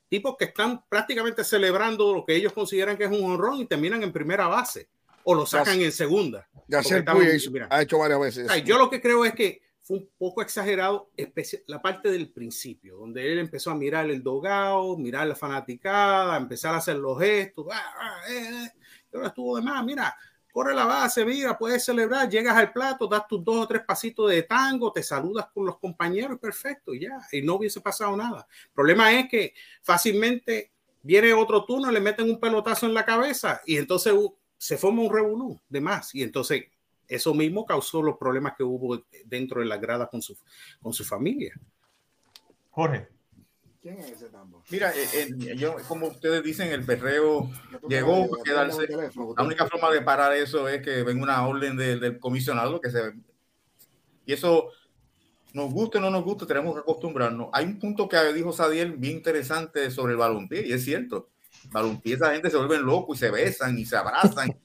tipos 0.08 0.34
que 0.36 0.46
están 0.46 0.82
prácticamente 0.88 1.44
celebrando 1.44 2.12
lo 2.12 2.24
que 2.24 2.34
ellos 2.34 2.52
consideran 2.52 2.96
que 2.96 3.04
es 3.04 3.10
un 3.10 3.22
honrón 3.30 3.58
y 3.60 3.66
terminan 3.66 4.02
en 4.02 4.12
primera 4.12 4.48
base 4.48 4.88
o 5.22 5.34
lo 5.34 5.46
sacan 5.46 5.80
en 5.80 5.92
segunda. 5.92 6.48
Ya 6.66 6.82
hizo- 7.36 7.50
mira, 7.52 7.68
ha 7.70 7.82
hecho 7.82 7.98
varias 7.98 8.18
veces. 8.20 8.46
o 8.50 8.52
sea, 8.52 8.58
yo 8.58 8.76
lo 8.76 8.90
que 8.90 9.00
creo 9.00 9.24
es 9.24 9.34
que 9.34 9.62
un 9.90 10.08
poco 10.16 10.40
exagerado 10.40 11.10
la 11.66 11.82
parte 11.82 12.12
del 12.12 12.30
principio, 12.30 12.96
donde 12.96 13.32
él 13.32 13.40
empezó 13.40 13.72
a 13.72 13.74
mirar 13.74 14.08
el 14.08 14.22
dogao, 14.22 14.96
mirar 14.96 15.26
la 15.26 15.34
fanaticada, 15.34 16.36
empezar 16.36 16.74
a 16.74 16.78
hacer 16.78 16.96
los 16.96 17.18
gestos. 17.18 17.66
ah, 17.72 17.94
ah, 17.98 18.20
eh, 18.30 18.66
eh, 18.66 18.72
y 19.12 19.26
estuvo 19.26 19.56
de 19.56 19.62
más, 19.62 19.84
mira, 19.84 20.16
corre 20.52 20.76
la 20.76 20.84
base, 20.84 21.24
mira, 21.24 21.58
puedes 21.58 21.84
celebrar, 21.84 22.28
llegas 22.28 22.56
al 22.56 22.72
plato, 22.72 23.08
das 23.08 23.26
tus 23.26 23.44
dos 23.44 23.64
o 23.64 23.66
tres 23.66 23.82
pasitos 23.84 24.30
de 24.30 24.44
tango, 24.44 24.92
te 24.92 25.02
saludas 25.02 25.48
con 25.52 25.66
los 25.66 25.76
compañeros, 25.80 26.38
perfecto, 26.38 26.94
ya, 26.94 27.18
y 27.32 27.42
no 27.42 27.56
hubiese 27.56 27.80
pasado 27.80 28.16
nada. 28.16 28.46
El 28.66 28.72
problema 28.72 29.12
es 29.12 29.28
que 29.28 29.54
fácilmente 29.82 30.70
viene 31.02 31.32
otro 31.32 31.64
turno, 31.64 31.90
le 31.90 31.98
meten 31.98 32.30
un 32.30 32.38
pelotazo 32.38 32.86
en 32.86 32.94
la 32.94 33.04
cabeza 33.04 33.60
y 33.66 33.76
entonces 33.76 34.12
uh, 34.12 34.32
se 34.56 34.78
forma 34.78 35.02
un 35.02 35.12
revolú 35.12 35.60
de 35.68 35.80
más, 35.80 36.14
y 36.14 36.22
entonces 36.22 36.62
eso 37.10 37.34
mismo 37.34 37.66
causó 37.66 38.02
los 38.02 38.16
problemas 38.16 38.54
que 38.56 38.62
hubo 38.62 39.04
dentro 39.26 39.60
de 39.60 39.66
la 39.66 39.76
grada 39.76 40.06
con 40.08 40.22
su, 40.22 40.36
con 40.80 40.92
su 40.92 41.04
familia. 41.04 41.54
Jorge. 42.70 43.08
¿Quién 43.82 43.98
es 43.98 44.10
ese 44.10 44.28
tambo? 44.28 44.62
Mira, 44.70 44.92
eh, 44.94 45.08
eh, 45.14 45.56
yo, 45.56 45.76
como 45.88 46.08
ustedes 46.08 46.42
dicen, 46.42 46.70
el 46.70 46.84
perreo 46.84 47.50
llegó 47.88 48.28
para 48.28 48.42
quedarse. 48.42 48.86
La 49.36 49.42
única 49.42 49.66
forma 49.66 49.90
de 49.90 50.02
parar 50.02 50.34
eso 50.34 50.68
es 50.68 50.82
que 50.82 51.02
venga 51.02 51.22
una 51.22 51.46
orden 51.46 51.76
del, 51.76 51.98
del 51.98 52.18
comisionado 52.18 52.80
que 52.80 52.90
se 52.90 53.14
y 54.26 54.32
eso 54.32 54.70
nos 55.52 55.72
guste 55.72 55.98
o 55.98 56.00
no 56.00 56.10
nos 56.10 56.22
guste, 56.22 56.46
tenemos 56.46 56.74
que 56.74 56.80
acostumbrarnos. 56.80 57.48
Hay 57.52 57.64
un 57.64 57.78
punto 57.78 58.08
que 58.08 58.32
dijo 58.32 58.52
Sadiel 58.52 58.92
bien 58.92 59.16
interesante 59.16 59.90
sobre 59.90 60.12
el 60.12 60.18
balompié, 60.18 60.66
y 60.66 60.72
es 60.72 60.84
cierto. 60.84 61.30
Balompié, 61.70 62.14
esa 62.14 62.32
gente 62.32 62.48
se 62.48 62.56
vuelven 62.56 62.84
locos 62.84 63.16
y 63.16 63.20
se 63.20 63.30
besan 63.30 63.76
y 63.76 63.84
se 63.84 63.96
abrazan. 63.96 64.56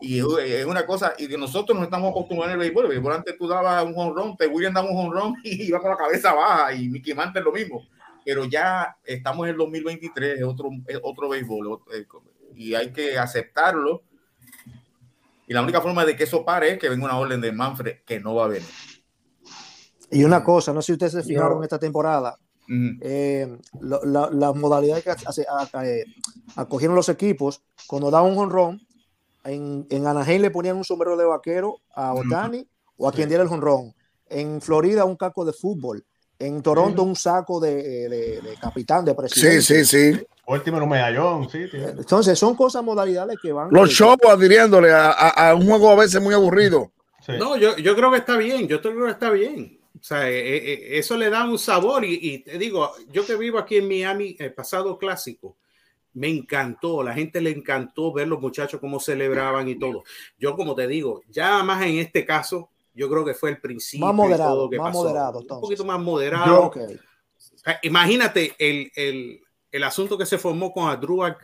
Y 0.00 0.18
es- 0.18 0.24
es 0.60 0.64
una 0.66 0.86
cosa, 0.86 1.14
y 1.18 1.28
que 1.28 1.36
nosotros 1.38 1.76
nos 1.76 1.84
estamos 1.86 2.10
acostumbrando 2.10 2.52
al 2.54 2.58
béisbol. 2.60 2.84
El 2.84 2.90
béisbol 2.90 3.12
antes 3.12 3.36
tú 3.38 3.48
dabas 3.48 3.84
un 3.84 3.94
honrón, 3.96 4.36
te 4.36 4.46
William 4.46 4.72
daba 4.74 4.90
un 4.90 4.96
honrón 5.06 5.34
y 5.44 5.64
iba 5.68 5.80
con 5.80 5.90
la 5.90 5.96
cabeza 5.96 6.32
baja, 6.32 6.72
y 6.74 6.88
Mickey 6.88 7.14
Mantle 7.14 7.42
lo 7.42 7.52
mismo. 7.52 7.86
Pero 8.24 8.44
ya 8.44 8.96
estamos 9.04 9.46
en 9.46 9.52
el 9.52 9.56
2023, 9.56 10.38
es 10.38 10.44
otro, 10.44 10.68
es 10.86 10.98
otro 11.02 11.28
béisbol, 11.30 11.80
eh, 11.94 12.04
y 12.54 12.74
hay 12.74 12.92
que 12.92 13.18
aceptarlo. 13.18 14.02
Y 15.46 15.54
la 15.54 15.62
única 15.62 15.80
forma 15.80 16.04
de 16.04 16.14
que 16.14 16.24
eso 16.24 16.44
pare 16.44 16.72
es 16.72 16.78
que 16.78 16.90
venga 16.90 17.06
una 17.06 17.18
orden 17.18 17.40
de 17.40 17.52
Manfred 17.52 17.98
que 18.04 18.20
no 18.20 18.34
va 18.34 18.44
a 18.44 18.48
venir. 18.48 18.68
Y 20.10 20.24
una 20.24 20.42
cosa, 20.44 20.72
no 20.74 20.82
sé 20.82 20.86
si 20.86 20.92
ustedes 20.92 21.12
se 21.12 21.22
fijaron 21.22 21.58
Yo- 21.58 21.62
esta 21.62 21.78
temporada, 21.78 22.36
Ujú. 22.64 22.98
eh, 23.00 23.58
lo- 23.80 24.04
la, 24.04 24.28
las 24.30 24.54
modalidades 24.54 25.04
que 25.04 25.10
hace- 25.10 25.46
a- 25.48 25.68
a- 25.72 25.86
eh, 25.86 26.04
acogieron 26.56 26.96
los 26.96 27.08
equipos, 27.08 27.62
cuando 27.86 28.10
daban 28.10 28.30
un 28.30 28.36
jonrón, 28.36 28.86
en, 29.50 29.86
en 29.90 30.06
Anaheim 30.06 30.42
le 30.42 30.50
ponían 30.50 30.76
un 30.76 30.84
sombrero 30.84 31.16
de 31.16 31.24
vaquero 31.24 31.80
a 31.94 32.14
Otani 32.14 32.66
o 32.96 33.08
a 33.08 33.12
quien 33.12 33.28
diera 33.28 33.42
el 33.42 33.48
jonrón. 33.48 33.94
En 34.28 34.60
Florida, 34.60 35.04
un 35.04 35.16
caco 35.16 35.44
de 35.44 35.52
fútbol. 35.52 36.04
En 36.38 36.62
Toronto, 36.62 37.02
un 37.02 37.16
saco 37.16 37.58
de, 37.58 37.74
de- 38.08 38.40
de 38.40 38.54
capitán, 38.60 39.04
de 39.04 39.14
presidente. 39.14 39.60
Sí, 39.62 39.84
sí, 39.84 40.12
sí. 40.14 40.26
Último 40.46 40.76
en 40.76 40.82
un 40.84 40.88
medallón, 40.88 41.48
sí. 41.50 41.66
sí. 41.68 41.76
Entonces, 41.78 42.38
son 42.38 42.54
cosas, 42.54 42.82
modalidades 42.84 43.38
que 43.42 43.52
van. 43.52 43.68
Los 43.72 43.90
shows 43.90 44.18
adhiriéndole 44.28 44.92
a, 44.92 45.10
a- 45.10 45.50
a 45.50 45.54
un 45.54 45.66
juego 45.66 45.90
a 45.90 45.96
veces 45.96 46.22
muy 46.22 46.34
aburrido. 46.34 46.92
Sí. 47.26 47.32
No, 47.38 47.56
yo, 47.56 47.76
yo 47.76 47.96
creo 47.96 48.10
que 48.12 48.18
está 48.18 48.36
bien, 48.36 48.68
yo 48.68 48.80
creo 48.80 49.04
que 49.04 49.10
está 49.10 49.30
bien. 49.30 49.80
O 50.00 50.02
sea, 50.02 50.30
eh, 50.30 50.56
eh, 50.56 50.98
eso 50.98 51.16
le 51.16 51.28
da 51.28 51.44
un 51.44 51.58
sabor 51.58 52.04
y, 52.04 52.18
y 52.22 52.38
te 52.38 52.56
digo, 52.56 52.92
yo 53.10 53.26
que 53.26 53.34
vivo 53.34 53.58
aquí 53.58 53.76
en 53.78 53.88
Miami, 53.88 54.36
el 54.38 54.54
pasado 54.54 54.96
clásico, 54.96 55.56
me 56.14 56.28
encantó, 56.28 57.02
la 57.02 57.14
gente 57.14 57.40
le 57.40 57.50
encantó 57.50 58.12
ver 58.12 58.28
los 58.28 58.40
muchachos 58.40 58.80
cómo 58.80 58.98
celebraban 59.00 59.68
y 59.68 59.78
todo. 59.78 60.04
Yo 60.38 60.56
como 60.56 60.74
te 60.74 60.86
digo, 60.88 61.22
ya 61.28 61.62
más 61.62 61.82
en 61.86 61.98
este 61.98 62.24
caso, 62.24 62.70
yo 62.94 63.08
creo 63.08 63.24
que 63.24 63.34
fue 63.34 63.50
el 63.50 63.60
principio. 63.60 64.06
Más 64.06 64.14
moderado, 64.14 64.54
todo 64.56 64.70
que 64.70 64.78
más 64.78 64.88
pasó. 64.88 64.98
moderado, 65.04 65.38
Un 65.38 65.42
entonces. 65.42 65.60
poquito 65.62 65.84
más 65.84 66.00
moderado. 66.00 66.72
Yo- 66.74 67.72
imagínate 67.82 68.54
el, 68.58 68.90
el, 68.96 69.40
el 69.70 69.84
asunto 69.84 70.16
que 70.18 70.26
se 70.26 70.38
formó 70.38 70.72
con 70.72 70.88
Adrúbal 70.88 71.36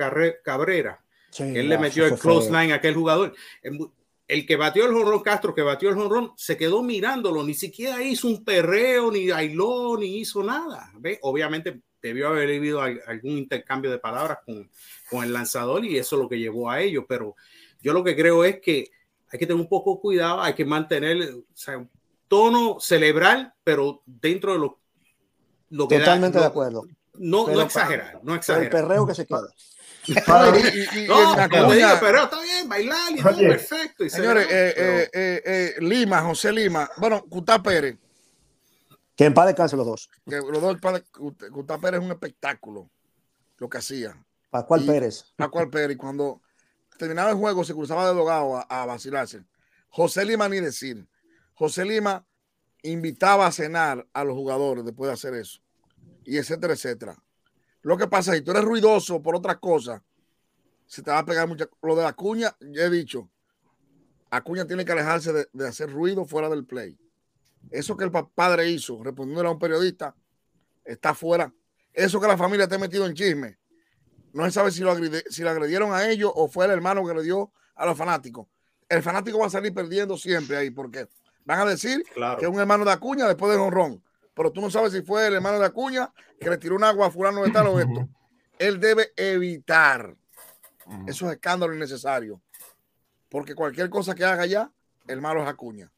Cabrera. 0.43 1.01
Sí, 1.31 1.43
él 1.43 1.69
le 1.69 1.79
metió 1.79 2.07
el 2.07 2.17
close 2.19 2.49
feo. 2.49 2.61
line 2.61 2.73
a 2.73 2.77
aquel 2.77 2.95
jugador. 2.95 3.35
El, 3.62 3.79
el 4.27 4.47
que 4.47 4.57
batió 4.57 4.87
el 4.87 4.93
jonrón, 4.95 5.21
Castro, 5.21 5.55
que 5.55 5.62
batió 5.62 5.91
el 5.91 5.97
jonrón, 5.97 6.33
se 6.37 6.57
quedó 6.57 6.83
mirándolo, 6.83 7.43
ni 7.43 7.55
siquiera 7.55 8.03
hizo 8.03 8.27
un 8.29 8.45
perreo, 8.45 9.11
ni 9.11 9.29
bailó, 9.29 9.97
ni 9.99 10.19
hizo 10.19 10.43
nada. 10.43 10.91
¿Ve? 10.99 11.19
Obviamente 11.23 11.83
debió 12.09 12.29
haber 12.29 12.49
habido 12.49 12.81
al- 12.83 13.01
algún 13.07 13.33
intercambio 13.39 13.91
de 13.91 13.99
palabras 13.99 14.39
con, 14.45 14.71
con 15.11 15.25
el 15.25 15.33
lanzador 15.33 15.85
y 15.85 15.99
eso 15.99 16.17
es 16.17 16.23
lo 16.23 16.29
que 16.29 16.39
llevó 16.39 16.71
a 16.71 16.81
ello. 16.81 17.07
Pero 17.07 17.35
yo 17.81 17.93
lo 17.93 18.03
que 18.05 18.15
creo 18.17 18.45
es 18.45 18.61
que 18.61 18.91
hay 19.33 19.39
que 19.39 19.47
tener 19.47 19.61
un 19.61 19.69
poco 19.69 20.01
cuidado, 20.01 20.41
hay 20.43 20.55
que 20.55 20.65
mantener 20.65 21.35
o 21.35 21.45
sea, 21.55 21.79
un 21.79 21.91
tono 22.29 22.79
celebrar, 22.81 23.55
pero 23.65 24.03
dentro 24.07 24.53
de 24.53 24.59
lo, 24.59 24.79
lo 25.71 25.89
que 25.89 25.99
da- 25.99 26.05
Totalmente 26.05 26.39
de 26.39 26.45
no- 26.45 26.49
acuerdo. 26.51 26.83
No, 27.17 27.45
Pero 27.47 27.59
no 27.59 27.63
exagerar, 27.65 28.15
no 28.15 28.21
Pero 28.21 28.33
el 28.33 28.39
exagerar. 28.39 28.71
perreo 28.71 29.07
que 29.07 29.15
se 29.15 29.27
queda. 29.27 29.47
No, 30.27 30.57
y- 30.59 30.61
y- 30.61 31.01
y- 31.01 31.05
y 31.05 31.09
No, 31.09 31.41
en 31.41 31.49
como 31.49 31.69
te 31.71 31.77
digo, 31.77 31.89
pero 32.01 32.25
está 32.25 32.43
bien, 32.43 32.69
bailar 32.69 33.13
y 33.13 33.23
todo 33.23 33.37
perfecto. 33.39 34.05
y 34.05 34.11
Señores, 34.11 34.47
celebrar, 34.49 34.69
eh, 34.69 34.75
pero- 34.77 34.99
eh, 34.99 35.11
eh, 35.15 35.43
eh, 35.47 35.75
Lima, 35.81 36.21
José 36.23 36.53
Lima, 36.53 36.91
bueno, 36.99 37.25
Cutá 37.29 37.63
Pérez, 37.63 37.97
Que 39.17 39.25
en 39.27 39.35
paz 39.35 39.47
descanse 39.47 39.77
los 39.77 39.87
dos. 39.87 40.11
que 40.27 40.37
los 40.37 40.61
dos 40.61 40.77
Cutá 41.53 41.79
Pérez 41.79 42.01
es 42.01 42.07
un 42.07 42.12
espectáculo, 42.12 42.91
lo 43.59 43.69
que 43.69 43.79
hacía. 43.79 44.17
Pascual 44.51 44.83
Y- 44.83 44.87
Pérez. 44.87 45.33
Pascual 45.37 45.71
Pérez, 45.71 45.97
cuando 45.97 46.41
terminaba 46.99 47.31
el 47.31 47.37
juego, 47.37 47.65
se 47.65 47.75
cruzaba 47.75 48.09
de 48.09 48.15
dogado 48.15 48.57
a, 48.57 48.62
a 48.62 48.87
vacilarse. 48.87 49.45
José 49.89 50.25
Lima, 50.25 50.49
ni 50.49 50.61
decir. 50.61 51.07
José 51.55 51.85
Lima 51.85 52.27
invitaba 52.83 53.47
a 53.47 53.53
cenar 53.53 54.07
a 54.12 54.25
los 54.25 54.35
jugadores 54.35 54.85
después 54.85 55.09
de 55.09 55.15
hacer 55.15 55.35
eso, 55.35 55.61
y 56.25 56.37
etcétera, 56.37 56.75
etcétera. 56.75 57.17
Lo 57.83 57.97
que 57.97 58.09
pasa 58.09 58.31
es 58.33 58.35
que 58.35 58.39
si 58.39 58.45
tú 58.45 58.51
eres 58.51 58.65
ruidoso 58.65 59.23
por 59.23 59.37
otras 59.37 59.59
cosas, 59.59 60.03
se 60.87 61.03
te 61.03 61.11
va 61.11 61.19
a 61.19 61.25
pegar 61.25 61.47
mucha. 61.47 61.69
Lo 61.83 61.95
de 61.95 62.05
Acuña, 62.07 62.55
ya 62.61 62.83
he 62.85 62.91
dicho, 62.91 63.29
Acuña 64.31 64.67
tiene 64.67 64.85
que 64.85 64.93
alejarse 64.93 65.33
de, 65.33 65.49
de 65.53 65.69
hacer 65.69 65.91
ruido 65.91 66.25
fuera 66.25 66.49
del 66.49 66.65
play. 66.65 66.99
Eso 67.71 67.97
que 67.97 68.05
el 68.05 68.11
pa- 68.11 68.29
padre 68.29 68.69
hizo, 68.71 69.03
respondiéndole 69.03 69.49
a 69.49 69.53
un 69.53 69.59
periodista, 69.59 70.15
está 70.85 71.15
fuera. 71.15 71.53
Eso 71.93 72.21
que 72.21 72.27
la 72.29 72.37
familia 72.37 72.65
está 72.65 72.79
metido 72.79 73.07
en 73.07 73.15
chisme. 73.15 73.59
No 74.33 74.45
se 74.45 74.51
sabe 74.53 74.71
si 74.71 74.81
lo, 74.81 74.93
agredi- 74.93 75.25
si 75.31 75.43
lo 75.43 75.51
agredieron 75.51 75.93
a 75.93 76.09
ellos 76.09 76.31
o 76.35 76.49
fue 76.49 76.65
el 76.65 76.73
hermano 76.73 77.07
que 77.07 77.15
le 77.15 77.23
dio 77.23 77.53
a 77.77 77.87
los 77.87 77.97
fanáticos. 77.97 78.47
El 78.89 79.03
fanático 79.03 79.39
va 79.39 79.47
a 79.47 79.51
salir 79.51 79.73
perdiendo 79.73 80.17
siempre 80.17 80.57
ahí, 80.57 80.71
porque 80.71 81.09
van 81.45 81.61
a 81.61 81.65
decir 81.65 82.03
Claro. 82.15 82.39
que 82.39 82.45
es 82.45 82.51
un 82.51 82.59
hermano 82.61 82.85
de 82.85 82.93
Acuña 82.93 83.27
después 83.27 83.53
de 83.53 83.59
honrón. 83.59 84.03
Pero 84.35 84.51
tú 84.51 84.61
no 84.61 84.71
sabes 84.71 84.93
si 84.93 85.03
fue 85.03 85.27
el 85.29 85.35
hermano 85.35 85.59
de 85.61 85.67
Acuña 85.67 86.12
que 86.41 86.51
le 86.51 86.59
tiró 86.59 86.75
un 86.77 86.83
agua 86.85 87.07
a 87.07 87.11
fulano 87.11 87.43
de 87.45 87.51
tal 87.51 87.69
o 87.69 87.79
esto. 87.81 88.09
Él 88.59 88.81
debe 88.81 89.12
evitar 89.17 90.17
esos 91.07 91.31
escándalos 91.33 91.77
innecesarios. 91.77 92.39
Porque 93.29 93.55
cualquier 93.55 93.89
cosa 93.91 94.15
que 94.15 94.25
haga 94.25 94.47
ya, 94.47 94.71
el 95.07 95.21
malo 95.21 95.43
es 95.43 95.49
Acuña. 95.49 95.91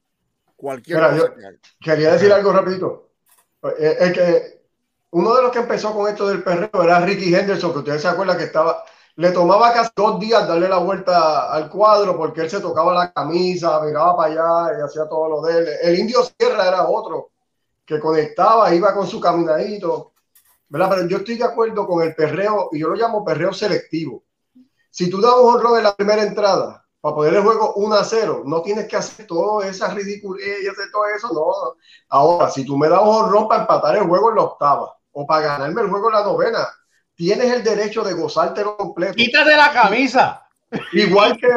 Cualquier 0.56 0.98
Mira, 0.98 1.10
cosa 1.10 1.34
que 1.34 1.46
haga. 1.46 1.58
Quería 1.80 2.12
decir 2.12 2.32
algo 2.32 2.52
rapidito. 2.52 3.10
Eh, 3.78 3.96
Es 4.00 4.12
que 4.12 4.56
uno 5.10 5.34
de 5.34 5.42
los 5.42 5.50
que 5.50 5.60
empezó 5.60 5.94
con 5.94 6.08
esto 6.08 6.28
del 6.28 6.42
perreo 6.42 6.82
era 6.82 7.00
Ricky 7.00 7.34
Henderson, 7.34 7.72
que 7.72 7.78
ustedes 7.78 8.02
se 8.02 8.08
acuerdan 8.08 8.36
que 8.36 8.44
estaba, 8.44 8.84
le 9.16 9.30
tomaba 9.30 9.72
casi 9.72 9.90
dos 9.96 10.20
días 10.20 10.46
darle 10.46 10.68
la 10.68 10.78
vuelta 10.78 11.52
al 11.52 11.70
cuadro 11.70 12.16
porque 12.16 12.42
él 12.42 12.50
se 12.50 12.60
tocaba 12.60 12.92
la 12.92 13.12
camisa, 13.12 13.80
miraba 13.80 14.16
para 14.16 14.32
allá 14.32 14.78
y 14.78 14.82
hacía 14.82 15.08
todo 15.08 15.28
lo 15.28 15.42
de 15.42 15.58
él. 15.58 15.68
El 15.82 15.98
Indio 15.98 16.20
Sierra 16.22 16.68
era 16.68 16.88
otro 16.88 17.30
que 17.84 18.00
conectaba, 18.00 18.74
iba 18.74 18.92
con 18.92 19.06
su 19.06 19.20
caminadito, 19.20 20.12
¿verdad? 20.68 20.90
Pero 20.90 21.08
yo 21.08 21.18
estoy 21.18 21.36
de 21.36 21.44
acuerdo 21.44 21.86
con 21.86 22.02
el 22.02 22.14
perreo, 22.14 22.68
y 22.72 22.80
yo 22.80 22.88
lo 22.88 22.96
llamo 22.96 23.24
perreo 23.24 23.52
selectivo. 23.52 24.24
Si 24.90 25.08
tú 25.08 25.20
das 25.20 25.34
un 25.34 25.54
honrón 25.54 25.78
en 25.78 25.84
la 25.84 25.94
primera 25.94 26.22
entrada, 26.22 26.85
para 27.00 27.14
poner 27.14 27.34
el 27.34 27.42
juego 27.42 27.74
1 27.74 27.94
a 27.94 28.04
0, 28.04 28.42
no 28.46 28.62
tienes 28.62 28.86
que 28.88 28.96
hacer 28.96 29.26
toda 29.26 29.66
esa 29.68 29.88
ridiculez 29.88 30.62
y 30.62 30.68
hacer 30.68 30.90
todo 30.90 31.04
eso, 31.14 31.28
no. 31.32 31.76
Ahora, 32.08 32.50
si 32.50 32.64
tú 32.64 32.76
me 32.76 32.88
das 32.88 33.00
un 33.00 33.08
honrón 33.08 33.48
para 33.48 33.62
empatar 33.62 33.96
el 33.96 34.04
juego 34.04 34.30
en 34.30 34.36
la 34.36 34.42
octava 34.42 34.96
o 35.12 35.26
para 35.26 35.46
ganarme 35.46 35.82
el 35.82 35.90
juego 35.90 36.08
en 36.08 36.14
la 36.14 36.24
novena, 36.24 36.68
tienes 37.14 37.50
el 37.52 37.62
derecho 37.62 38.02
de 38.02 38.14
gozártelo 38.14 38.76
completo. 38.76 39.14
Quítate 39.14 39.56
la 39.56 39.72
camisa. 39.72 40.46
Igual 40.92 41.38
que, 41.38 41.48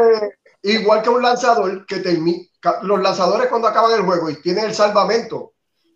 igual 0.63 1.01
que 1.01 1.09
un 1.09 1.21
lanzador 1.21 1.85
que 1.85 1.97
termina, 1.97 2.43
los 2.83 3.01
lanzadores 3.01 3.47
cuando 3.47 3.67
acaban 3.67 3.91
el 3.93 4.05
juego 4.05 4.29
y 4.29 4.41
tienen 4.41 4.65
el 4.65 4.73
salvamento, 4.73 5.53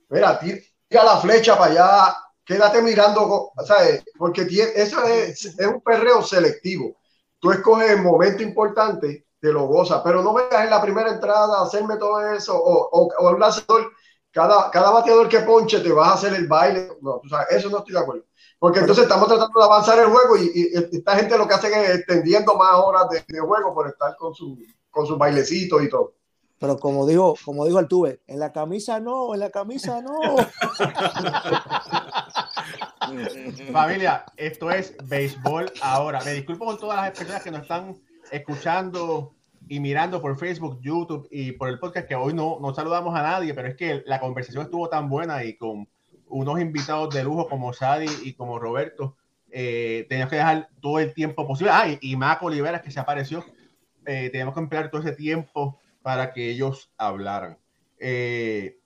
mira, 0.09 0.39
tira 0.39 1.03
la 1.03 1.17
flecha 1.17 1.57
para 1.57 1.71
allá, 1.71 2.17
quédate 2.45 2.81
mirando, 2.81 3.51
¿sabes? 3.65 4.03
Porque 4.17 4.45
tiene, 4.45 4.71
eso 4.75 5.03
es, 5.05 5.45
es 5.45 5.67
un 5.67 5.81
perreo 5.81 6.21
selectivo. 6.21 6.97
Tú 7.39 7.51
escoges 7.51 7.91
el 7.91 8.01
momento 8.01 8.43
importante, 8.43 9.25
te 9.43 9.51
lo 9.51 9.67
gozas, 9.67 9.99
pero 10.05 10.23
no 10.23 10.33
vengas 10.33 10.63
en 10.63 10.69
la 10.69 10.81
primera 10.81 11.11
entrada 11.11 11.59
a 11.59 11.63
hacerme 11.63 11.97
todo 11.97 12.25
eso, 12.31 12.55
o, 12.55 12.89
o, 12.93 13.09
o 13.19 13.29
el 13.29 13.37
lanzador, 13.41 13.91
cada, 14.31 14.71
cada 14.71 14.89
bateador 14.91 15.27
que 15.27 15.41
ponche 15.41 15.81
te 15.81 15.91
vas 15.91 16.07
a 16.07 16.13
hacer 16.13 16.33
el 16.33 16.47
baile. 16.47 16.93
No, 17.01 17.19
tú 17.21 17.27
sabes, 17.27 17.47
eso 17.51 17.69
no 17.69 17.79
estoy 17.79 17.91
de 17.93 17.99
acuerdo. 17.99 18.23
Porque 18.57 18.79
entonces 18.79 19.03
estamos 19.03 19.27
tratando 19.27 19.59
de 19.59 19.65
avanzar 19.65 19.99
el 19.99 20.05
juego 20.05 20.37
y, 20.37 20.49
y 20.55 20.95
esta 20.95 21.17
gente 21.17 21.37
lo 21.37 21.45
que 21.45 21.55
hace 21.55 21.67
es 21.67 21.89
extendiendo 21.89 22.55
más 22.55 22.73
horas 22.75 23.09
de, 23.09 23.21
de 23.27 23.39
juego 23.41 23.73
por 23.73 23.89
estar 23.89 24.15
con 24.15 24.33
su, 24.33 24.57
con 24.89 25.05
sus 25.05 25.17
bailecitos 25.17 25.83
y 25.83 25.89
todo. 25.89 26.13
Pero 26.57 26.79
como 26.79 27.05
dijo, 27.05 27.35
como 27.43 27.65
dijo 27.65 27.79
Altuve, 27.79 28.21
en 28.27 28.39
la 28.39 28.53
camisa 28.53 29.01
no, 29.01 29.33
en 29.33 29.41
la 29.41 29.49
camisa 29.49 30.01
no. 30.01 30.37
Familia, 33.73 34.23
esto 34.37 34.71
es 34.71 34.95
béisbol 35.03 35.69
ahora. 35.81 36.23
Me 36.23 36.31
disculpo 36.31 36.63
con 36.63 36.77
todas 36.77 36.95
las 36.95 37.11
personas 37.11 37.43
que 37.43 37.51
nos 37.51 37.63
están 37.63 37.93
escuchando 38.33 39.35
y 39.67 39.79
mirando 39.79 40.21
por 40.21 40.37
Facebook, 40.37 40.79
YouTube 40.81 41.27
y 41.31 41.53
por 41.53 41.69
el 41.69 41.79
podcast, 41.79 42.07
que 42.07 42.15
hoy 42.15 42.33
no, 42.33 42.57
no 42.59 42.73
saludamos 42.73 43.15
a 43.15 43.21
nadie, 43.21 43.53
pero 43.53 43.67
es 43.67 43.75
que 43.75 44.03
la 44.05 44.19
conversación 44.19 44.63
estuvo 44.63 44.89
tan 44.89 45.09
buena 45.09 45.43
y 45.43 45.55
con 45.55 45.87
unos 46.27 46.59
invitados 46.59 47.13
de 47.13 47.23
lujo 47.23 47.47
como 47.47 47.73
Sadi 47.73 48.07
y 48.23 48.33
como 48.33 48.59
Roberto, 48.59 49.15
eh, 49.51 50.05
teníamos 50.09 50.31
que 50.31 50.37
dejar 50.37 50.69
todo 50.81 50.99
el 50.99 51.13
tiempo 51.13 51.47
posible. 51.47 51.71
Ah, 51.73 51.87
y, 51.87 51.99
y 52.01 52.15
Mac 52.15 52.41
Oliveras 52.41 52.81
que 52.81 52.91
se 52.91 52.99
apareció, 52.99 53.45
eh, 54.05 54.29
teníamos 54.31 54.55
que 54.55 54.61
emplear 54.61 54.89
todo 54.89 55.01
ese 55.01 55.13
tiempo 55.13 55.79
para 56.01 56.33
que 56.33 56.49
ellos 56.49 56.91
hablaran. 56.97 57.57
Eh, 57.99 58.79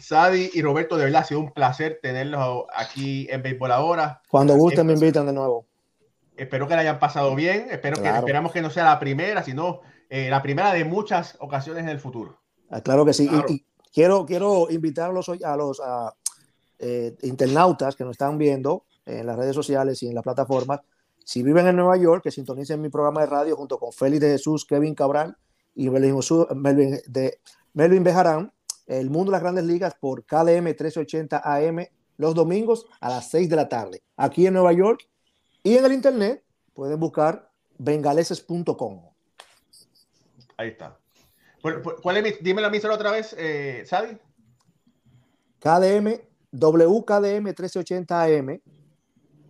Sadi 0.00 0.50
y 0.54 0.62
Roberto, 0.62 0.96
de 0.96 1.04
verdad 1.04 1.22
ha 1.22 1.24
sido 1.24 1.40
un 1.40 1.52
placer 1.52 1.98
tenerlos 2.02 2.64
aquí 2.74 3.28
en 3.30 3.42
Béisbol 3.42 3.70
ahora. 3.70 4.22
Cuando 4.28 4.56
gusten 4.56 4.86
me 4.86 4.94
invitan 4.94 5.26
de 5.26 5.34
nuevo. 5.34 5.66
Espero 6.36 6.66
que 6.66 6.74
la 6.74 6.80
hayan 6.80 6.98
pasado 6.98 7.34
bien. 7.34 7.66
Espero 7.70 7.96
Claro. 7.96 8.12
que 8.14 8.18
esperamos 8.20 8.52
que 8.52 8.62
no 8.62 8.70
sea 8.70 8.84
la 8.84 8.98
primera, 8.98 9.42
sino 9.42 9.80
eh, 10.08 10.28
la 10.30 10.42
primera 10.42 10.72
de 10.72 10.84
muchas 10.84 11.36
ocasiones 11.40 11.82
en 11.84 11.88
el 11.90 12.00
futuro. 12.00 12.40
Ah, 12.70 12.80
Claro 12.80 13.04
que 13.04 13.12
sí. 13.12 13.24
Y- 13.24 13.28
Claro. 13.28 13.46
Y, 13.48 13.64
quiero, 13.92 14.26
quiero 14.26 14.66
invitar 14.70 15.10
a 15.10 15.12
los, 15.12 15.28
a 15.28 15.56
los 15.56 15.80
a, 15.80 16.14
eh, 16.78 17.14
internautas 17.22 17.96
que 17.96 18.04
nos 18.04 18.12
están 18.12 18.38
viendo 18.38 18.84
en 19.06 19.26
las 19.26 19.36
redes 19.36 19.54
sociales 19.54 20.02
y 20.02 20.08
en 20.08 20.14
las 20.14 20.22
plataformas. 20.24 20.80
Si 21.24 21.42
viven 21.42 21.66
en 21.68 21.76
Nueva 21.76 21.96
York, 21.96 22.22
que 22.24 22.30
sintonicen 22.30 22.80
mi 22.80 22.88
programa 22.88 23.20
de 23.20 23.26
radio 23.26 23.56
junto 23.56 23.78
con 23.78 23.92
Félix 23.92 24.20
de 24.20 24.30
Jesús, 24.32 24.64
Kevin 24.64 24.94
Cabral 24.94 25.36
y 25.74 25.88
Melvin, 25.90 26.18
Melvin, 26.56 26.98
de, 27.06 27.38
Melvin 27.74 28.02
Bejarán, 28.02 28.52
El 28.86 29.08
Mundo 29.10 29.30
de 29.30 29.36
las 29.36 29.42
Grandes 29.42 29.64
Ligas 29.64 29.94
por 30.00 30.24
KDM 30.24 30.62
1380 30.64 31.40
AM 31.44 31.86
los 32.16 32.34
domingos 32.34 32.86
a 33.00 33.08
las 33.08 33.30
6 33.30 33.48
de 33.48 33.56
la 33.56 33.68
tarde, 33.68 34.02
aquí 34.16 34.46
en 34.46 34.54
Nueva 34.54 34.72
York. 34.72 35.08
Y 35.62 35.76
en 35.76 35.84
el 35.84 35.92
internet 35.92 36.42
pueden 36.74 36.98
buscar 36.98 37.48
bengaleses.com. 37.78 39.02
Ahí 40.56 40.68
está. 40.70 40.98
¿Cuál, 41.60 41.82
cuál 41.82 42.16
es 42.16 42.22
mi- 42.24 42.32
dime 42.40 42.60
la 42.62 42.70
misma 42.70 42.92
otra 42.94 43.10
vez, 43.12 43.34
eh, 43.38 43.84
Sadi. 43.86 44.16
KDM, 45.60 46.20
WKDM 46.50 47.42
1380 47.44 48.22
AM. 48.24 48.60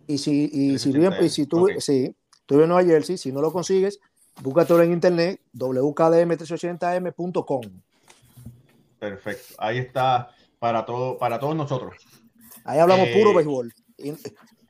Y 0.05 0.17
si, 0.17 0.49
y 0.51 0.77
si, 0.79 0.89
1380 0.89 0.99
viven- 0.99 1.23
y 1.25 1.29
si 1.29 1.45
tú, 1.47 1.63
ok. 1.63 1.71
sí, 1.79 2.13
tú 2.45 2.61
en 2.61 2.67
Nueva 2.69 2.83
Jersey, 2.87 3.17
si 3.17 3.31
no 3.31 3.41
lo 3.41 3.51
consigues, 3.51 3.99
búscatelo 4.41 4.83
en 4.83 4.93
internet, 4.93 5.41
wkdm1380am.com. 5.57 7.61
Perfecto. 8.99 9.55
Ahí 9.57 9.79
está 9.79 10.29
para, 10.59 10.85
todo, 10.85 11.17
para 11.17 11.39
todos 11.39 11.55
nosotros. 11.55 11.95
Ahí 12.63 12.77
hablamos 12.79 13.07
Eh, 13.09 13.13
puro 13.13 13.33
béisbol. 13.33 13.73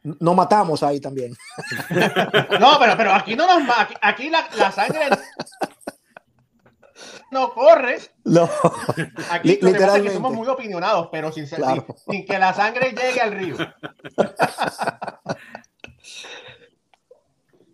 Y 0.04 0.12
nos 0.20 0.36
matamos 0.36 0.84
ahí 0.84 1.00
también. 1.00 1.34
No, 2.60 2.78
pero, 2.80 2.96
pero 2.98 3.14
aquí 3.14 3.36
no 3.36 3.48
nos 3.48 3.78
aquí, 3.78 3.94
aquí 4.02 4.30
la, 4.30 4.48
la 4.58 4.72
sangre 4.72 5.02
no 7.32 7.52
corre. 7.54 7.98
No. 8.26 8.48
Aquí 9.32 9.48
Li- 9.50 9.56
lo 9.56 9.68
que 9.68 9.74
literalmente. 9.74 10.14
somos 10.14 10.34
muy 10.34 10.48
opinionados, 10.48 11.10
pero 11.12 11.32
sin, 11.32 11.48
Claro. 11.48 11.86
sin, 12.06 12.14
sin 12.14 12.26
que 12.26 12.38
la 12.38 12.54
sangre 12.54 12.92
llegue 12.92 13.22
al 13.22 13.32
río. 13.32 13.56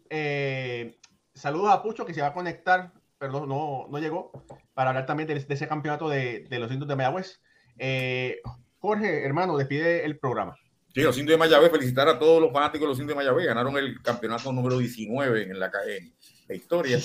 Eh, 0.10 0.98
saludos 1.34 1.72
a 1.72 1.82
Pucho 1.84 2.06
que 2.06 2.14
se 2.14 2.22
va 2.22 2.28
a 2.28 2.34
conectar, 2.34 2.92
pero 3.18 3.32
no, 3.32 3.46
no, 3.46 3.88
no 3.90 4.00
llegó, 4.00 4.32
para 4.74 4.90
hablar 4.90 5.06
también 5.06 5.28
de, 5.28 5.36
de 5.40 5.54
ese 5.54 5.68
campeonato 5.68 6.10
de, 6.10 6.46
de 6.50 6.60
los 6.60 6.72
indios 6.72 6.88
de 6.88 6.96
Mayagüez. 6.96 7.42
Eh, 7.78 8.42
Jorge, 8.80 9.26
hermano, 9.26 9.58
despide 9.58 10.06
el 10.06 10.18
programa. 10.20 10.56
Sí, 10.94 11.02
los 11.02 11.18
indios 11.18 11.36
de 11.36 11.38
Mayagüez, 11.38 11.72
felicitar 11.72 12.07
a 12.07 12.18
todos 12.18 12.41
los 12.41 12.52
fanáticos 12.52 12.82
de 12.82 12.88
los 12.88 12.99
indios 12.99 13.18
de 13.18 13.24
Mayagüez. 13.24 13.45
Ganaron 13.45 13.78
el 13.78 14.02
campeonato 14.02 14.52
número 14.52 14.78
19 14.78 15.44
en 15.44 15.60
la, 15.60 15.72
en 15.88 16.14
la 16.48 16.56
historia. 16.56 16.99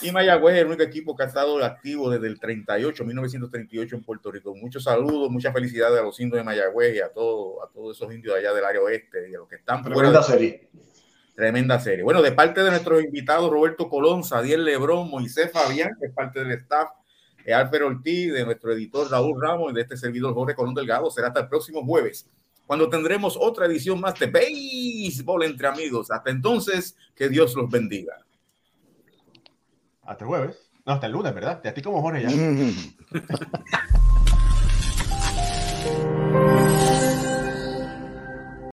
Y 0.00 0.10
Mayagüez 0.10 0.56
es 0.56 0.60
el 0.62 0.66
único 0.66 0.82
equipo 0.82 1.14
que 1.14 1.22
ha 1.22 1.26
estado 1.26 1.62
activo 1.64 2.10
desde 2.10 2.26
el 2.26 2.40
38, 2.40 3.04
1938 3.04 3.96
en 3.96 4.02
Puerto 4.02 4.32
Rico. 4.32 4.54
Muchos 4.54 4.84
saludos, 4.84 5.30
muchas 5.30 5.52
felicidades 5.52 6.00
a 6.00 6.02
los 6.02 6.18
indios 6.18 6.38
de 6.38 6.44
Mayagüez 6.44 6.96
y 6.96 7.00
a, 7.00 7.12
todo, 7.12 7.62
a 7.62 7.70
todos 7.70 7.96
esos 7.96 8.12
indios 8.12 8.34
de 8.34 8.40
allá 8.40 8.54
del 8.54 8.64
área 8.64 8.80
oeste 8.80 9.30
y 9.30 9.34
a 9.34 9.38
los 9.38 9.48
que 9.48 9.56
están 9.56 9.84
Tremenda 9.84 10.22
serie. 10.22 10.70
Tremenda 11.36 11.78
serie. 11.78 12.02
Bueno, 12.02 12.20
de 12.20 12.32
parte 12.32 12.62
de 12.62 12.70
nuestros 12.70 13.02
invitados, 13.04 13.50
Roberto 13.50 13.88
Colón, 13.88 14.24
Sadiel 14.24 14.64
Lebrón, 14.64 15.08
Moisés 15.08 15.52
Fabián, 15.52 15.90
que 16.00 16.06
es 16.06 16.12
parte 16.12 16.40
del 16.40 16.52
staff, 16.52 16.88
eh, 17.44 17.54
Alfred 17.54 17.84
Ortiz, 17.84 18.32
de 18.32 18.44
nuestro 18.44 18.72
editor 18.72 19.10
Raúl 19.10 19.40
Ramos 19.40 19.70
y 19.70 19.74
de 19.74 19.82
este 19.82 19.96
servidor 19.96 20.34
Jorge 20.34 20.54
Colón 20.54 20.74
Delgado, 20.74 21.10
será 21.10 21.28
hasta 21.28 21.40
el 21.40 21.48
próximo 21.48 21.84
jueves, 21.84 22.28
cuando 22.66 22.88
tendremos 22.88 23.36
otra 23.38 23.66
edición 23.66 24.00
más 24.00 24.18
de 24.18 24.26
Béisbol 24.26 25.44
entre 25.44 25.68
amigos. 25.68 26.10
Hasta 26.10 26.30
entonces, 26.30 26.96
que 27.14 27.28
Dios 27.28 27.54
los 27.54 27.70
bendiga. 27.70 28.18
Hasta 30.02 30.24
el 30.24 30.28
jueves. 30.28 30.70
No, 30.84 30.94
hasta 30.94 31.06
el 31.06 31.12
lunes, 31.12 31.34
¿verdad? 31.34 31.62
De 31.62 31.68
a 31.68 31.74
ti 31.74 31.82
como 31.82 32.02
Jorge 32.02 32.22
ya. 32.22 32.30